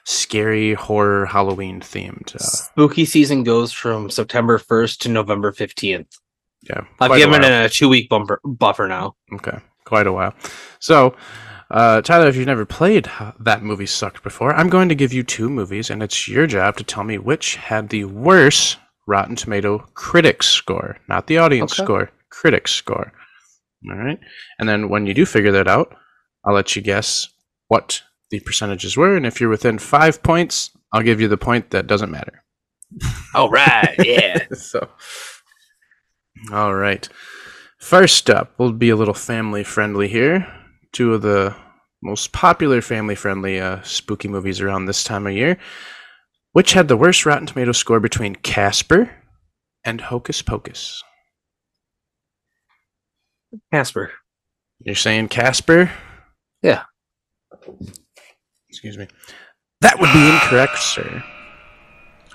scary 0.10 0.74
horror 0.74 1.26
Halloween 1.26 1.82
themed. 1.82 2.34
Uh, 2.34 2.40
spooky 2.40 3.04
season 3.04 3.44
goes 3.44 3.74
from 3.74 4.10
September 4.10 4.58
1st 4.58 5.00
to 5.00 5.10
November 5.10 5.52
15th. 5.52 6.08
yeah, 6.62 6.80
I've 7.02 7.10
quite 7.10 7.18
a 7.22 7.26
given 7.26 7.44
it 7.44 7.66
a 7.66 7.70
two 7.70 7.90
week 7.90 8.08
bumper 8.08 8.40
buffer 8.46 8.88
now. 8.88 9.18
Okay, 9.34 9.58
quite 9.84 10.08
a 10.08 10.14
while. 10.14 10.34
So, 10.80 11.14
uh, 11.72 12.02
Tyler, 12.02 12.28
if 12.28 12.38
you've 12.38 12.48
never 12.48 12.66
played 12.66 13.10
that 13.42 13.64
movie 13.64 13.86
sucked 13.86 14.24
before, 14.24 14.54
I'm 14.54 14.70
going 14.70 14.88
to 14.88 14.96
give 14.96 15.12
you 15.12 15.24
two 15.24 15.50
movies, 15.50 15.90
and 15.90 16.02
it's 16.02 16.26
your 16.30 16.48
job 16.48 16.78
to 16.78 16.86
tell 16.86 17.04
me 17.04 17.18
which 17.18 17.58
had 17.58 17.90
the 17.90 18.06
worst 18.06 18.78
Rotten 19.08 19.36
Tomato 19.36 19.80
critics 19.94 20.48
score, 20.48 20.98
not 21.10 21.28
the 21.28 21.38
audience 21.38 21.74
Okay. 21.74 21.84
score, 21.84 22.12
critics 22.30 22.72
score. 22.72 23.12
All 23.92 23.98
right, 23.98 24.20
and 24.58 24.70
then 24.70 24.88
when 24.88 25.06
you 25.06 25.14
do 25.14 25.26
figure 25.26 25.52
that 25.52 25.68
out, 25.68 25.94
I'll 26.46 26.56
let 26.56 26.78
you 26.78 26.82
guess 26.82 27.28
what 27.68 28.02
the 28.30 28.40
percentages 28.42 28.98
were, 28.98 29.16
and 29.16 29.26
if 29.26 29.40
you're 29.40 29.50
within 29.50 29.80
five 29.80 30.22
points, 30.24 30.72
I'll 30.92 31.04
give 31.04 31.22
you 31.22 31.28
the 31.28 31.38
point 31.38 31.72
that 31.72 31.88
doesn't 31.88 32.12
matter. 32.12 32.44
All 33.36 33.50
right. 33.50 33.96
Yeah. 34.00 34.46
so, 34.54 34.90
all 36.52 36.74
right. 36.74 37.08
First 37.80 38.30
up, 38.30 38.54
we'll 38.58 38.72
be 38.72 38.90
a 38.90 38.96
little 38.96 39.14
family 39.14 39.64
friendly 39.64 40.08
here. 40.08 40.48
Two 40.94 41.14
of 41.14 41.22
the 41.22 41.56
most 42.02 42.32
popular 42.32 42.82
family 42.82 43.16
friendly 43.16 43.60
uh, 43.60 43.82
spooky 43.82 44.28
movies 44.28 44.62
around 44.62 44.86
this 44.86 45.04
time 45.04 45.28
of 45.28 45.34
year. 45.34 45.58
Which 46.54 46.74
had 46.74 46.88
the 46.88 46.98
worst 46.98 47.26
Rotten 47.26 47.46
Tomato 47.46 47.72
score 47.72 48.00
between 48.00 48.36
Casper 48.36 49.12
and 49.84 50.02
Hocus 50.02 50.42
Pocus? 50.42 51.04
Casper. 53.72 54.12
You're 54.80 54.96
saying 54.96 55.28
Casper? 55.28 55.92
Yeah. 56.62 56.84
Excuse 58.78 58.96
me. 58.96 59.08
That 59.82 60.00
would 60.00 60.14
be 60.14 60.30
incorrect, 60.30 60.78
sir. 60.78 61.24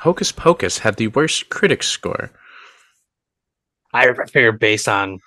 Hocus 0.01 0.33
Pocus 0.33 0.79
had 0.79 0.97
the 0.97 1.07
worst 1.07 1.51
critic 1.51 1.85
score. 1.85 2.33
I 3.95 4.13
figured 4.27 4.59
based 4.59 4.89
on. 4.89 5.21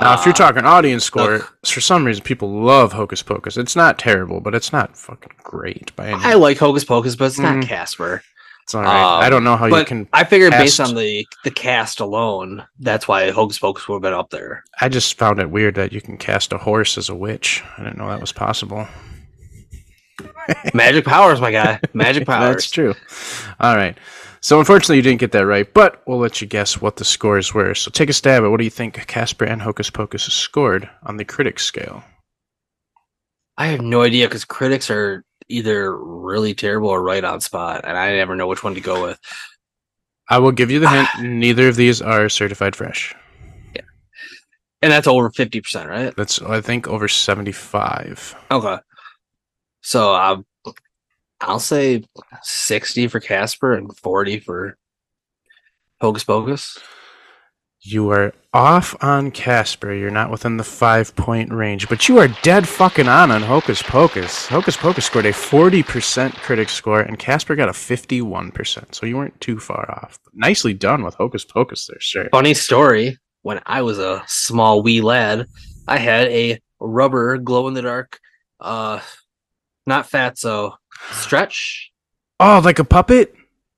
Now, 0.00 0.14
if 0.14 0.24
you're 0.24 0.32
uh, 0.32 0.38
talking 0.38 0.64
audience 0.64 1.04
score, 1.04 1.34
ugh. 1.34 1.48
for 1.66 1.82
some 1.82 2.06
reason 2.06 2.22
people 2.22 2.48
love 2.48 2.92
Hocus 2.94 3.22
Pocus. 3.22 3.58
It's 3.58 3.76
not 3.76 3.98
terrible, 3.98 4.40
but 4.40 4.54
it's 4.54 4.72
not 4.72 4.96
fucking 4.96 5.32
great 5.42 5.94
by 5.96 6.08
any. 6.08 6.24
I 6.24 6.32
like 6.32 6.56
Hocus 6.56 6.84
Pocus, 6.84 7.14
but 7.14 7.26
it's 7.26 7.38
not 7.38 7.56
Mm. 7.56 7.64
Casper. 7.64 8.22
it's 8.62 8.74
all 8.74 8.84
right. 8.84 9.26
I 9.26 9.28
don't 9.28 9.44
know 9.44 9.56
how 9.58 9.66
you 9.66 9.84
can. 9.84 10.08
I 10.14 10.24
figured 10.24 10.52
based 10.52 10.80
on 10.80 10.94
the 10.94 11.26
the 11.44 11.50
cast 11.50 12.00
alone, 12.00 12.64
that's 12.78 13.06
why 13.06 13.30
Hocus 13.30 13.58
Pocus 13.58 13.86
would 13.86 13.96
have 13.96 14.02
been 14.02 14.14
up 14.14 14.30
there. 14.30 14.64
I 14.80 14.88
just 14.88 15.18
found 15.18 15.40
it 15.40 15.50
weird 15.50 15.74
that 15.74 15.92
you 15.92 16.00
can 16.00 16.16
cast 16.16 16.54
a 16.54 16.58
horse 16.58 16.96
as 16.96 17.10
a 17.10 17.14
witch. 17.14 17.62
I 17.76 17.82
didn't 17.82 17.98
know 17.98 18.08
that 18.08 18.22
was 18.22 18.32
possible. 18.32 18.88
Magic 20.74 21.04
powers, 21.04 21.40
my 21.40 21.50
guy. 21.52 21.80
Magic 21.92 22.26
powers. 22.26 22.56
That's 22.56 22.70
true. 22.70 22.94
All 23.60 23.76
right. 23.76 23.96
So 24.40 24.58
unfortunately, 24.58 24.96
you 24.96 25.02
didn't 25.02 25.20
get 25.20 25.32
that 25.32 25.46
right, 25.46 25.72
but 25.72 26.02
we'll 26.06 26.18
let 26.18 26.40
you 26.40 26.46
guess 26.46 26.80
what 26.80 26.96
the 26.96 27.04
scores 27.04 27.52
were. 27.52 27.74
So 27.74 27.90
take 27.90 28.08
a 28.08 28.12
stab 28.12 28.44
at 28.44 28.50
what 28.50 28.58
do 28.58 28.64
you 28.64 28.70
think 28.70 28.94
Casper 29.06 29.44
and 29.44 29.60
Hocus 29.60 29.90
Pocus 29.90 30.22
scored 30.22 30.88
on 31.02 31.16
the 31.16 31.24
critics 31.24 31.64
scale? 31.64 32.04
I 33.56 33.66
have 33.66 33.80
no 33.80 34.02
idea 34.02 34.28
because 34.28 34.44
critics 34.44 34.90
are 34.90 35.24
either 35.48 35.96
really 35.96 36.54
terrible 36.54 36.90
or 36.90 37.02
right 37.02 37.24
on 37.24 37.40
spot, 37.40 37.80
and 37.84 37.98
I 37.98 38.14
never 38.14 38.36
know 38.36 38.46
which 38.46 38.62
one 38.62 38.74
to 38.74 38.80
go 38.80 39.02
with. 39.02 39.18
I 40.28 40.38
will 40.38 40.52
give 40.52 40.70
you 40.70 40.78
the 40.78 40.88
hint. 40.88 41.08
neither 41.20 41.68
of 41.68 41.76
these 41.76 42.00
are 42.00 42.28
certified 42.28 42.76
fresh. 42.76 43.16
Yeah, 43.74 43.82
and 44.82 44.92
that's 44.92 45.08
over 45.08 45.30
fifty 45.30 45.60
percent, 45.60 45.88
right? 45.88 46.14
That's 46.14 46.40
I 46.40 46.60
think 46.60 46.86
over 46.86 47.08
seventy-five. 47.08 48.36
Okay. 48.52 48.78
So 49.88 50.14
um, 50.14 50.44
I'll 51.40 51.58
say 51.58 52.04
sixty 52.42 53.08
for 53.08 53.20
Casper 53.20 53.72
and 53.72 53.96
forty 53.96 54.38
for 54.38 54.76
Hocus 55.98 56.24
Pocus. 56.24 56.78
You 57.80 58.10
are 58.10 58.34
off 58.52 58.94
on 59.02 59.30
Casper. 59.30 59.94
You're 59.94 60.10
not 60.10 60.30
within 60.30 60.58
the 60.58 60.62
five 60.62 61.16
point 61.16 61.50
range, 61.50 61.88
but 61.88 62.06
you 62.06 62.18
are 62.18 62.28
dead 62.42 62.68
fucking 62.68 63.08
on 63.08 63.30
on 63.30 63.40
Hocus 63.40 63.80
Pocus. 63.80 64.46
Hocus 64.46 64.76
Pocus 64.76 65.06
scored 65.06 65.24
a 65.24 65.32
40% 65.32 66.34
critic 66.34 66.68
score, 66.68 67.00
and 67.00 67.18
Casper 67.18 67.56
got 67.56 67.70
a 67.70 67.72
51%. 67.72 68.94
So 68.94 69.06
you 69.06 69.16
weren't 69.16 69.40
too 69.40 69.58
far 69.58 69.90
off. 69.90 70.18
Nicely 70.34 70.74
done 70.74 71.02
with 71.02 71.14
Hocus 71.14 71.46
Pocus 71.46 71.86
there, 71.86 72.00
sir. 72.00 72.28
Funny 72.30 72.52
story. 72.52 73.16
When 73.40 73.62
I 73.64 73.80
was 73.80 73.98
a 73.98 74.22
small 74.26 74.82
wee 74.82 75.00
lad, 75.00 75.46
I 75.86 75.96
had 75.96 76.28
a 76.28 76.60
rubber 76.78 77.38
glow 77.38 77.68
in 77.68 77.74
the 77.74 77.80
dark, 77.80 78.20
uh, 78.60 79.00
not 79.88 80.08
fatso, 80.08 80.74
stretch. 81.10 81.90
Oh, 82.40 82.60
like 82.64 82.78
a 82.78 82.84
puppet? 82.84 83.34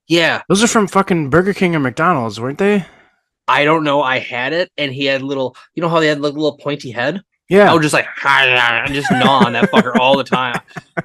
Yeah, 0.08 0.42
Those 0.48 0.62
are 0.62 0.66
from 0.66 0.88
fucking 0.88 1.30
Burger 1.30 1.54
King 1.54 1.76
or 1.76 1.78
McDonald's, 1.80 2.40
weren't 2.40 2.58
they? 2.58 2.84
I 3.46 3.64
don't 3.64 3.84
know. 3.84 4.02
I 4.02 4.18
had 4.18 4.52
it, 4.52 4.70
and 4.76 4.92
he 4.92 5.04
had 5.04 5.22
little. 5.22 5.56
You 5.74 5.82
know 5.82 5.88
how 5.88 6.00
they 6.00 6.08
had 6.08 6.20
like 6.20 6.34
little 6.34 6.56
pointy 6.58 6.90
head? 6.90 7.22
Yeah, 7.48 7.70
I 7.70 7.72
would 7.72 7.82
just 7.82 7.94
like 7.94 8.06
and 8.24 8.92
just 8.94 9.10
gnaw 9.10 9.44
on 9.46 9.52
that 9.54 9.70
fucker 9.70 9.96
all 9.96 10.16
the 10.16 10.24
time. 10.24 10.60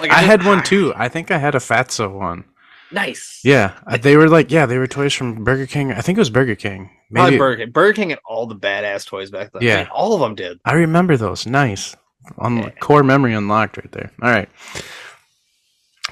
Like 0.00 0.10
I 0.10 0.14
just- 0.14 0.26
had 0.26 0.44
one 0.44 0.62
too. 0.62 0.92
I 0.96 1.08
think 1.08 1.30
I 1.30 1.36
had 1.38 1.54
a 1.54 1.58
Fatso 1.58 2.10
one. 2.10 2.44
Nice. 2.92 3.40
Yeah, 3.44 3.78
uh, 3.86 3.98
they 3.98 4.16
were 4.16 4.28
like, 4.28 4.50
yeah, 4.50 4.64
they 4.64 4.78
were 4.78 4.86
toys 4.86 5.12
from 5.12 5.44
Burger 5.44 5.66
King. 5.66 5.92
I 5.92 6.00
think 6.00 6.16
it 6.16 6.20
was 6.20 6.30
Burger 6.30 6.54
King. 6.54 6.88
Probably 7.12 7.36
Burger 7.36 7.64
King. 7.64 7.72
Burger 7.72 7.92
King 7.92 8.10
had 8.10 8.18
all 8.24 8.46
the 8.46 8.56
badass 8.56 9.04
toys 9.06 9.30
back 9.30 9.52
then. 9.52 9.62
Yeah. 9.62 9.86
all 9.92 10.14
of 10.14 10.20
them 10.20 10.34
did. 10.34 10.58
I 10.64 10.72
remember 10.74 11.16
those. 11.16 11.46
Nice. 11.46 11.94
On 12.38 12.56
Yeah. 12.58 12.70
core 12.80 13.02
memory 13.02 13.34
unlocked 13.34 13.76
right 13.76 13.92
there. 13.92 14.10
All 14.22 14.30
right. 14.30 14.48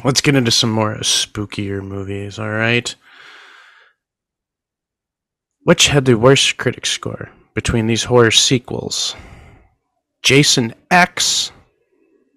Let's 0.04 0.20
get 0.20 0.34
into 0.34 0.50
some 0.50 0.70
more 0.70 0.96
spookier 0.98 1.82
movies, 1.82 2.38
all 2.38 2.50
right? 2.50 2.94
Which 5.62 5.88
had 5.88 6.04
the 6.04 6.14
worst 6.18 6.56
critic 6.56 6.84
score 6.86 7.30
between 7.54 7.86
these 7.86 8.04
horror 8.04 8.30
sequels? 8.30 9.14
Jason 10.22 10.74
X 10.90 11.52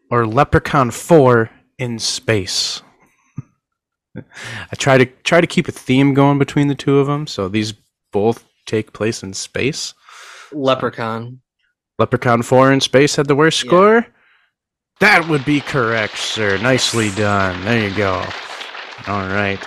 or 0.09 0.25
Leprechaun 0.25 0.91
4 0.91 1.49
in 1.77 1.99
space? 1.99 2.81
I 4.15 4.75
try 4.77 4.97
to 4.97 5.05
try 5.23 5.41
to 5.41 5.47
keep 5.47 5.67
a 5.67 5.71
theme 5.73 6.13
going 6.13 6.39
between 6.39 6.67
the 6.67 6.75
two 6.75 6.99
of 6.99 7.07
them, 7.07 7.27
so 7.27 7.47
these 7.49 7.73
both 8.11 8.45
take 8.65 8.93
place 8.93 9.23
in 9.23 9.33
space. 9.33 9.93
Leprechaun. 10.51 11.41
Leprechaun 11.99 12.41
4 12.43 12.71
in 12.71 12.81
space 12.81 13.15
had 13.15 13.27
the 13.27 13.35
worst 13.35 13.63
Yeah. 13.63 13.69
score? 13.69 14.07
That 14.99 15.27
would 15.27 15.45
be 15.45 15.61
correct, 15.61 16.17
sir. 16.17 16.57
Nicely 16.57 17.11
done. 17.11 17.63
There 17.63 17.87
you 17.87 17.95
go. 17.95 18.23
All 19.07 19.27
right. 19.27 19.59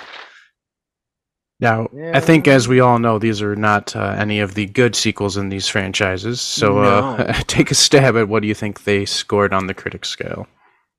Now, 1.60 1.88
I 2.14 2.20
think, 2.20 2.48
as 2.48 2.68
we 2.68 2.80
all 2.80 2.98
know, 2.98 3.18
these 3.18 3.42
are 3.42 3.54
not 3.54 3.94
uh, 3.94 4.16
any 4.18 4.40
of 4.40 4.54
the 4.54 4.66
good 4.66 4.96
sequels 4.96 5.36
in 5.36 5.50
these 5.50 5.68
franchises. 5.68 6.40
So, 6.40 6.78
uh, 6.78 7.32
take 7.46 7.70
a 7.70 7.74
stab 7.74 8.16
at 8.16 8.28
what 8.28 8.40
do 8.42 8.48
you 8.48 8.54
think 8.54 8.84
they 8.84 9.04
scored 9.04 9.52
on 9.52 9.66
the 9.66 9.74
critic 9.74 10.04
scale? 10.06 10.46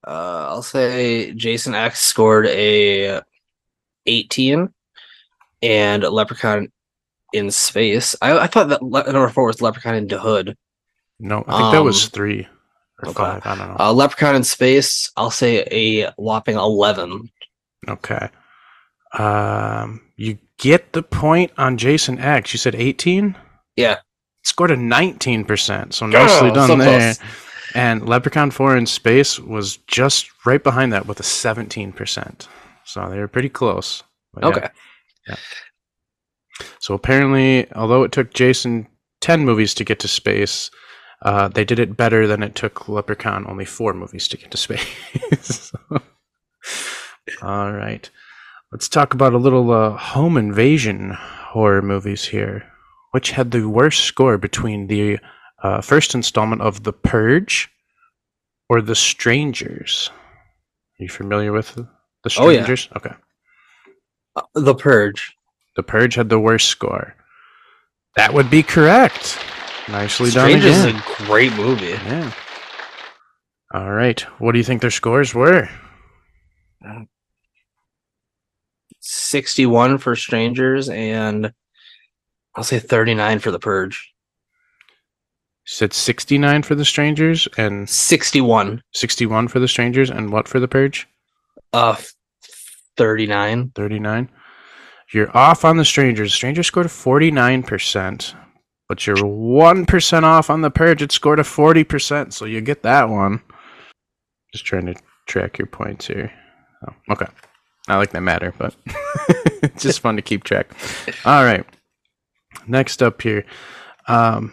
Uh, 0.07 0.45
I'll 0.49 0.61
say 0.63 1.34
Jason 1.34 1.73
X 1.73 1.99
scored 2.01 2.45
a 2.47 3.21
18 4.05 4.69
and 5.63 6.03
Leprechaun 6.03 6.71
in 7.34 7.49
space. 7.51 8.15
I, 8.21 8.39
I 8.39 8.47
thought 8.47 8.69
that 8.69 8.84
le- 8.84 9.11
number 9.11 9.29
four 9.29 9.45
was 9.47 9.61
Leprechaun 9.61 9.95
in 9.95 10.07
the 10.07 10.19
Hood. 10.19 10.55
No, 11.24 11.43
I 11.47 11.57
think 11.59 11.72
that 11.74 11.84
was 11.84 12.03
Um, 12.05 12.09
three 12.11 12.47
or 13.03 13.09
okay. 13.09 13.13
five. 13.13 13.41
I 13.45 13.55
don't 13.55 13.67
know. 13.69 13.78
Uh, 13.80 13.93
Leprechaun 13.93 14.36
in 14.36 14.43
space, 14.43 15.11
I'll 15.15 15.32
say 15.32 15.65
a 15.72 16.11
whopping 16.17 16.55
11. 16.55 17.30
okay. 17.89 18.30
Um, 19.17 20.01
you 20.15 20.38
get 20.57 20.93
the 20.93 21.03
point 21.03 21.51
on 21.57 21.78
Jason 21.78 22.17
X. 22.19 22.53
You 22.53 22.57
said 22.59 22.76
18? 22.76 23.36
Yeah. 23.76 23.97
Scored 24.43 24.72
a 24.72 24.76
19%. 24.78 25.93
So 25.93 26.05
nicely 26.07 26.49
Oh, 26.49 26.53
done 26.53 26.67
so 26.67 26.76
there. 26.78 27.13
close. 27.13 27.30
And 27.76 28.07
Leprechaun 28.07 28.51
4 28.51 28.78
in 28.78 28.86
Space 28.86 29.39
was 29.39 29.78
just 29.88 30.30
right 30.45 30.63
behind 30.63 30.91
that 30.93 31.05
with 31.07 31.19
a 31.19 31.24
17%. 31.24 32.47
So 32.86 33.09
they 33.09 33.19
were 33.19 33.28
pretty 33.28 33.49
close. 33.49 34.03
But 34.34 34.43
yeah. 34.43 34.49
Okay. 34.49 34.67
So 36.80 36.93
apparently, 36.93 37.72
although 37.74 38.03
it 38.03 38.11
took 38.11 38.34
Jason 38.34 38.88
10 39.22 39.45
movies 39.45 39.74
to 39.76 39.84
get 39.84 39.99
to 39.99 40.07
space, 40.07 40.69
uh, 41.22 41.47
they 41.47 41.63
did 41.63 41.80
it 41.80 41.95
better 41.97 42.26
than 42.28 42.41
it 42.41 42.55
took 42.55 42.89
Leprechaun 42.89 43.45
only 43.47 43.65
four 43.65 43.93
movies 43.93 44.28
to 44.30 44.38
get 44.38 44.51
to 44.51 44.57
space. 44.57 45.72
All 47.41 47.72
right. 47.72 48.09
Let's 48.72 48.89
talk 48.89 49.13
about 49.13 49.34
a 49.34 49.38
little 49.38 49.72
uh, 49.72 49.97
home 49.97 50.38
invasion 50.38 51.11
horror 51.11 51.82
movies 51.82 52.26
here. 52.26 52.65
Which 53.11 53.32
had 53.32 53.51
the 53.51 53.67
worst 53.67 54.05
score 54.05 54.38
between 54.38 54.88
the 54.88 55.19
uh, 55.61 55.82
first 55.82 56.15
installment 56.15 56.61
of 56.61 56.84
The 56.84 56.93
Purge 56.93 57.69
or 58.69 58.82
The 58.82 58.95
Strangers? 58.95 60.09
Are 60.97 61.03
you 61.03 61.09
familiar 61.09 61.51
with 61.51 61.78
The 62.24 62.30
Strangers? 62.30 62.88
Oh, 62.89 62.95
yeah. 62.95 63.11
Okay. 63.11 63.15
Uh, 64.38 64.41
the 64.55 64.76
Purge. 64.76 65.36
The 65.76 65.84
Purge 65.84 66.15
had 66.15 66.30
the 66.30 66.39
worst 66.39 66.69
score. 66.69 67.15
That 68.15 68.34
would 68.34 68.49
be 68.49 68.63
correct. 68.63 69.38
Nicely 69.92 70.32
done 70.32 70.48
Strangers 70.48 70.78
is 70.78 70.86
a 70.86 71.04
great 71.26 71.54
movie. 71.54 71.88
Yeah. 71.88 72.32
All 73.74 73.92
right. 73.92 74.20
What 74.39 74.52
do 74.54 74.58
you 74.58 74.64
think 74.64 74.82
their 74.82 74.92
scores 74.92 75.34
were? 75.34 75.70
61 79.00 79.98
for 79.98 80.16
Strangers 80.16 80.89
and 80.89 81.54
I'll 82.56 82.64
say 82.64 82.80
39 82.80 83.39
for 83.39 83.52
The 83.52 83.60
Purge. 83.60 84.14
You 85.66 85.72
said 85.72 85.94
69 85.94 86.64
for 86.64 86.76
the 86.76 86.86
Strangers 86.86 87.48
and 87.58 87.89
61. 87.89 88.82
61 88.94 89.48
for 89.48 89.60
the 89.60 89.68
Strangers 89.68 90.10
and 90.10 90.32
what 90.32 90.48
for 90.48 90.60
the 90.60 90.68
Purge? 90.68 91.08
Uh, 91.72 91.96
39. 92.98 93.72
39. 93.76 94.30
You're 95.14 95.36
off 95.36 95.66
on 95.66 95.78
the 95.78 95.86
Strangers. 95.86 96.34
Strangers 96.34 96.68
scored 96.68 96.88
49%, 96.88 98.36
but 98.92 99.08
you're 99.08 99.16
1% 99.16 100.24
off 100.24 100.50
on 100.50 100.60
the 100.60 100.70
Purge. 100.70 101.02
It 101.02 101.14
scored 101.14 101.39
a 101.39 101.44
40%, 101.44 102.34
so 102.34 102.44
you 102.44 102.60
get 102.60 102.84
that 102.84 103.08
one. 103.08 103.42
Just 104.52 104.66
trying 104.66 104.86
to 104.88 104.96
track 105.28 105.58
your 105.58 105.68
points 105.68 106.08
here. 106.08 106.30
Oh, 106.86 106.94
okay. 107.14 107.28
Not 107.88 108.00
like 108.00 108.12
that 108.12 108.20
matter, 108.20 108.54
but 108.58 108.76
it's 109.64 109.82
just 109.84 110.02
fun 110.02 110.18
to 110.18 110.22
keep 110.22 110.44
track. 110.44 110.74
All 111.24 111.46
right. 111.46 111.66
Next 112.68 113.02
up 113.02 113.22
here. 113.22 113.46
Um, 114.10 114.52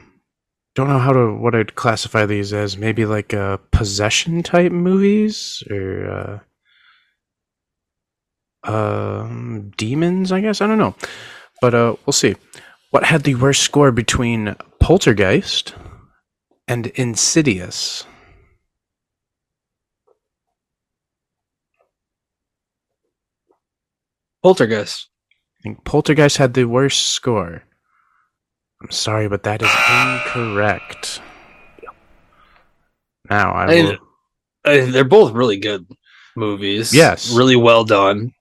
don't 0.77 0.89
know 0.89 1.01
how 1.01 1.13
to 1.13 1.35
what 1.35 1.57
I'd 1.57 1.75
classify 1.75 2.25
these 2.25 2.53
as. 2.53 2.79
Maybe 2.79 3.07
like 3.07 3.35
uh, 3.35 3.57
possession 3.73 4.45
type 4.45 4.71
movies 4.71 5.65
or 5.69 6.43
uh, 8.65 8.71
um, 8.71 9.73
demons. 9.77 10.31
I 10.31 10.41
guess 10.43 10.61
I 10.61 10.69
don't 10.69 10.79
know, 10.79 10.95
but 11.61 11.75
uh, 11.75 11.97
we'll 12.07 12.13
see. 12.13 12.37
What 12.91 13.05
had 13.05 13.23
the 13.25 13.35
worst 13.35 13.63
score 13.63 13.93
between 13.93 14.57
Poltergeist 14.81 15.75
and 16.67 16.87
Insidious? 16.89 18.05
Poltergeist. 24.43 25.09
I 25.61 25.63
think 25.63 25.85
Poltergeist 25.85 26.37
had 26.37 26.55
the 26.55 26.65
worst 26.65 27.09
score. 27.09 27.65
I'm 28.83 28.91
sorry, 28.91 29.29
but 29.29 29.43
that 29.43 29.61
is 29.63 29.71
incorrect. 29.91 31.21
Now 33.29 33.53
I 33.53 33.65
I- 33.65 33.83
will. 33.83 33.99
Uh, 34.65 34.91
they're 34.91 35.05
both 35.05 35.33
really 35.33 35.57
good 35.59 35.87
movies. 36.37 36.93
Yes. 36.95 37.33
Really 37.35 37.57
well 37.57 37.85
done. 37.85 38.33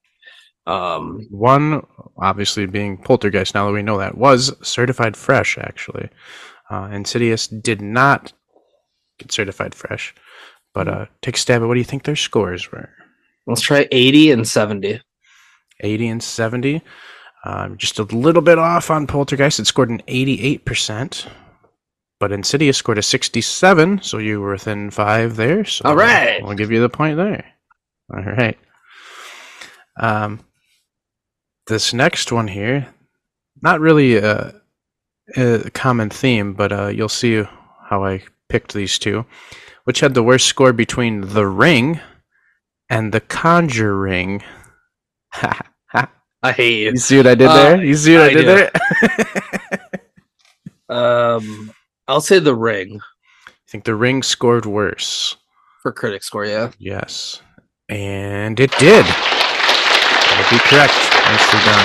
Um, 0.68 1.26
One, 1.30 1.84
obviously 2.18 2.66
being 2.66 2.98
Poltergeist, 2.98 3.54
now 3.54 3.66
that 3.66 3.72
we 3.72 3.82
know 3.82 3.98
that, 3.98 4.18
was 4.18 4.54
certified 4.66 5.16
fresh, 5.16 5.56
actually. 5.58 6.10
Uh, 6.70 6.90
Insidious 6.92 7.46
did 7.46 7.80
not 7.80 8.32
get 9.18 9.32
certified 9.32 9.74
fresh. 9.74 10.14
But 10.74 10.88
uh, 10.88 11.06
take 11.22 11.36
a 11.36 11.38
stab 11.38 11.62
at 11.62 11.68
what 11.68 11.74
do 11.74 11.80
you 11.80 11.84
think 11.84 12.04
their 12.04 12.16
scores 12.16 12.70
were? 12.70 12.90
let's 13.46 13.62
try 13.62 13.88
80 13.90 14.30
and 14.32 14.46
70. 14.46 15.00
80 15.80 16.08
and 16.08 16.22
70. 16.22 16.82
Um, 17.44 17.78
just 17.78 17.98
a 17.98 18.02
little 18.02 18.42
bit 18.42 18.58
off 18.58 18.90
on 18.90 19.06
Poltergeist. 19.06 19.58
It 19.58 19.66
scored 19.66 19.88
an 19.88 20.02
88%. 20.06 21.26
But 22.20 22.32
Insidious 22.32 22.76
scored 22.76 22.98
a 22.98 23.02
67, 23.02 24.02
so 24.02 24.18
you 24.18 24.40
were 24.40 24.52
within 24.52 24.90
five 24.90 25.36
there. 25.36 25.64
So 25.64 25.84
All 25.86 25.96
right. 25.96 26.42
We'll 26.42 26.56
give 26.56 26.72
you 26.72 26.80
the 26.80 26.88
point 26.90 27.16
there. 27.16 27.46
All 28.12 28.22
right. 28.22 28.58
Um, 29.98 30.40
this 31.68 31.94
next 31.94 32.32
one 32.32 32.48
here, 32.48 32.88
not 33.62 33.80
really 33.80 34.16
a, 34.16 34.54
a 35.36 35.70
common 35.70 36.10
theme, 36.10 36.54
but 36.54 36.72
uh, 36.72 36.88
you'll 36.88 37.08
see 37.08 37.42
how 37.88 38.04
I 38.04 38.22
picked 38.48 38.74
these 38.74 38.98
two. 38.98 39.24
Which 39.84 40.00
had 40.00 40.12
the 40.14 40.22
worst 40.22 40.46
score 40.46 40.72
between 40.74 41.20
The 41.22 41.46
Ring 41.46 42.00
and 42.90 43.12
The 43.12 43.20
Conjuring? 43.20 44.42
I 46.42 46.52
hate 46.52 46.78
you. 46.84 46.90
You 46.90 46.96
see 46.98 47.16
what 47.16 47.26
I 47.26 47.34
did 47.34 47.48
Uh, 47.48 47.54
there? 47.54 47.84
You 47.84 47.94
see 47.94 48.14
what 48.14 48.22
I, 48.24 48.26
I 48.26 48.34
did 48.34 48.46
there? 48.46 48.70
Um, 50.90 51.70
I'll 52.06 52.22
say 52.22 52.38
The 52.38 52.54
Ring 52.54 53.00
I 53.46 53.50
think 53.70 53.84
The 53.84 53.94
Ring 53.94 54.22
scored 54.22 54.64
worse. 54.64 55.36
for 55.82 55.92
critic 55.92 56.22
score. 56.22 56.46
Yeah. 56.46 56.70
Yes. 56.78 57.42
And 57.90 58.58
it 58.58 58.70
did. 58.78 59.04
Be 60.50 60.58
correct. 60.60 60.94
Nicely 61.26 61.60
done. 61.66 61.84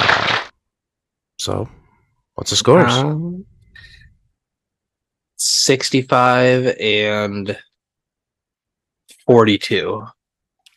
Uh, 0.00 0.38
so, 1.38 1.68
what's 2.34 2.50
the 2.50 2.56
scores? 2.56 2.92
Um, 2.92 3.46
65 5.36 6.76
and 6.78 7.56
42. 9.26 10.06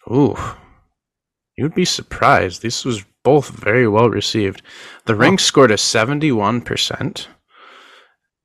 Ooh. 0.09 0.37
You'd 1.57 1.75
be 1.75 1.83
surprised. 1.83 2.61
This 2.61 2.85
was 2.85 3.03
both 3.25 3.49
very 3.49 3.87
well 3.87 4.09
received. 4.09 4.61
The 5.05 5.15
Ring 5.15 5.37
scored 5.37 5.71
a 5.71 5.75
71%, 5.75 7.27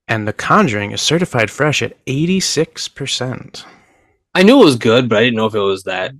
and 0.08 0.26
The 0.26 0.32
Conjuring 0.32 0.90
is 0.90 1.00
certified 1.00 1.52
fresh 1.52 1.82
at 1.82 2.04
86%. 2.06 3.64
I 4.34 4.42
knew 4.42 4.60
it 4.60 4.64
was 4.64 4.76
good, 4.76 5.08
but 5.08 5.18
I 5.18 5.24
didn't 5.24 5.36
know 5.36 5.46
if 5.46 5.54
it 5.54 5.60
was 5.60 5.84
that 5.84 6.12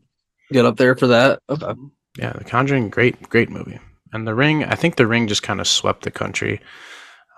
good 0.53 0.65
up 0.65 0.77
there 0.77 0.95
for 0.95 1.09
that. 1.09 1.41
Okay. 1.49 1.73
Yeah, 2.19 2.33
The 2.33 2.45
Conjuring, 2.45 2.91
great, 2.91 3.29
great 3.29 3.51
movie. 3.51 3.79
And 4.13 4.27
The 4.27 4.35
Ring, 4.35 4.65
I 4.65 4.75
think 4.75 4.97
The 4.97 5.07
Ring 5.07 5.27
just 5.27 5.43
kind 5.43 5.61
of 5.61 5.67
swept 5.67 6.05
the 6.05 6.11
country. 6.11 6.61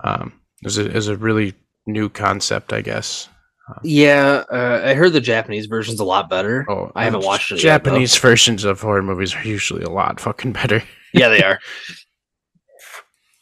Um, 0.03 0.33
is 0.63 0.77
a, 0.77 0.91
is 0.91 1.07
a 1.07 1.15
really 1.17 1.53
new 1.87 2.09
concept, 2.09 2.73
I 2.73 2.81
guess. 2.81 3.29
Yeah, 3.83 4.43
uh, 4.51 4.81
I 4.85 4.93
heard 4.93 5.13
the 5.13 5.21
Japanese 5.21 5.65
version's 5.65 5.99
a 5.99 6.03
lot 6.05 6.29
better. 6.29 6.65
Oh, 6.69 6.91
I 6.95 7.03
haven't 7.05 7.25
watched 7.25 7.51
it 7.51 7.55
yet. 7.55 7.83
Japanese 7.83 8.15
versions 8.17 8.63
of 8.63 8.81
horror 8.81 9.01
movies 9.01 9.33
are 9.33 9.43
usually 9.43 9.81
a 9.83 9.89
lot 9.89 10.19
fucking 10.19 10.53
better. 10.53 10.83
Yeah, 11.13 11.29
they 11.29 11.41
are. 11.41 11.59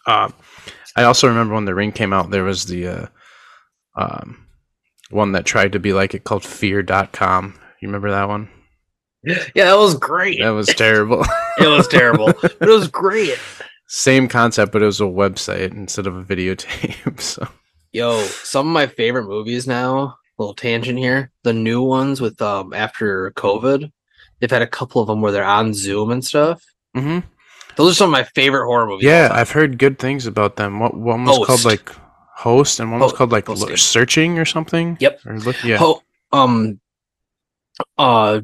Um, 0.06 0.34
I 0.98 1.04
also 1.04 1.30
remember 1.30 1.56
when 1.56 1.64
The 1.64 1.74
Ring 1.74 1.94
came 1.94 2.12
out, 2.12 2.30
there 2.30 2.44
was 2.44 2.66
the 2.66 2.88
uh, 2.88 3.06
um, 3.96 4.46
one 5.12 5.32
that 5.32 5.46
tried 5.46 5.72
to 5.72 5.80
be 5.80 5.94
like 5.94 6.14
it 6.14 6.26
called 6.26 6.44
Fear.com. 6.44 7.56
You 7.82 7.88
remember 7.88 8.12
that 8.12 8.28
one? 8.28 8.50
yeah, 9.56 9.66
that 9.66 9.78
was 9.78 9.96
great. 9.96 10.40
That 10.42 10.50
was 10.50 10.68
terrible. 10.68 11.24
It 11.60 11.68
was 11.68 11.88
terrible, 11.88 12.34
but 12.42 12.56
it 12.62 12.68
was 12.68 12.88
great. 12.88 13.38
Same 13.88 14.28
concept, 14.28 14.72
but 14.72 14.82
it 14.82 14.86
was 14.88 15.00
a 15.02 15.04
website 15.04 15.72
instead 15.72 16.08
of 16.08 16.16
a 16.18 16.24
videotape. 16.24 17.20
So 17.22 17.48
Yo, 17.92 18.24
some 18.24 18.68
of 18.68 18.74
my 18.74 18.88
favorite 18.88 19.26
movies 19.28 19.68
now. 19.68 20.16
Little 20.40 20.56
tangent 20.56 20.98
here. 20.98 21.32
The 21.44 21.54
new 21.54 21.84
ones 21.84 22.20
with 22.22 22.42
um 22.42 22.74
after 22.74 23.32
COVID, 23.36 23.92
they've 24.40 24.50
had 24.50 24.64
a 24.64 24.68
couple 24.68 25.00
of 25.00 25.08
them 25.08 25.22
where 25.22 25.32
they're 25.32 25.44
on 25.44 25.76
Zoom 25.76 26.10
and 26.10 26.26
stuff. 26.26 26.64
hmm 26.96 27.20
Those 27.76 27.92
are 27.92 27.96
some 27.96 28.10
of 28.10 28.12
my 28.14 28.24
favorite 28.24 28.66
horror 28.66 28.88
movies. 28.88 29.06
yeah. 29.06 29.30
I've 29.32 29.52
heard 29.52 29.78
good 29.78 30.00
things 30.00 30.26
about 30.26 30.56
them. 30.56 30.80
What 30.80 30.96
one 30.98 31.24
was 31.26 31.46
called 31.46 31.66
like 31.66 31.92
Host, 32.36 32.80
and 32.80 32.92
one 32.92 33.00
was 33.00 33.14
called 33.14 33.32
like 33.32 33.46
Host 33.46 33.78
Searching 33.78 34.40
or 34.40 34.46
something. 34.46 34.98
Yep. 35.00 35.20
Or 35.28 35.38
look, 35.40 35.64
yeah. 35.64 35.78
Ho- 35.78 36.02
um, 36.32 36.80
uh, 38.00 38.42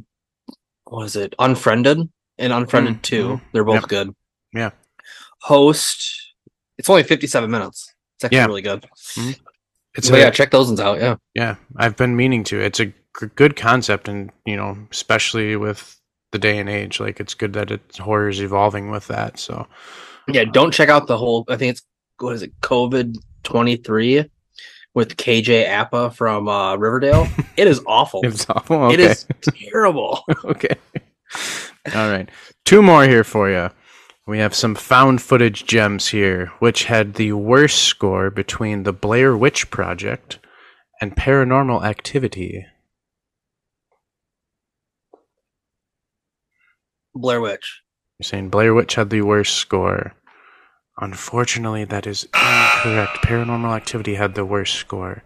what 0.90 1.06
is 1.06 1.16
it? 1.16 1.36
Unfriended 1.40 2.10
and 2.38 2.54
Unfriended 2.54 2.96
Mm, 2.96 3.02
Two. 3.02 3.28
mhm. 3.28 3.42
They're 3.54 3.64
both 3.64 3.82
Yep. 3.82 3.90
good. 3.90 4.16
Yeah. 4.54 4.72
Host. 5.42 6.34
It's 6.78 6.90
only 6.90 7.04
fifty-seven 7.04 7.50
minutes. 7.50 7.94
It's 8.18 8.26
actually 8.26 8.38
Yeah. 8.38 8.46
really 8.46 8.62
good. 8.62 8.86
it's 9.96 10.10
But 10.10 10.20
a, 10.20 10.22
yeah, 10.22 10.30
check 10.30 10.52
those 10.52 10.68
ones 10.68 10.80
out. 10.80 11.00
Yeah. 11.00 11.16
Yeah, 11.34 11.56
I've 11.78 11.96
been 11.96 12.16
meaning 12.16 12.44
to. 12.46 12.60
It's 12.60 12.80
a 12.80 12.86
g- 12.88 12.94
good 13.36 13.56
concept, 13.56 14.08
and 14.08 14.32
you 14.46 14.56
know, 14.56 14.78
especially 14.92 15.56
with 15.56 16.00
the 16.32 16.40
day 16.40 16.58
and 16.60 16.70
age, 16.70 17.00
like 17.00 17.20
it's 17.20 17.34
good 17.34 17.54
that 17.54 17.72
it's 17.72 17.98
horror 17.98 18.30
is 18.30 18.42
evolving 18.42 18.92
with 18.92 19.08
that. 19.08 19.40
So 19.40 19.68
Yeah. 20.28 20.46
Don't 20.46 20.72
check 20.74 20.90
out 20.90 21.08
the 21.08 21.18
whole. 21.18 21.44
I 21.50 21.56
think 21.58 21.72
it's 21.72 21.82
what 22.20 22.36
is 22.36 22.42
it? 22.44 22.60
COVID 22.62 23.18
twenty-three 23.44 24.30
with 24.94 25.18
KJ 25.18 25.68
Apa 25.68 26.12
from 26.12 26.48
uh, 26.48 26.76
Riverdale. 26.76 27.28
it 27.58 27.68
is 27.68 27.82
awful. 27.86 28.22
it's 28.24 28.50
awful. 28.50 28.84
Okay. 28.84 28.96
It 28.96 29.00
is 29.00 29.26
terrible. 29.70 30.24
okay. 30.46 30.76
All 31.96 32.10
right, 32.10 32.30
two 32.66 32.82
more 32.82 33.04
here 33.04 33.24
for 33.24 33.50
you. 33.50 33.70
We 34.28 34.38
have 34.40 34.54
some 34.54 34.76
found 34.76 35.24
footage 35.24 35.66
gems 35.66 36.10
here, 36.10 36.52
which 36.60 36.84
had 36.84 37.16
the 37.16 37.34
worst 37.34 37.84
score 37.84 38.30
between 38.30 38.84
the 38.84 38.94
Blair 38.94 39.36
Witch 39.36 39.72
Project 39.72 40.38
and 41.02 41.16
Paranormal 41.16 41.84
Activity. 41.84 42.66
Blair 47.16 47.42
Witch. 47.42 47.82
You're 48.20 48.26
saying 48.26 48.50
Blair 48.50 48.74
Witch 48.74 48.96
had 48.96 49.10
the 49.10 49.22
worst 49.22 49.56
score. 49.56 50.14
Unfortunately, 51.02 51.86
that 51.86 52.06
is 52.06 52.26
incorrect. 52.26 53.18
Paranormal 53.24 53.76
Activity 53.76 54.16
had 54.16 54.36
the 54.36 54.46
worst 54.46 54.76
score. 54.76 55.24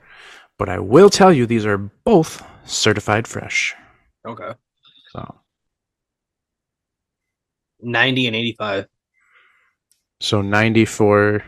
But 0.59 0.69
I 0.69 0.79
will 0.79 1.09
tell 1.09 1.33
you, 1.33 1.45
these 1.45 1.65
are 1.65 1.77
both 1.77 2.43
certified 2.65 3.27
fresh. 3.27 3.73
Okay. 4.25 4.51
So, 5.11 5.35
Ninety 7.81 8.27
and 8.27 8.35
eighty-five. 8.35 8.87
so 10.21 10.41
94 10.41 11.43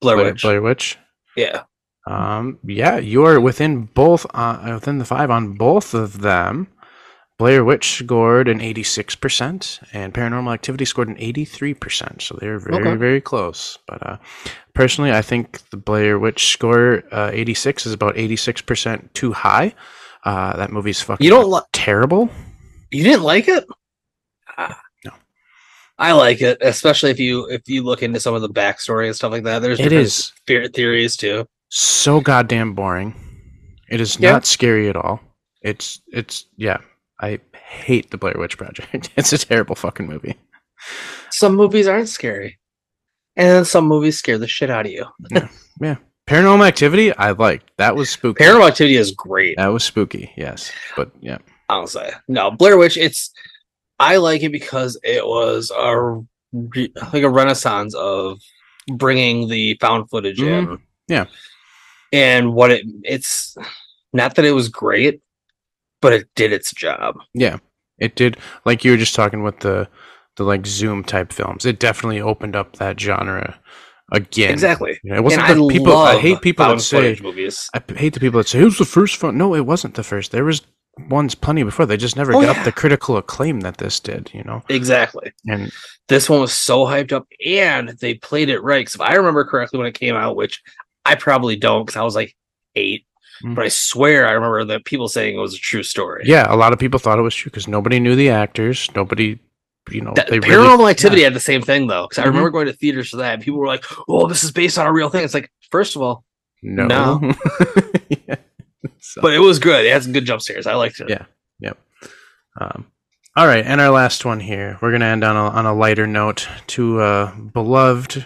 Blair 0.00 0.16
Blair, 0.16 0.32
Witch. 0.32 0.42
Blair 0.42 0.62
Witch. 0.62 0.98
Yeah. 1.36 1.64
Um, 2.06 2.58
yeah, 2.64 2.98
you 2.98 3.24
are 3.24 3.40
within 3.40 3.84
both, 3.86 4.24
uh, 4.34 4.70
within 4.74 4.98
the 4.98 5.04
five 5.04 5.30
on 5.30 5.54
both 5.54 5.94
of 5.94 6.20
them. 6.20 6.68
Blair 7.38 7.64
Witch 7.64 7.98
scored 7.98 8.46
an 8.48 8.60
86%, 8.60 9.82
and 9.92 10.14
Paranormal 10.14 10.54
Activity 10.54 10.84
scored 10.84 11.08
an 11.08 11.16
83%. 11.16 12.22
So 12.22 12.36
they're 12.40 12.58
very, 12.60 12.76
Okay. 12.80 12.94
very 12.96 13.20
close. 13.20 13.76
But 13.88 14.06
uh, 14.06 14.16
personally, 14.74 15.10
I 15.12 15.20
think 15.22 15.68
the 15.70 15.76
Blair 15.76 16.18
Witch 16.18 16.52
score 16.52 17.02
uh, 17.10 17.30
86 17.32 17.86
is 17.86 17.92
about 17.92 18.14
86% 18.14 19.12
too 19.14 19.32
high. 19.32 19.74
Uh, 20.24 20.56
that 20.56 20.70
movie's 20.72 21.00
fucking 21.02 21.24
You 21.24 21.30
don't 21.30 21.50
li- 21.50 21.60
terrible. 21.72 22.30
You 22.92 23.02
didn't 23.02 23.24
like 23.24 23.48
it? 23.48 23.64
Ah. 24.56 24.80
No. 25.04 25.10
I 25.98 26.12
like 26.12 26.40
it, 26.40 26.58
especially 26.60 27.10
if 27.10 27.18
you 27.18 27.46
if 27.50 27.62
you 27.68 27.82
look 27.82 28.02
into 28.02 28.20
some 28.20 28.34
of 28.34 28.40
the 28.42 28.48
backstory 28.48 29.06
and 29.06 29.14
stuff 29.16 29.32
like 29.32 29.42
that. 29.44 29.60
There's 29.60 29.80
It 29.80 29.92
is 29.92 30.14
spirit 30.14 30.72
theories 30.74 31.16
too. 31.16 31.46
so 31.68 32.20
goddamn 32.20 32.74
boring. 32.74 33.14
It 33.90 34.00
is 34.00 34.16
Yeah. 34.18 34.32
not 34.32 34.46
scary 34.46 34.88
at 34.88 34.96
all. 34.96 35.20
It's 35.62 36.00
it's 36.12 36.46
yeah. 36.56 36.78
I 37.20 37.40
hate 37.54 38.10
the 38.10 38.18
Blair 38.18 38.34
Witch 38.36 38.56
Project. 38.58 39.10
It's 39.16 39.32
a 39.32 39.38
terrible 39.38 39.74
fucking 39.76 40.06
movie. 40.06 40.36
Some 41.30 41.54
movies 41.54 41.86
aren't 41.86 42.08
scary, 42.08 42.58
and 43.36 43.48
then 43.48 43.64
some 43.64 43.86
movies 43.86 44.18
scare 44.18 44.38
the 44.38 44.48
shit 44.48 44.70
out 44.70 44.86
of 44.86 44.92
you. 44.92 45.06
Yeah. 45.30 45.48
yeah. 45.80 45.96
Paranormal 46.26 46.66
Activity, 46.66 47.14
I 47.16 47.32
liked. 47.32 47.70
That 47.76 47.96
was 47.96 48.08
spooky. 48.10 48.42
Paranormal 48.42 48.68
Activity 48.68 48.96
is 48.96 49.10
great. 49.12 49.56
that 49.58 49.68
was 49.68 49.84
spooky. 49.84 50.32
Yes, 50.36 50.72
but 50.96 51.10
yeah, 51.20 51.38
I'll 51.68 51.86
say 51.86 52.10
no. 52.28 52.50
Blair 52.50 52.76
Witch. 52.78 52.96
It's 52.96 53.30
I 53.98 54.16
like 54.16 54.42
it 54.42 54.50
because 54.52 54.98
it 55.04 55.24
was 55.26 55.70
a 55.76 56.20
re- 56.52 56.92
like 57.12 57.22
a 57.22 57.30
renaissance 57.30 57.94
of 57.94 58.38
bringing 58.88 59.48
the 59.48 59.76
found 59.80 60.10
footage 60.10 60.40
in. 60.42 60.66
Mhm. 60.66 60.80
Yeah. 61.08 61.26
and 62.12 62.54
what 62.54 62.70
it 62.70 62.84
it's 63.02 63.56
not 64.12 64.34
that 64.36 64.44
it 64.44 64.52
was 64.52 64.68
great, 64.68 65.20
but 66.04 66.12
it 66.12 66.28
did 66.36 66.52
its 66.52 66.70
job. 66.72 67.16
yeah, 67.32 67.56
it 67.98 68.14
did. 68.14 68.36
Like 68.64 68.84
you 68.84 68.90
were 68.92 68.96
just 68.96 69.14
talking 69.14 69.42
with 69.42 69.58
the 69.60 69.88
the 70.36 70.44
like 70.44 70.66
Zoom 70.66 71.02
type 71.04 71.32
films. 71.32 71.64
It 71.64 71.80
definitely 71.80 72.20
opened 72.20 72.54
up 72.56 72.76
that 72.76 73.00
genre 73.00 73.58
again. 74.12 74.52
Exactly. 74.52 74.98
You 75.02 75.10
know, 75.12 75.16
it 75.16 75.24
wasn't 75.24 75.48
and 75.48 75.60
the 75.60 75.64
I 75.66 75.72
people. 75.72 75.96
I 75.96 76.18
hate 76.20 76.40
people 76.42 76.66
that 76.66 76.80
say. 76.80 77.18
movies. 77.22 77.70
I 77.74 77.80
hate 77.96 78.12
the 78.14 78.20
people 78.20 78.38
that 78.38 78.48
say 78.48 78.60
it 78.60 78.64
was 78.64 78.78
the 78.78 78.84
first 78.84 79.22
one. 79.22 79.38
No, 79.38 79.54
it 79.54 79.66
wasn't 79.66 79.94
the 79.94 80.02
first. 80.02 80.30
There 80.32 80.44
was 80.44 80.62
ones 81.08 81.34
plenty 81.34 81.62
before. 81.62 81.86
They 81.86 81.96
just 81.96 82.16
never 82.16 82.34
Oh, 82.34 82.40
got 82.42 82.56
yeah. 82.56 82.62
the 82.64 82.72
critical 82.72 83.16
acclaim 83.16 83.60
that 83.60 83.78
this 83.78 83.98
did. 84.00 84.30
You 84.34 84.44
know, 84.44 84.62
Exactly. 84.68 85.32
and 85.48 85.72
This 86.08 86.28
one 86.28 86.40
was 86.40 86.52
so 86.52 86.84
hyped 86.86 87.12
up, 87.12 87.26
and 87.46 87.88
they 88.00 88.14
played 88.14 88.48
it 88.50 88.60
right. 88.60 88.80
Because 88.80 88.94
if 88.96 89.00
I 89.00 89.14
remember 89.14 89.44
correctly 89.44 89.78
when 89.78 89.88
it 89.88 89.98
came 89.98 90.14
out, 90.16 90.36
which 90.36 90.60
I 91.04 91.14
probably 91.14 91.56
don't, 91.56 91.84
because 91.86 91.96
I 91.98 92.02
was 92.04 92.14
like 92.14 92.34
eight, 92.76 93.06
Mm. 93.42 93.54
but 93.56 93.64
I 93.64 93.68
swear 93.68 94.28
I 94.28 94.32
remember 94.32 94.64
that 94.66 94.84
people 94.84 95.08
saying 95.08 95.34
it 95.36 95.40
was 95.40 95.54
a 95.54 95.58
true 95.58 95.82
story. 95.82 96.22
yeah, 96.26 96.46
a 96.48 96.56
lot 96.56 96.72
of 96.72 96.78
people 96.78 97.00
thought 97.00 97.18
it 97.18 97.22
was 97.22 97.34
true 97.34 97.50
because 97.50 97.66
nobody 97.66 97.98
knew 97.98 98.14
the 98.14 98.30
actors. 98.30 98.88
Nobody, 98.94 99.38
you 99.90 100.00
know, 100.02 100.12
That, 100.14 100.28
they 100.28 100.38
Paranormal 100.38 100.78
really, 100.78 100.90
Activity 100.92 101.22
had 101.22 101.34
the 101.34 101.40
same 101.40 101.60
thing 101.62 101.88
though, 101.88 102.06
because 102.08 102.18
I 102.18 102.22
Mhm. 102.22 102.26
remember 102.28 102.50
going 102.50 102.66
to 102.66 102.72
theaters 102.72 103.10
for 103.10 103.16
that. 103.16 103.34
And 103.34 103.42
people 103.42 103.58
were 103.58 103.66
like, 103.66 103.84
"Oh, 104.08 104.28
this 104.28 104.44
is 104.44 104.52
based 104.52 104.78
on 104.78 104.86
a 104.86 104.92
real 104.92 105.08
thing." 105.08 105.24
It's 105.24 105.34
like, 105.34 105.50
first 105.70 105.96
of 105.96 106.02
all, 106.02 106.24
no. 106.62 106.86
No. 106.86 107.20
yeah. 108.08 108.36
So, 109.00 109.20
but 109.20 109.32
it 109.34 109.38
was 109.40 109.58
good. 109.58 109.84
It 109.84 109.92
had 109.92 110.02
some 110.02 110.12
good 110.12 110.24
jump 110.24 110.40
scares. 110.42 110.66
I 110.66 110.74
liked 110.74 111.00
it. 111.00 111.10
Yeah. 111.10 111.24
um, 112.60 112.86
all 113.36 113.46
right, 113.48 113.64
and 113.66 113.80
our 113.80 113.90
last 113.90 114.24
one 114.24 114.38
here. 114.38 114.78
We're 114.80 114.92
gonna 114.92 115.06
end 115.06 115.24
on 115.24 115.34
a 115.36 115.48
on 115.50 115.66
a 115.66 115.74
lighter 115.74 116.06
note 116.06 116.46
to 116.68 117.00
uh, 117.00 117.34
beloved 117.34 118.24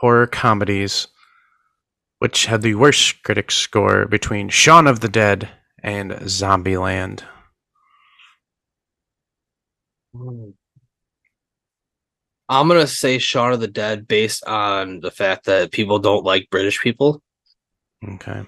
horror 0.00 0.26
comedies, 0.26 1.06
which 2.20 2.46
had 2.46 2.62
the 2.62 2.74
worst 2.76 3.22
critic 3.22 3.50
score 3.50 4.06
between 4.06 4.48
Shaun 4.48 4.86
of 4.86 5.00
the 5.00 5.08
Dead 5.08 5.48
and 5.82 6.12
Zombieland. 6.12 7.22
Hmm. 10.14 10.50
I'm 12.48 12.68
gonna 12.68 12.86
say 12.86 13.18
Shaun 13.18 13.52
of 13.52 13.60
the 13.60 13.68
Dead 13.68 14.06
based 14.08 14.44
on 14.44 15.00
the 15.00 15.10
fact 15.10 15.46
that 15.46 15.70
people 15.70 15.98
don't 15.98 16.24
like 16.24 16.48
British 16.50 16.80
people. 16.80 17.22
Okay. 18.06 18.44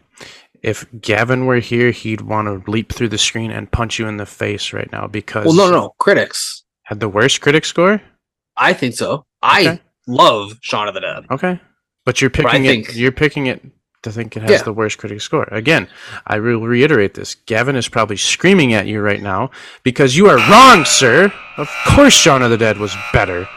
If 0.62 0.86
Gavin 1.00 1.46
were 1.46 1.58
here, 1.60 1.90
he'd 1.92 2.20
want 2.20 2.46
to 2.46 2.70
leap 2.70 2.92
through 2.92 3.08
the 3.08 3.18
screen 3.18 3.50
and 3.50 3.70
punch 3.70 3.98
you 3.98 4.06
in 4.06 4.16
the 4.16 4.26
face 4.26 4.72
right 4.72 4.90
now 4.92 5.06
because 5.06 5.44
Well, 5.46 5.54
no, 5.54 5.70
no, 5.70 5.94
critics. 5.98 6.64
had 6.84 7.00
the 7.00 7.08
worst 7.08 7.40
critic 7.40 7.64
score. 7.64 8.00
I 8.56 8.72
think 8.72 8.94
so. 8.94 9.24
I 9.40 9.80
love 10.06 10.58
Shaun 10.62 10.88
of 10.88 10.94
the 10.94 11.00
Dead. 11.00 11.24
Okay, 11.30 11.60
but 12.04 12.20
you're 12.20 12.30
But 12.30 12.46
picking 12.46 12.64
it. 12.64 12.68
think- 12.68 12.96
You're 12.96 13.12
picking 13.12 13.46
it 13.46 13.62
to 14.02 14.10
think 14.10 14.36
it 14.36 14.42
has 14.42 14.50
Yeah. 14.50 14.62
the 14.62 14.72
worst 14.72 14.98
critic 14.98 15.20
score. 15.20 15.44
Again, 15.52 15.86
I 16.26 16.38
will 16.40 16.60
reiterate 16.60 17.14
this. 17.14 17.36
Gavin 17.46 17.76
is 17.76 17.88
probably 17.88 18.16
screaming 18.16 18.74
at 18.74 18.86
you 18.86 19.00
right 19.00 19.22
now 19.22 19.50
because 19.84 20.16
you 20.16 20.28
are 20.28 20.38
wrong, 20.50 20.84
sir. 20.84 21.32
Of 21.56 21.70
course, 21.86 22.12
Shaun 22.14 22.42
of 22.42 22.50
the 22.50 22.56
Dead 22.58 22.78
was 22.78 22.96
better. 23.12 23.48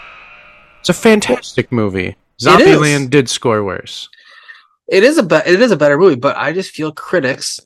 It's 0.81 0.89
a 0.89 0.93
fantastic 0.93 1.71
movie. 1.71 2.15
Zombieland 2.39 3.09
did 3.09 3.27
score 3.29 3.63
worse. 3.63 4.07
It 4.87 5.03
is 5.03 5.17
a 5.17 5.23
be- 5.23 5.37
it 5.37 5.59
is 5.61 5.71
a 5.71 5.77
better 5.77 5.97
movie, 5.97 6.15
but 6.15 6.37
I 6.37 6.51
just 6.53 6.71
feel 6.71 6.91
critics 6.91 7.59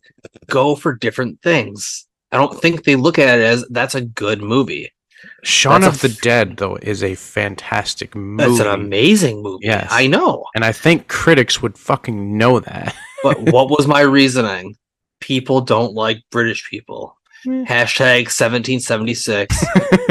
go 0.48 0.76
for 0.76 0.94
different 0.96 1.42
things. 1.42 2.06
I 2.32 2.38
don't 2.38 2.62
think 2.62 2.84
they 2.86 2.96
look 2.96 3.20
at 3.20 3.40
it 3.40 3.44
as 3.44 3.66
that's 3.70 3.96
a 3.96 4.02
good 4.02 4.42
movie. 4.42 4.94
Shaun 5.44 5.82
That's 5.82 5.96
of 5.96 6.02
the 6.02 6.10
f- 6.10 6.22
Dead, 6.22 6.58
though, 6.58 6.76
is 6.82 7.04
a 7.04 7.16
fantastic 7.16 8.16
movie. 8.16 8.50
That's 8.58 8.60
an 8.62 8.68
amazing 8.68 9.42
movie. 9.42 9.66
Yes. 9.66 9.88
I 9.92 10.08
know. 10.08 10.46
and 10.56 10.64
I 10.66 10.72
think 10.72 11.08
critics 11.08 11.62
would 11.62 11.78
fucking 11.78 12.38
know 12.38 12.60
that. 12.60 12.96
But 13.22 13.52
what 13.52 13.70
was 13.70 13.86
my 13.86 14.00
reasoning? 14.00 14.78
People 15.20 15.60
don't 15.60 15.94
like 15.94 16.24
British 16.32 16.70
people. 16.70 17.18
Hmm. 17.44 17.64
Hashtag 17.64 18.32
1776. 18.32 19.58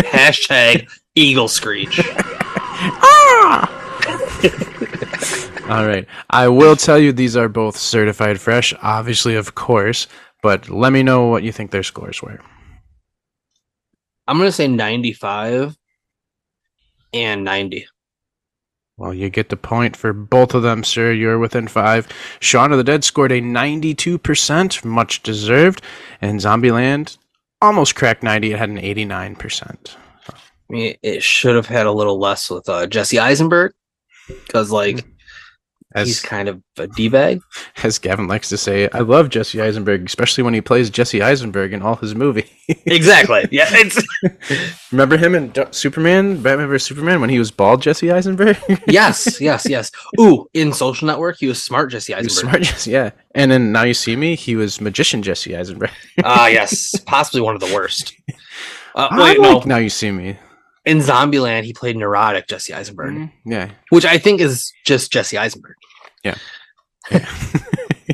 Hashtag 0.04 0.90
Eagle 1.14 1.48
Screech. 1.48 1.98
ah! 2.04 3.64
All 5.70 5.86
right. 5.86 6.06
I 6.30 6.48
will 6.48 6.76
tell 6.76 6.98
you 6.98 7.12
these 7.12 7.34
are 7.36 7.48
both 7.48 7.76
certified 7.78 8.40
fresh, 8.40 8.74
obviously, 8.82 9.36
of 9.36 9.54
course, 9.54 10.06
but 10.42 10.68
let 10.68 10.92
me 10.92 11.02
know 11.02 11.26
what 11.26 11.42
you 11.42 11.52
think 11.52 11.70
their 11.70 11.82
scores 11.82 12.22
were. 12.22 12.40
I'm 14.28 14.36
gonna 14.36 14.52
say 14.52 14.68
95 14.68 15.76
and 17.14 17.44
90. 17.44 17.86
Well, 18.98 19.14
you 19.14 19.30
get 19.30 19.48
the 19.48 19.56
point 19.56 19.96
for 19.96 20.12
both 20.12 20.54
of 20.54 20.62
them, 20.62 20.84
sir. 20.84 21.12
You're 21.12 21.38
within 21.38 21.66
five. 21.68 22.08
Shaun 22.40 22.72
of 22.72 22.78
the 22.78 22.84
Dead 22.84 23.04
scored 23.04 23.32
a 23.32 23.40
92%, 23.40 24.84
much 24.84 25.22
deserved, 25.22 25.82
and 26.20 26.40
Zombieland 26.40 27.16
almost 27.62 27.94
cracked 27.94 28.22
90. 28.22 28.52
It 28.52 28.58
had 28.58 28.68
an 28.68 28.76
89%. 28.76 29.94
I 30.28 30.34
mean, 30.68 30.96
it 31.02 31.22
should 31.22 31.54
have 31.54 31.66
had 31.66 31.86
a 31.86 31.92
little 31.92 32.18
less 32.18 32.50
with 32.50 32.68
uh, 32.68 32.86
Jesse 32.88 33.20
Eisenberg 33.20 33.72
because, 34.26 34.70
like, 34.70 35.06
he's 35.96 36.18
As, 36.18 36.20
kind 36.20 36.48
of 36.48 36.62
a 36.78 36.86
d 36.86 37.08
bag. 37.08 37.40
as 37.82 37.98
Gavin 37.98 38.28
likes 38.28 38.48
to 38.50 38.58
say, 38.58 38.88
I 38.92 39.00
love 39.00 39.28
Jesse 39.30 39.60
Eisenberg, 39.60 40.04
especially 40.06 40.44
when 40.44 40.54
he 40.54 40.60
plays 40.60 40.90
Jesse 40.90 41.22
Eisenberg 41.22 41.72
in 41.72 41.82
all 41.82 41.96
his 41.96 42.14
movies. 42.14 42.48
exactly. 42.86 43.48
Yeah. 43.50 43.66
It's 43.70 44.02
Remember 44.92 45.16
him 45.16 45.34
in 45.34 45.52
Superman, 45.72 46.42
Batman 46.42 46.68
vs 46.68 46.86
Superman, 46.86 47.20
when 47.20 47.30
he 47.30 47.38
was 47.38 47.50
bald 47.50 47.82
Jesse 47.82 48.10
Eisenberg? 48.10 48.56
yes, 48.86 49.40
yes, 49.40 49.66
yes. 49.68 49.90
Ooh, 50.20 50.46
in 50.54 50.72
Social 50.72 51.06
Network, 51.06 51.38
he 51.38 51.46
was 51.46 51.62
smart, 51.62 51.90
Jesse 51.90 52.14
Eisenberg. 52.14 52.30
smart 52.30 52.62
Jesse, 52.62 52.90
yeah. 52.90 53.10
And 53.34 53.50
then 53.50 53.72
Now 53.72 53.84
You 53.84 53.94
See 53.94 54.16
Me, 54.16 54.34
he 54.34 54.56
was 54.56 54.80
magician 54.80 55.22
Jesse 55.22 55.56
Eisenberg. 55.56 55.90
Ah, 56.24 56.48
yes, 56.48 56.94
possibly 57.06 57.40
one 57.40 57.54
of 57.54 57.60
the 57.60 57.72
worst. 57.74 58.14
Uh, 58.94 59.08
I 59.10 59.16
like 59.16 59.38
no. 59.38 59.60
Now 59.60 59.76
You 59.76 59.90
See 59.90 60.10
Me. 60.10 60.36
In 60.88 60.98
Zombieland, 60.98 61.64
he 61.64 61.72
played 61.72 61.96
neurotic 61.96 62.46
Jesse 62.48 62.72
Eisenberg, 62.74 63.14
Mm, 63.14 63.32
Yeah. 63.44 63.70
which 63.90 64.04
I 64.04 64.18
think 64.18 64.40
is 64.40 64.72
just 64.86 65.12
Jesse 65.12 65.36
Eisenberg. 65.38 65.76
Yeah. 66.24 66.36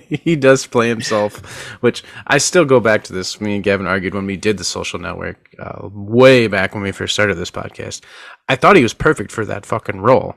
He 0.08 0.34
does 0.36 0.66
play 0.66 0.88
himself, 0.88 1.36
which 1.80 2.02
I 2.26 2.38
still 2.38 2.64
go 2.64 2.80
back 2.80 3.04
to 3.04 3.12
this. 3.12 3.40
Me 3.40 3.54
and 3.54 3.62
Gavin 3.64 3.86
argued 3.86 4.14
when 4.14 4.26
we 4.26 4.36
did 4.36 4.58
the 4.58 4.64
social 4.64 4.98
network, 4.98 5.54
uh, 5.58 5.88
way 5.92 6.46
back 6.48 6.74
when 6.74 6.82
we 6.82 6.90
first 6.92 7.14
started 7.14 7.36
this 7.36 7.50
podcast. 7.50 8.02
I 8.48 8.56
thought 8.56 8.74
he 8.76 8.82
was 8.82 8.94
perfect 8.94 9.30
for 9.30 9.44
that 9.44 9.64
fucking 9.66 10.00
role. 10.00 10.34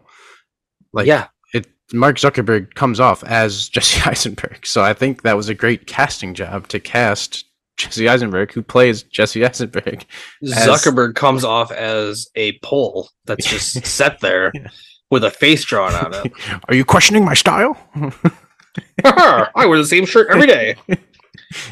Like, 0.94 1.08
yeah, 1.08 1.28
it 1.54 1.68
Mark 1.92 2.18
Zuckerberg 2.18 2.76
comes 2.76 3.00
off 3.00 3.24
as 3.24 3.68
Jesse 3.74 4.02
Eisenberg. 4.08 4.66
So 4.66 4.84
I 4.84 4.94
think 4.94 5.24
that 5.24 5.38
was 5.38 5.50
a 5.50 5.56
great 5.56 5.88
casting 5.88 6.34
job 6.36 6.68
to 6.68 6.80
cast 6.80 7.46
Jesse 7.78 8.10
Eisenberg, 8.10 8.52
who 8.54 8.62
plays 8.64 9.04
Jesse 9.04 9.46
Eisenberg. 9.46 10.06
As- 10.44 10.54
Zuckerberg 10.68 11.16
comes 11.16 11.44
off 11.44 11.72
as 11.72 12.28
a 12.36 12.58
pole 12.64 13.10
that's 13.26 13.46
just 13.46 13.86
set 13.86 14.20
there 14.20 14.52
Yeah. 14.56 14.68
with 15.12 15.24
a 15.24 15.32
face 15.32 15.64
drawn 15.64 15.94
on 15.94 16.14
it. 16.14 16.32
Are 16.68 16.76
you 16.76 16.84
questioning 16.84 17.24
my 17.24 17.34
style? 17.36 17.78
I 19.04 19.66
wear 19.68 19.78
the 19.78 19.86
same 19.86 20.06
shirt 20.06 20.28
every 20.30 20.48
day. 20.48 20.76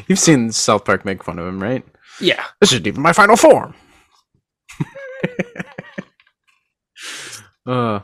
You've 0.06 0.18
seen 0.18 0.52
South 0.52 0.84
Park 0.84 1.04
make 1.04 1.22
fun 1.22 1.38
of 1.38 1.46
him, 1.46 1.62
right? 1.62 1.84
Yeah, 2.20 2.44
This 2.60 2.72
isn't 2.72 2.86
even 2.86 3.02
my 3.02 3.12
final 3.12 3.36
form. 3.36 3.74
uh, 7.66 8.00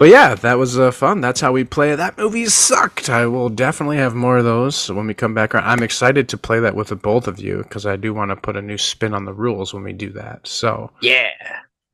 but 0.00 0.08
yeah, 0.08 0.34
that 0.34 0.56
was 0.58 0.78
uh, 0.78 0.90
fun. 0.90 1.20
That's 1.20 1.42
how 1.42 1.52
we 1.52 1.62
play. 1.62 1.94
That 1.94 2.16
movie 2.16 2.46
sucked. 2.46 3.10
I 3.10 3.26
will 3.26 3.50
definitely 3.50 3.98
have 3.98 4.14
more 4.14 4.38
of 4.38 4.44
those 4.44 4.90
when 4.90 5.06
we 5.06 5.12
come 5.12 5.34
back. 5.34 5.54
around. 5.54 5.64
I'm 5.68 5.82
excited 5.82 6.26
to 6.30 6.38
play 6.38 6.58
that 6.60 6.74
with 6.74 6.88
the 6.88 6.96
both 6.96 7.28
of 7.28 7.38
you 7.38 7.58
because 7.58 7.84
I 7.84 7.96
do 7.96 8.14
want 8.14 8.30
to 8.30 8.36
put 8.36 8.56
a 8.56 8.62
new 8.62 8.78
spin 8.78 9.12
on 9.12 9.26
the 9.26 9.34
rules 9.34 9.74
when 9.74 9.82
we 9.82 9.92
do 9.92 10.10
that. 10.12 10.48
So 10.48 10.90
yeah. 11.02 11.28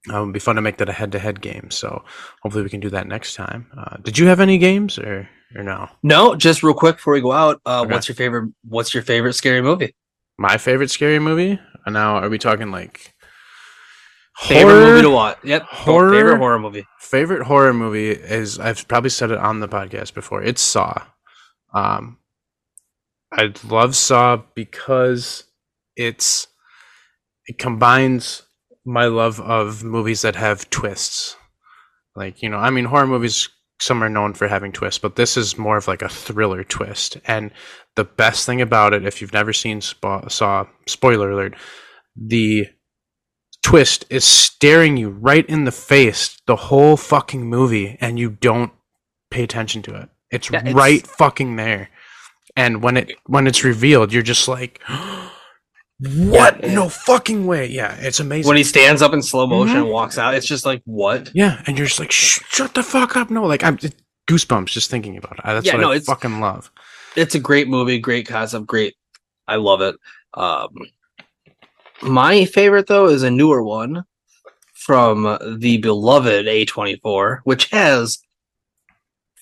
uh, 0.09 0.23
it 0.23 0.25
would 0.25 0.33
be 0.33 0.39
fun 0.39 0.55
to 0.55 0.63
make 0.63 0.77
that 0.77 0.89
a 0.89 0.93
head-to-head 0.93 1.41
game. 1.41 1.69
So 1.73 2.05
hopefully 2.43 2.63
we 2.63 2.71
can 2.71 2.79
do 2.79 2.91
that 2.91 3.09
next 3.09 3.35
time. 3.35 3.67
Uh, 3.77 3.97
did 3.97 4.17
you 4.19 4.29
have 4.29 4.39
any 4.39 4.57
games 4.59 4.99
or 5.01 5.29
or 5.57 5.65
no? 5.65 5.89
No, 6.05 6.37
just 6.37 6.63
real 6.63 6.75
quick 6.75 6.97
before 6.97 7.15
we 7.15 7.21
go 7.21 7.33
out, 7.33 7.61
uh, 7.67 7.81
Okay. 7.81 7.93
what's 7.93 8.09
your 8.09 8.15
favorite? 8.15 8.53
What's 8.69 8.95
your 8.95 9.03
favorite 9.03 9.33
scary 9.35 9.63
movie? 9.63 9.97
My 10.39 10.59
favorite 10.59 10.91
scary 10.93 11.19
movie. 11.19 11.59
Uh, 11.85 11.91
Now, 11.91 12.17
are 12.19 12.29
we 12.29 12.39
talking 12.39 12.71
like 12.71 13.15
Favorite 14.39 14.73
horror? 14.73 14.87
movie 14.87 15.03
to 15.03 15.11
watch? 15.11 15.39
Yep. 15.45 15.63
Horror? 15.63 16.13
Favorite 16.13 16.39
horror 16.39 16.59
movie. 16.59 16.87
favorite 17.01 17.43
horror 17.47 17.73
movie 17.73 18.11
is 18.11 18.59
I've 18.59 18.87
probably 18.87 19.11
said 19.11 19.31
it 19.31 19.39
on 19.39 19.61
the 19.61 19.69
podcast 19.69 20.15
before. 20.15 20.43
It's 20.43 20.61
Saw. 20.61 21.03
Um, 21.73 22.19
I 23.33 23.53
love 23.69 23.97
Saw 23.97 24.43
because 24.55 25.45
it's 25.97 26.49
it 27.47 27.59
combines 27.59 28.43
my 28.85 29.07
love 29.07 29.41
of 29.41 29.83
movies 29.83 30.23
that 30.23 30.37
have 30.37 30.69
twists. 30.71 31.37
Like 32.15 32.43
you 32.43 32.49
know, 32.49 32.59
I 32.59 32.71
mean, 32.71 32.85
horror 32.85 33.07
movies 33.07 33.49
some 33.79 34.03
are 34.03 34.09
known 34.09 34.33
for 34.35 34.49
having 34.49 34.73
twists, 34.73 34.99
but 34.99 35.17
this 35.17 35.37
is 35.37 35.59
more 35.59 35.77
of 35.77 35.89
like 35.89 36.03
a 36.03 36.09
thriller 36.09 36.65
twist. 36.65 37.19
And 37.27 37.51
the 37.95 38.05
best 38.05 38.47
thing 38.47 38.61
about 38.61 38.95
it, 38.95 39.05
if 39.05 39.21
you've 39.21 39.33
never 39.35 39.53
seen 39.53 39.81
Spa- 39.81 40.29
Saw, 40.29 40.67
spoiler 40.87 41.31
alert, 41.31 41.55
the 42.17 42.67
twist 43.67 44.05
is 44.11 44.25
staring 44.25 44.97
you 44.97 45.09
right 45.11 45.45
in 45.49 45.65
the 45.65 45.73
face 45.73 46.41
the 46.47 46.55
whole 46.57 46.97
fucking 46.97 47.45
movie 47.45 47.97
and 48.01 48.17
you 48.17 48.31
don't 48.31 48.71
pay 49.31 49.43
attention 49.43 49.83
to 49.83 49.93
it. 49.97 50.09
It's 50.31 50.49
Yeah, 50.51 50.61
it's- 50.61 50.75
right 50.75 51.05
fucking 51.05 51.57
there. 51.57 51.91
And 52.55 52.81
when 52.83 52.97
it 52.97 53.11
when 53.27 53.47
it's 53.49 53.65
revealed, 53.65 54.13
you're 54.13 54.23
just 54.23 54.47
like 54.47 54.81
what? 55.99 56.63
Yeah. 56.63 56.75
No 56.75 56.89
fucking 56.89 57.47
way. 57.47 57.67
Yeah, 57.67 57.95
it's 57.99 58.21
amazing. 58.21 58.47
When 58.49 58.57
he 58.57 58.65
stands 58.65 59.03
up 59.03 59.13
in 59.13 59.21
slow 59.23 59.47
motion 59.47 59.77
Mhm. 59.77 59.81
and 59.83 59.91
walks 59.91 60.17
out, 60.17 60.35
it's 60.35 60.47
just 60.47 60.65
like 60.65 60.83
what? 60.85 61.31
yeah, 61.35 61.61
and 61.67 61.77
you're 61.77 61.87
just 61.89 61.99
like 62.01 62.13
shut 62.13 62.75
the 62.75 62.83
fuck 62.83 63.17
up. 63.17 63.31
No, 63.31 63.45
like 63.45 63.65
I'm 63.65 63.79
goosebumps 64.29 64.69
just 64.69 64.91
thinking 64.91 65.17
about 65.17 65.39
it. 65.39 65.45
That's 65.45 65.67
Yeah, 65.67 65.75
what 65.75 65.81
no, 65.81 65.91
I 65.91 65.97
it's- 65.97 66.07
fucking 66.07 66.41
love. 66.41 66.71
It's 67.17 67.35
a 67.35 67.41
great 67.41 67.67
movie, 67.69 67.99
great 67.99 68.29
concept, 68.29 68.67
great. 68.67 68.95
I 69.49 69.57
love 69.57 69.81
it. 69.81 69.97
Um, 70.35 70.69
my 72.03 72.45
favorite 72.45 72.87
though 72.87 73.07
is 73.07 73.23
a 73.23 73.31
newer 73.31 73.63
one 73.63 74.05
from 74.75 75.39
the 75.59 75.79
beloved 75.79 76.47
A24, 76.47 77.41
which 77.45 77.71
has 77.71 78.19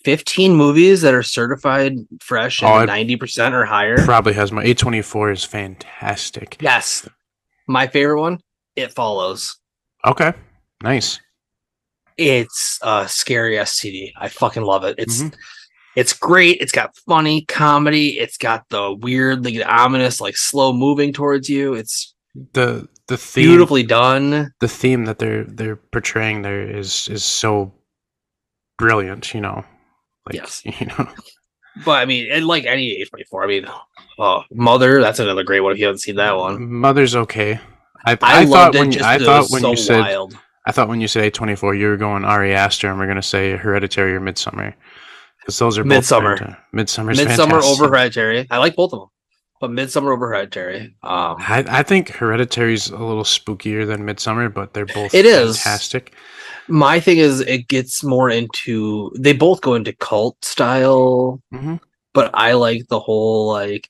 15 0.04 0.54
movies 0.54 1.00
that 1.02 1.14
are 1.14 1.22
certified 1.22 1.94
fresh 2.20 2.62
Oh, 2.62 2.66
and 2.78 2.90
I- 2.90 3.02
90% 3.04 3.52
or 3.52 3.64
higher. 3.64 4.04
Probably 4.04 4.34
has 4.34 4.52
my 4.52 4.64
A24 4.64 5.32
is 5.32 5.44
fantastic. 5.44 6.56
yes. 6.60 7.08
My 7.66 7.86
favorite 7.86 8.20
one, 8.20 8.38
It 8.76 8.92
Follows. 8.92 9.56
Okay. 10.06 10.32
Nice. 10.82 11.20
It's 12.18 12.78
a 12.82 13.08
scary 13.08 13.56
STD. 13.56 14.12
I 14.18 14.28
fucking 14.28 14.62
love 14.62 14.84
it. 14.84 14.96
It's 14.98 15.22
Mhm. 15.22 15.34
it's 15.96 16.12
great. 16.12 16.58
It's 16.60 16.72
got 16.72 16.94
funny 17.08 17.44
comedy. 17.46 18.18
It's 18.18 18.36
got 18.36 18.68
the 18.68 18.92
weirdly 18.92 19.62
ominous, 19.64 20.20
like 20.20 20.36
slow 20.36 20.72
moving 20.72 21.12
towards 21.12 21.48
you. 21.48 21.72
It's 21.74 22.13
The 22.34 22.88
the 23.06 23.16
theme 23.16 23.48
beautifully 23.48 23.82
done. 23.82 24.52
the 24.60 24.68
theme 24.68 25.04
that 25.04 25.18
they're 25.18 25.44
they're 25.44 25.76
portraying 25.76 26.42
there 26.42 26.62
is 26.62 27.08
is 27.08 27.22
so 27.22 27.72
brilliant, 28.78 29.34
you 29.34 29.40
know. 29.40 29.64
Like 30.26 30.34
Yes. 30.34 30.62
you 30.80 30.86
know. 30.86 31.08
But 31.84 32.02
I 32.02 32.04
mean, 32.04 32.30
and 32.30 32.46
like 32.46 32.64
any 32.66 32.92
age 32.92 33.10
twenty 33.10 33.24
four. 33.24 33.44
I 33.44 33.46
mean, 33.46 33.66
oh, 34.18 34.42
Mother. 34.52 35.00
That's 35.00 35.18
another 35.18 35.42
great 35.42 35.60
one. 35.60 35.72
If 35.72 35.78
you 35.78 35.86
haven't 35.86 36.00
seen 36.00 36.16
that 36.16 36.36
one, 36.36 36.72
Mother's 36.72 37.16
okay. 37.16 37.60
I, 38.06 38.12
I, 38.12 38.40
I, 38.40 38.46
thought 38.46 38.74
when 38.74 39.02
I 39.02 39.18
thought 39.18 39.50
when 39.50 39.62
so 39.62 39.70
you 39.70 39.76
said 39.76 40.00
wild. 40.00 40.38
I 40.66 40.72
thought 40.72 40.88
when 40.88 41.00
you 41.00 41.08
said 41.08 41.32
A24, 41.32 41.78
you 41.78 41.88
were 41.88 41.96
going 41.96 42.24
Ari 42.24 42.54
Aster, 42.54 42.88
and 42.88 42.98
we're 42.98 43.06
going 43.06 43.16
to 43.16 43.22
say 43.22 43.56
Hereditary 43.56 44.14
or 44.14 44.20
Midsommar. 44.20 44.74
Because 45.40 45.58
those 45.58 45.76
are 45.78 45.84
Midsommar. 45.84 46.38
both 46.38 46.56
Midsommar. 46.74 47.14
Midsommar 47.14 47.62
over 47.62 47.88
Hereditary. 47.88 48.46
I 48.50 48.58
like 48.58 48.76
both 48.76 48.92
of 48.92 49.00
them, 49.00 49.08
but 49.66 49.70
Midsommar 49.74 50.12
over 50.12 50.28
Hereditary. 50.28 50.94
Um, 51.02 51.36
I, 51.38 51.64
I 51.68 51.82
think 51.82 52.08
Hereditary's 52.10 52.90
a 52.90 52.98
little 52.98 53.24
spookier 53.24 53.86
than 53.86 54.02
Midsommar, 54.02 54.52
but 54.52 54.74
they're 54.74 54.86
both 54.86 55.14
It 55.14 55.24
is. 55.26 55.56
fantastic. 55.62 56.14
my 56.68 57.00
thing 57.00 57.18
is, 57.18 57.40
it 57.40 57.68
gets 57.68 58.02
more 58.04 58.28
into. 58.30 59.10
They 59.18 59.32
both 59.32 59.60
go 59.62 59.74
into 59.74 59.92
cult 59.94 60.42
style, 60.44 61.40
Mhm. 61.52 61.80
but 62.12 62.30
I 62.34 62.52
like 62.54 62.88
the 62.88 63.00
whole 63.00 63.48
like 63.48 63.88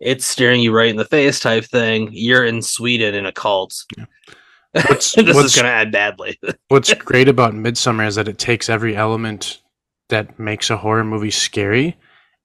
it's 0.00 0.26
staring 0.26 0.60
you 0.60 0.72
right 0.72 0.90
in 0.90 0.96
the 0.96 1.04
face 1.04 1.38
type 1.40 1.64
thing. 1.64 2.08
You're 2.12 2.44
in 2.44 2.60
Sweden 2.62 3.14
in 3.14 3.26
a 3.26 3.32
cult. 3.32 3.74
What's, 4.88 5.14
this 5.14 5.34
what's, 5.36 5.54
is 5.54 5.56
gonna 5.56 5.68
end 5.68 5.92
badly. 5.92 6.36
what's 6.68 6.92
great 6.94 7.28
about 7.28 7.54
Midsommar 7.54 8.08
is 8.08 8.16
that 8.16 8.26
it 8.26 8.38
takes 8.38 8.68
every 8.68 8.96
element 8.96 9.60
that 10.08 10.36
makes 10.38 10.68
a 10.68 10.76
horror 10.76 11.04
movie 11.04 11.30
scary 11.30 11.96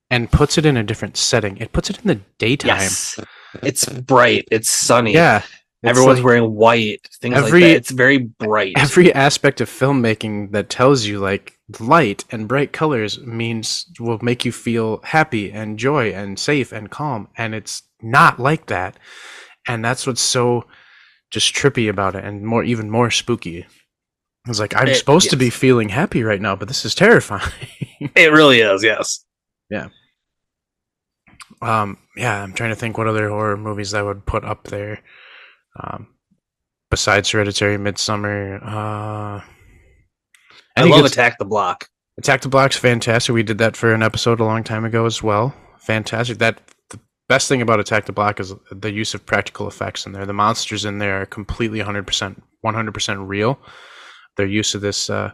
and 0.10 0.32
puts 0.32 0.58
it 0.58 0.66
in 0.66 0.78
a 0.78 0.84
different 0.84 1.18
setting. 1.18 1.58
It 1.58 1.72
puts 1.72 1.90
it 1.90 2.00
in 2.00 2.08
the 2.08 2.20
daytime. 2.38 2.70
yes, 2.70 3.20
it's 3.64 3.86
bright. 3.88 4.48
It's 4.52 4.70
sunny. 4.70 5.14
Yeah. 5.14 5.44
It's 5.82 5.92
everyone's 5.92 6.20
like- 6.20 6.26
wearing 6.26 6.56
white. 6.56 7.08
Things 7.22 7.38
every- 7.38 7.62
like 7.62 7.70
that. 7.72 7.76
It's 7.78 7.92
very 7.92 8.18
bright. 8.18 8.74
every 8.78 9.14
aspect 9.14 9.62
of 9.62 9.70
filmmaking 9.70 10.52
that 10.52 10.70
tells 10.70 11.06
you 11.06 11.20
like 11.20 11.58
light 11.80 12.26
and 12.32 12.48
bright 12.50 12.74
colors 12.74 13.20
means 13.22 13.86
will 14.00 14.20
make 14.22 14.44
you 14.44 14.52
feel 14.52 15.00
happy 15.04 15.52
and 15.52 15.80
joy 15.80 16.10
and 16.12 16.38
safe 16.40 16.72
and 16.74 16.90
calm 16.90 17.28
and 17.38 17.54
it's 17.56 17.84
not 18.02 18.40
like 18.40 18.66
that 18.66 18.98
and 19.68 19.86
that's 19.86 20.08
what's 20.08 20.20
so 20.22 20.66
just 21.30 21.54
trippy 21.54 21.88
about 21.88 22.16
it 22.16 22.24
and 22.26 22.44
more 22.44 22.64
even 22.64 22.90
more 22.90 23.12
spooky 23.12 23.68
it's 24.48 24.60
like 24.60 24.76
i'm 24.76 24.88
It- 24.88 24.96
supposed 24.96 25.30
to 25.30 25.38
be 25.38 25.52
feeling 25.52 25.90
happy 25.90 26.24
right 26.24 26.42
now 26.42 26.56
but 26.56 26.68
this 26.68 26.84
is 26.86 26.96
terrifying 26.96 27.52
it 28.16 28.32
really 28.32 28.62
is. 28.62 28.84
Yes. 28.84 29.24
Um 31.62 31.98
yeah 32.16 32.42
i'm 32.42 32.54
trying 32.54 32.70
to 32.72 32.76
think 32.76 32.98
what 32.98 33.08
other 33.08 33.30
horror 33.30 33.58
movies 33.58 33.94
i 33.94 34.02
would 34.02 34.26
put 34.26 34.44
up 34.46 34.66
there 34.66 35.02
um 35.80 36.08
besides 36.90 37.30
hereditary 37.30 37.78
midsommar 37.78 38.62
uh 38.66 39.42
I 40.80 40.84
any 40.84 40.92
love 40.92 41.06
Attack 41.06 41.38
the 41.40 41.46
Block. 41.46 41.90
Attack 42.18 42.42
the 42.42 42.50
Block's 42.50 42.78
fantastic. 42.78 43.34
We 43.34 43.44
did 43.44 43.58
that 43.58 43.76
for 43.76 43.94
an 43.94 44.04
episode 44.04 44.40
a 44.40 44.46
long 44.46 44.64
time 44.64 44.86
ago 44.86 45.06
as 45.06 45.22
well. 45.22 45.54
Fantastic. 45.80 46.38
That 46.38 46.62
the 46.90 47.00
best 47.28 47.48
thing 47.48 47.62
about 47.62 47.80
Attack 47.80 48.06
the 48.06 48.12
Block 48.12 48.40
is 48.40 48.54
the 48.72 48.92
use 48.92 49.14
of 49.14 49.26
practical 49.26 49.68
effects 49.68 50.06
in 50.06 50.14
there. 50.14 50.26
The 50.26 50.34
monsters 50.34 50.86
in 50.86 51.00
there 51.00 51.22
are 51.22 51.26
completely 51.26 51.80
100% 51.80 52.42
100% 52.66 53.28
real. 53.28 53.60
Their 54.38 54.48
use 54.48 54.76
of 54.76 54.82
this 54.82 55.10
uh 55.10 55.32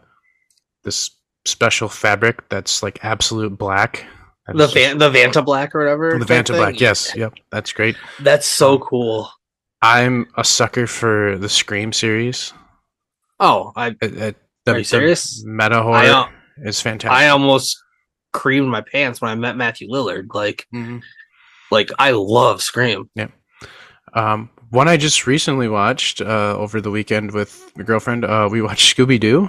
this 0.84 1.10
special 1.44 1.88
fabric 1.88 2.48
that's 2.48 2.82
like 2.82 3.04
absolute 3.04 3.56
black. 3.56 4.04
The 4.54 4.66
Van, 4.68 4.98
the 4.98 5.10
Vanta 5.10 5.44
Black 5.44 5.74
or 5.74 5.80
whatever. 5.80 6.18
the 6.18 6.24
Vanta 6.24 6.48
thing. 6.48 6.56
Black. 6.56 6.80
Yes, 6.80 7.14
yep. 7.16 7.34
That's 7.50 7.72
great. 7.72 7.96
That's 8.20 8.46
so 8.46 8.78
cool. 8.78 9.30
I'm 9.82 10.26
a 10.36 10.44
sucker 10.44 10.86
for 10.86 11.36
the 11.38 11.48
Scream 11.48 11.92
series. 11.92 12.52
Oh, 13.40 13.72
I 13.76 13.88
It, 14.00 14.16
it, 14.16 14.36
the, 14.64 14.74
Are 14.74 14.78
you 14.78 14.84
serious? 14.84 15.44
Meta 15.44 15.82
horror 15.82 15.96
I, 15.96 16.08
uh, 16.08 16.26
is 16.64 16.80
fantastic. 16.80 17.10
I 17.16 17.28
almost 17.28 17.76
creamed 18.32 18.68
my 18.68 18.80
pants 18.80 19.20
when 19.20 19.30
I 19.30 19.34
met 19.34 19.56
Matthew 19.56 19.88
Lillard. 19.88 20.32
Like, 20.34 20.66
Mhm. 20.74 21.02
like 21.70 21.90
I 21.98 22.12
love 22.12 22.62
Scream. 22.62 23.10
Um, 24.14 24.50
one 24.70 24.88
I 24.88 24.96
just 24.96 25.26
recently 25.26 25.68
watched 25.68 26.20
uh, 26.20 26.56
over 26.56 26.80
the 26.80 26.90
weekend 26.90 27.32
with 27.32 27.70
my 27.76 27.84
girlfriend. 27.84 28.24
Uh, 28.24 28.48
we 28.50 28.62
watched 28.62 28.96
Scooby 28.96 29.20
Doo. 29.20 29.48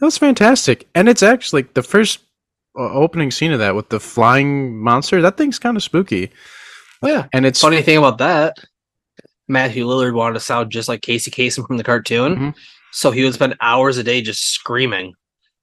That 0.00 0.06
was 0.06 0.18
fantastic, 0.18 0.86
and 0.94 1.08
it's 1.08 1.22
actually 1.22 1.62
like 1.62 1.74
the 1.74 1.82
first 1.82 2.20
opening 2.78 3.30
scene 3.30 3.52
of 3.52 3.58
that 3.58 3.74
with 3.74 3.88
the 3.90 4.00
flying 4.00 4.78
monster. 4.78 5.20
That 5.22 5.36
thing's 5.36 5.58
kind 5.58 5.76
of 5.76 5.82
spooky, 5.82 6.30
Oh 7.02 7.08
yeah. 7.08 7.26
and 7.32 7.44
it's 7.46 7.60
Funny 7.60 7.82
thing 7.82 7.98
about 7.98 8.18
that, 8.18 8.56
Matthew 9.48 9.86
Lillard 9.86 10.14
wanted 10.14 10.34
to 10.34 10.40
sound 10.40 10.70
just 10.70 10.88
like 10.88 11.02
Casey 11.02 11.30
Kasem 11.30 11.66
from 11.66 11.76
the 11.78 11.84
cartoon, 11.84 12.36
Mhm. 12.36 12.54
so 12.92 13.10
he 13.10 13.24
would 13.24 13.34
spend 13.34 13.56
hours 13.60 13.96
a 13.98 14.02
day 14.02 14.20
just 14.20 14.52
screaming 14.52 15.14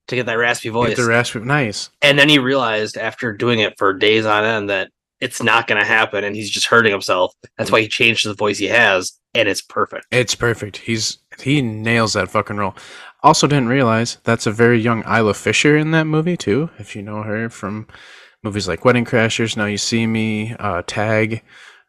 to 0.08 0.16
get 0.16 0.26
that 0.28 0.38
raspy 0.38 0.70
voice. 0.70 0.90
Get 0.90 0.98
the 0.98 1.08
raspy. 1.10 1.40
Nice. 1.40 1.90
and 2.02 2.18
then 2.20 2.30
he 2.30 2.38
realized 2.40 2.98
after 2.98 3.34
doing 3.34 3.60
it 3.60 3.74
for 3.78 3.94
days 3.94 4.26
on 4.26 4.44
end 4.44 4.70
that 4.70 4.90
it's 5.22 5.42
not 5.42 5.66
going 5.68 5.80
to 5.80 5.88
happen, 5.88 6.24
and 6.24 6.36
he's 6.36 6.50
just 6.52 6.68
hurting 6.68 6.92
himself. 6.92 7.34
That's 7.58 7.72
why 7.72 7.82
he 7.82 7.88
changed 7.88 8.26
the 8.28 8.34
voice 8.34 8.58
he 8.58 8.68
has, 8.68 9.14
and 9.34 9.48
it's 9.48 9.62
perfect. 9.62 10.06
It's 10.12 10.36
perfect. 10.36 10.78
He's 10.78 11.20
he 11.42 11.62
nails 11.62 12.14
that 12.14 12.30
fucking 12.30 12.58
role. 12.58 12.76
Also, 13.26 13.48
didn't 13.48 13.70
realize 13.70 14.20
that's 14.24 14.46
a 14.46 14.52
very 14.52 14.80
young 14.80 15.04
Isla 15.04 15.34
Fisher 15.34 15.76
in 15.76 15.90
that 15.92 16.06
movie 16.06 16.38
too. 16.38 16.70
If 16.78 16.96
you 16.96 17.02
know 17.02 17.24
her 17.24 17.50
from 17.50 17.88
movies 18.44 18.68
like 18.68 18.86
Wedding 18.86 19.04
Crashers, 19.04 19.58
Now 19.58 19.66
You 19.66 19.80
See 19.80 20.06
Me, 20.06 20.54
uh, 20.60 20.84
Tag. 20.86 21.42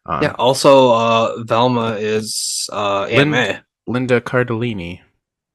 Um, 0.07 0.23
yeah. 0.23 0.33
Also, 0.39 0.93
uh, 0.93 1.43
Velma 1.45 1.97
is 1.99 2.67
uh, 2.73 3.03
Aunt 3.03 3.13
Lin- 3.13 3.31
May. 3.31 3.59
Linda 3.87 4.21
Cardellini. 4.23 5.01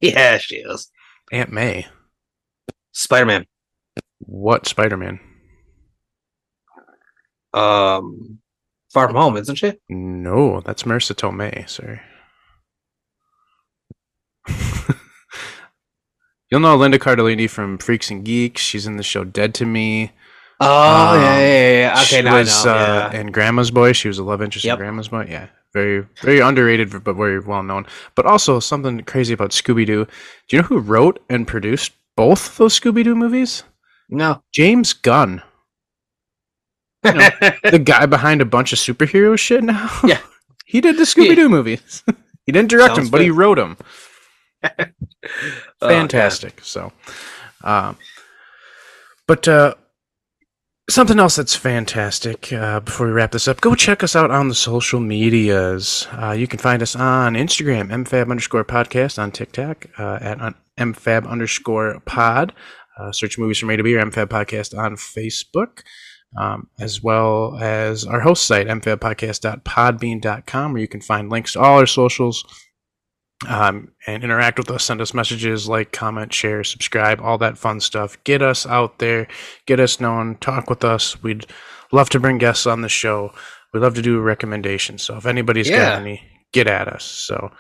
Yeah, 0.02 0.38
she 0.38 0.58
is. 0.58 0.92
Aunt 1.32 1.52
May. 1.52 1.88
Spider 2.92 3.26
Man. 3.26 3.46
What 4.20 4.68
Spider 4.68 4.98
Man? 4.98 5.20
Um, 7.54 8.38
Far 8.94 9.08
From 9.08 9.16
Home, 9.16 9.38
isn't 9.38 9.56
she? 9.56 9.74
No, 9.90 10.62
that's 10.62 10.84
Marisa 10.84 11.16
Tomei, 11.16 11.68
sir. 11.68 12.02
You'll 16.52 16.60
know 16.60 16.76
Linda 16.76 17.00
Cardellini 17.00 17.50
from 17.50 17.78
Freaks 17.78 18.12
and 18.12 18.26
Geeks. 18.26 18.62
She's 18.62 18.86
in 18.86 18.98
the 18.98 19.04
show 19.04 19.24
Dead 19.24 19.54
to 19.56 19.66
Me. 19.66 20.12
Oh 20.60 21.16
Um, 21.16 21.22
yeah, 21.22 21.40
yeah, 21.40 21.48
yeah, 21.48 21.80
yeah. 21.96 22.02
Okay, 22.04 22.22
now 22.22 22.38
was 22.38 22.66
I 22.66 22.70
know. 22.74 22.80
uh, 22.80 23.10
yeah. 23.14 23.20
in 23.22 23.32
Grandma's 23.32 23.72
Boy. 23.72 23.94
She 23.94 24.08
was 24.10 24.20
a 24.20 24.24
love 24.24 24.42
interest 24.42 24.66
Yep. 24.66 24.74
in 24.74 24.80
Grandma's 24.80 25.08
Boy. 25.08 25.26
Yeah, 25.30 25.48
very 25.74 26.06
very 26.22 26.40
underrated, 26.40 26.92
but 27.04 27.14
very 27.16 27.40
well 27.40 27.64
known. 27.64 27.88
But 28.16 28.26
also 28.26 28.60
something 28.60 29.00
crazy 29.04 29.34
about 29.34 29.52
Scooby 29.52 29.86
Doo. 29.88 30.06
Do 30.48 30.56
you 30.56 30.62
know 30.62 30.68
who 30.68 30.80
wrote 30.80 31.24
and 31.30 31.48
produced 31.48 31.94
both 32.16 32.48
of 32.50 32.58
those 32.58 32.80
Scooby 32.80 33.04
Doo 33.04 33.16
movies? 33.16 33.64
No. 34.10 34.44
James 34.54 34.92
Gunn, 34.94 35.42
the 37.04 37.82
guy 37.84 38.06
behind 38.06 38.42
a 38.42 38.46
bunch 38.46 38.74
of 38.74 38.80
superhero 38.80 39.40
shit. 39.40 39.64
Now, 39.64 39.90
Yeah. 40.04 40.20
he 40.66 40.82
did 40.82 40.98
the 40.98 41.04
Scooby 41.04 41.36
Doo 41.36 41.50
movies. 41.50 42.04
he 42.46 42.52
didn't 42.52 42.70
direct 42.70 42.96
Sounds 42.96 43.08
them, 43.08 43.12
but 43.12 43.22
he 43.22 43.30
wrote 43.32 43.56
them. 43.58 43.78
Oh, 44.64 44.70
fantastic. 45.88 46.60
so, 46.64 46.92
um, 47.64 47.98
but 49.28 49.48
uh, 49.48 49.76
something 50.90 51.20
else 51.20 51.36
that's 51.38 51.56
fantastic. 51.56 52.52
Uh, 52.52 52.80
before 52.80 53.06
we 53.08 53.14
wrap 53.14 53.32
this 53.32 53.48
up, 53.48 53.62
go 53.62 53.76
check 53.76 54.04
us 54.04 54.16
out 54.16 54.32
on 54.32 54.48
the 54.50 54.56
social 54.56 55.00
medias. 55.00 56.08
Uh, 56.12 56.32
you 56.32 56.48
can 56.48 56.60
find 56.60 56.82
us 56.82 56.96
on 56.96 57.36
Instagram, 57.36 57.90
mfab 57.90 58.30
underscore 58.30 58.66
podcast, 58.66 59.22
on 59.22 59.32
TikTok 59.32 59.88
uh, 59.98 60.20
at 60.22 60.38
mfab 60.78 61.28
underscore 61.28 62.00
pod. 62.06 62.54
Uh, 63.00 63.12
search 63.12 63.38
movies 63.40 63.58
from 63.58 63.70
A 63.70 63.78
to 63.78 63.84
B 63.84 63.96
or 63.96 64.04
mfab 64.04 64.28
podcast 64.28 64.78
on 64.78 64.96
Facebook. 64.96 65.82
Um, 66.38 66.70
as 66.80 67.04
well 67.04 67.58
as 67.60 68.06
our 68.06 68.22
host 68.22 68.46
site, 68.46 68.68
mfabpodcast.podbean.com, 68.68 70.72
where 70.72 70.82
you 70.82 70.88
can 70.88 71.02
find 71.02 71.30
links 71.30 71.52
to 71.54 71.60
all 71.60 71.80
our 71.80 71.86
socials, 71.86 72.46
um, 73.48 73.92
and 74.08 74.24
interact 74.24 74.58
with 74.58 74.70
us. 74.72 74.84
Send 74.84 75.02
us 75.02 75.14
messages, 75.14 75.68
like, 75.68 75.92
comment, 75.92 76.34
share, 76.34 76.64
subscribe, 76.64 77.20
all 77.22 77.38
that 77.40 77.58
fun 77.58 77.80
stuff. 77.80 78.18
Get 78.24 78.42
us 78.42 78.66
out 78.66 79.00
there, 79.00 79.28
get 79.66 79.80
us 79.80 80.00
known, 80.00 80.36
talk 80.38 80.70
with 80.70 80.84
us. 80.84 81.22
We'd 81.24 81.46
love 81.92 82.10
to 82.12 82.20
bring 82.20 82.38
guests 82.38 82.66
on 82.68 82.82
the 82.82 82.90
show. 82.90 83.34
We'd 83.74 83.80
love 83.82 83.96
to 83.96 84.02
do 84.02 84.20
recommendations. 84.20 85.02
So 85.04 85.18
if 85.18 85.26
anybody's 85.26 85.70
Yeah. 85.70 85.92
got 85.92 86.02
any, 86.02 86.22
get 86.52 86.68
at 86.68 86.88
us. 86.88 87.04
So, 87.04 87.52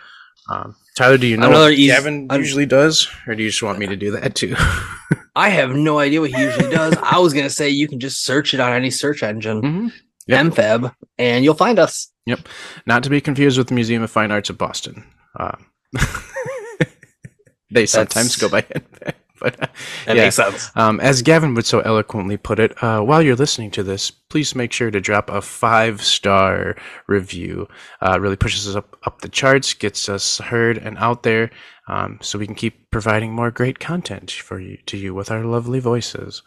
um, 0.49 0.75
Tyler, 0.97 1.17
do 1.17 1.27
you 1.27 1.37
know 1.37 1.47
Another 1.47 1.65
what 1.65 1.73
easy- 1.73 1.87
Gavin 1.87 2.27
an- 2.29 2.39
usually 2.39 2.65
does, 2.65 3.07
or 3.27 3.35
do 3.35 3.43
you 3.43 3.49
just 3.49 3.63
want 3.63 3.79
me 3.79 3.87
to 3.87 3.95
do 3.95 4.11
that 4.11 4.35
too? 4.35 4.55
I 5.35 5.49
have 5.49 5.71
no 5.73 5.99
idea 5.99 6.19
what 6.19 6.31
he 6.31 6.41
usually 6.41 6.69
does. 6.69 6.95
I 7.01 7.17
was 7.19 7.33
gonna 7.33 7.49
say 7.49 7.69
you 7.69 7.87
can 7.87 7.99
just 8.01 8.23
search 8.25 8.53
it 8.53 8.59
on 8.59 8.73
any 8.73 8.89
search 8.91 9.23
engine, 9.23 9.61
mm-hmm. 9.61 9.87
Yep. 10.27 10.45
MFab, 10.47 10.95
and 11.17 11.43
you'll 11.45 11.53
find 11.55 11.79
us. 11.79 12.11
Yep. 12.25 12.41
Not 12.85 13.03
to 13.03 13.09
be 13.09 13.21
confused 13.21 13.57
with 13.57 13.67
the 13.69 13.73
Museum 13.73 14.03
of 14.03 14.11
Fine 14.11 14.31
Arts 14.31 14.49
of 14.49 14.57
Boston. 14.57 15.05
Um, 15.39 15.65
they 17.71 17.85
sometimes 17.85 18.35
go 18.35 18.49
by 18.49 18.61
NFAB, 18.63 19.13
but 19.39 19.61
uh, 19.61 19.67
That 20.05 20.15
Yeah. 20.17 20.23
makes 20.25 20.35
sense. 20.35 20.69
Um, 20.75 20.99
as 20.99 21.21
Gavin 21.21 21.53
would 21.55 21.65
so 21.65 21.79
eloquently 21.79 22.37
put 22.37 22.59
it, 22.59 22.81
uh, 22.83 23.01
while 23.01 23.21
you're 23.21 23.35
listening 23.35 23.71
to 23.71 23.83
this, 23.83 24.11
please 24.11 24.55
make 24.55 24.71
sure 24.73 24.91
to 24.91 24.99
drop 25.01 25.29
a 25.29 25.41
five 25.41 26.01
star 26.03 26.75
review. 27.07 27.67
Uh, 28.01 28.19
really 28.19 28.35
pushes 28.35 28.67
us 28.67 28.75
up, 28.75 28.97
up 29.05 29.21
the 29.21 29.29
charts, 29.29 29.73
gets 29.73 30.09
us 30.09 30.37
heard 30.39 30.77
and 30.77 30.97
out 30.97 31.23
there, 31.23 31.49
um, 31.87 32.19
so 32.21 32.37
we 32.39 32.45
can 32.45 32.55
keep 32.55 32.89
providing 32.91 33.33
more 33.33 33.51
great 33.51 33.79
content 33.79 34.31
for 34.31 34.59
you 34.59 34.77
to 34.85 34.97
you 34.97 35.13
with 35.13 35.31
our 35.31 35.43
lovely 35.43 35.79
voices. 35.79 36.41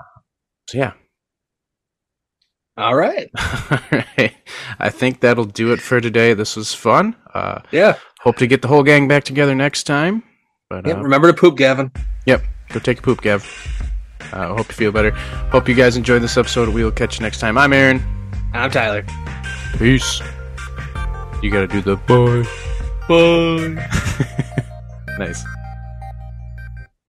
Uh, 0.00 0.20
so 0.68 0.78
yeah, 0.78 0.92
All 2.76 2.94
right. 2.94 3.30
All 3.70 3.78
right. 3.92 4.34
I 4.78 4.88
think 4.90 5.20
that'll 5.20 5.44
do 5.44 5.72
it 5.72 5.80
for 5.80 6.00
today. 6.00 6.34
This 6.34 6.56
was 6.56 6.72
fun. 6.74 7.14
Uh, 7.34 7.60
Yeah. 7.70 7.96
hope 8.20 8.36
to 8.36 8.46
get 8.46 8.62
the 8.62 8.68
whole 8.68 8.82
gang 8.82 9.08
back 9.08 9.24
together 9.24 9.54
next 9.54 9.84
time. 9.84 10.22
But 10.70 10.86
Yep, 10.86 10.96
uh, 10.98 11.02
remember 11.02 11.30
to 11.30 11.38
poop, 11.38 11.56
Gavin. 11.58 11.90
Yep. 12.26 12.42
Go 12.70 12.78
take 12.80 12.98
a 13.00 13.02
poop, 13.02 13.20
Gav. 13.20 13.44
I 14.32 14.44
uh, 14.44 14.48
hope 14.56 14.68
you 14.68 14.74
feel 14.74 14.92
better. 14.92 15.10
Hope 15.50 15.68
you 15.68 15.74
guys 15.74 15.96
enjoyed 15.98 16.22
this 16.22 16.36
episode. 16.38 16.70
We 16.70 16.82
will 16.82 16.90
catch 16.92 17.18
you 17.18 17.22
next 17.24 17.40
time. 17.40 17.58
I'm 17.58 17.72
Aaron. 17.74 18.02
I'm 18.54 18.70
Tyler. 18.70 19.04
Peace. 19.76 20.22
You 21.42 21.50
gotta 21.50 21.66
do 21.66 21.82
the 21.82 21.96
bye. 21.96 22.46
Bye. 23.08 23.88
Nice. 25.18 25.44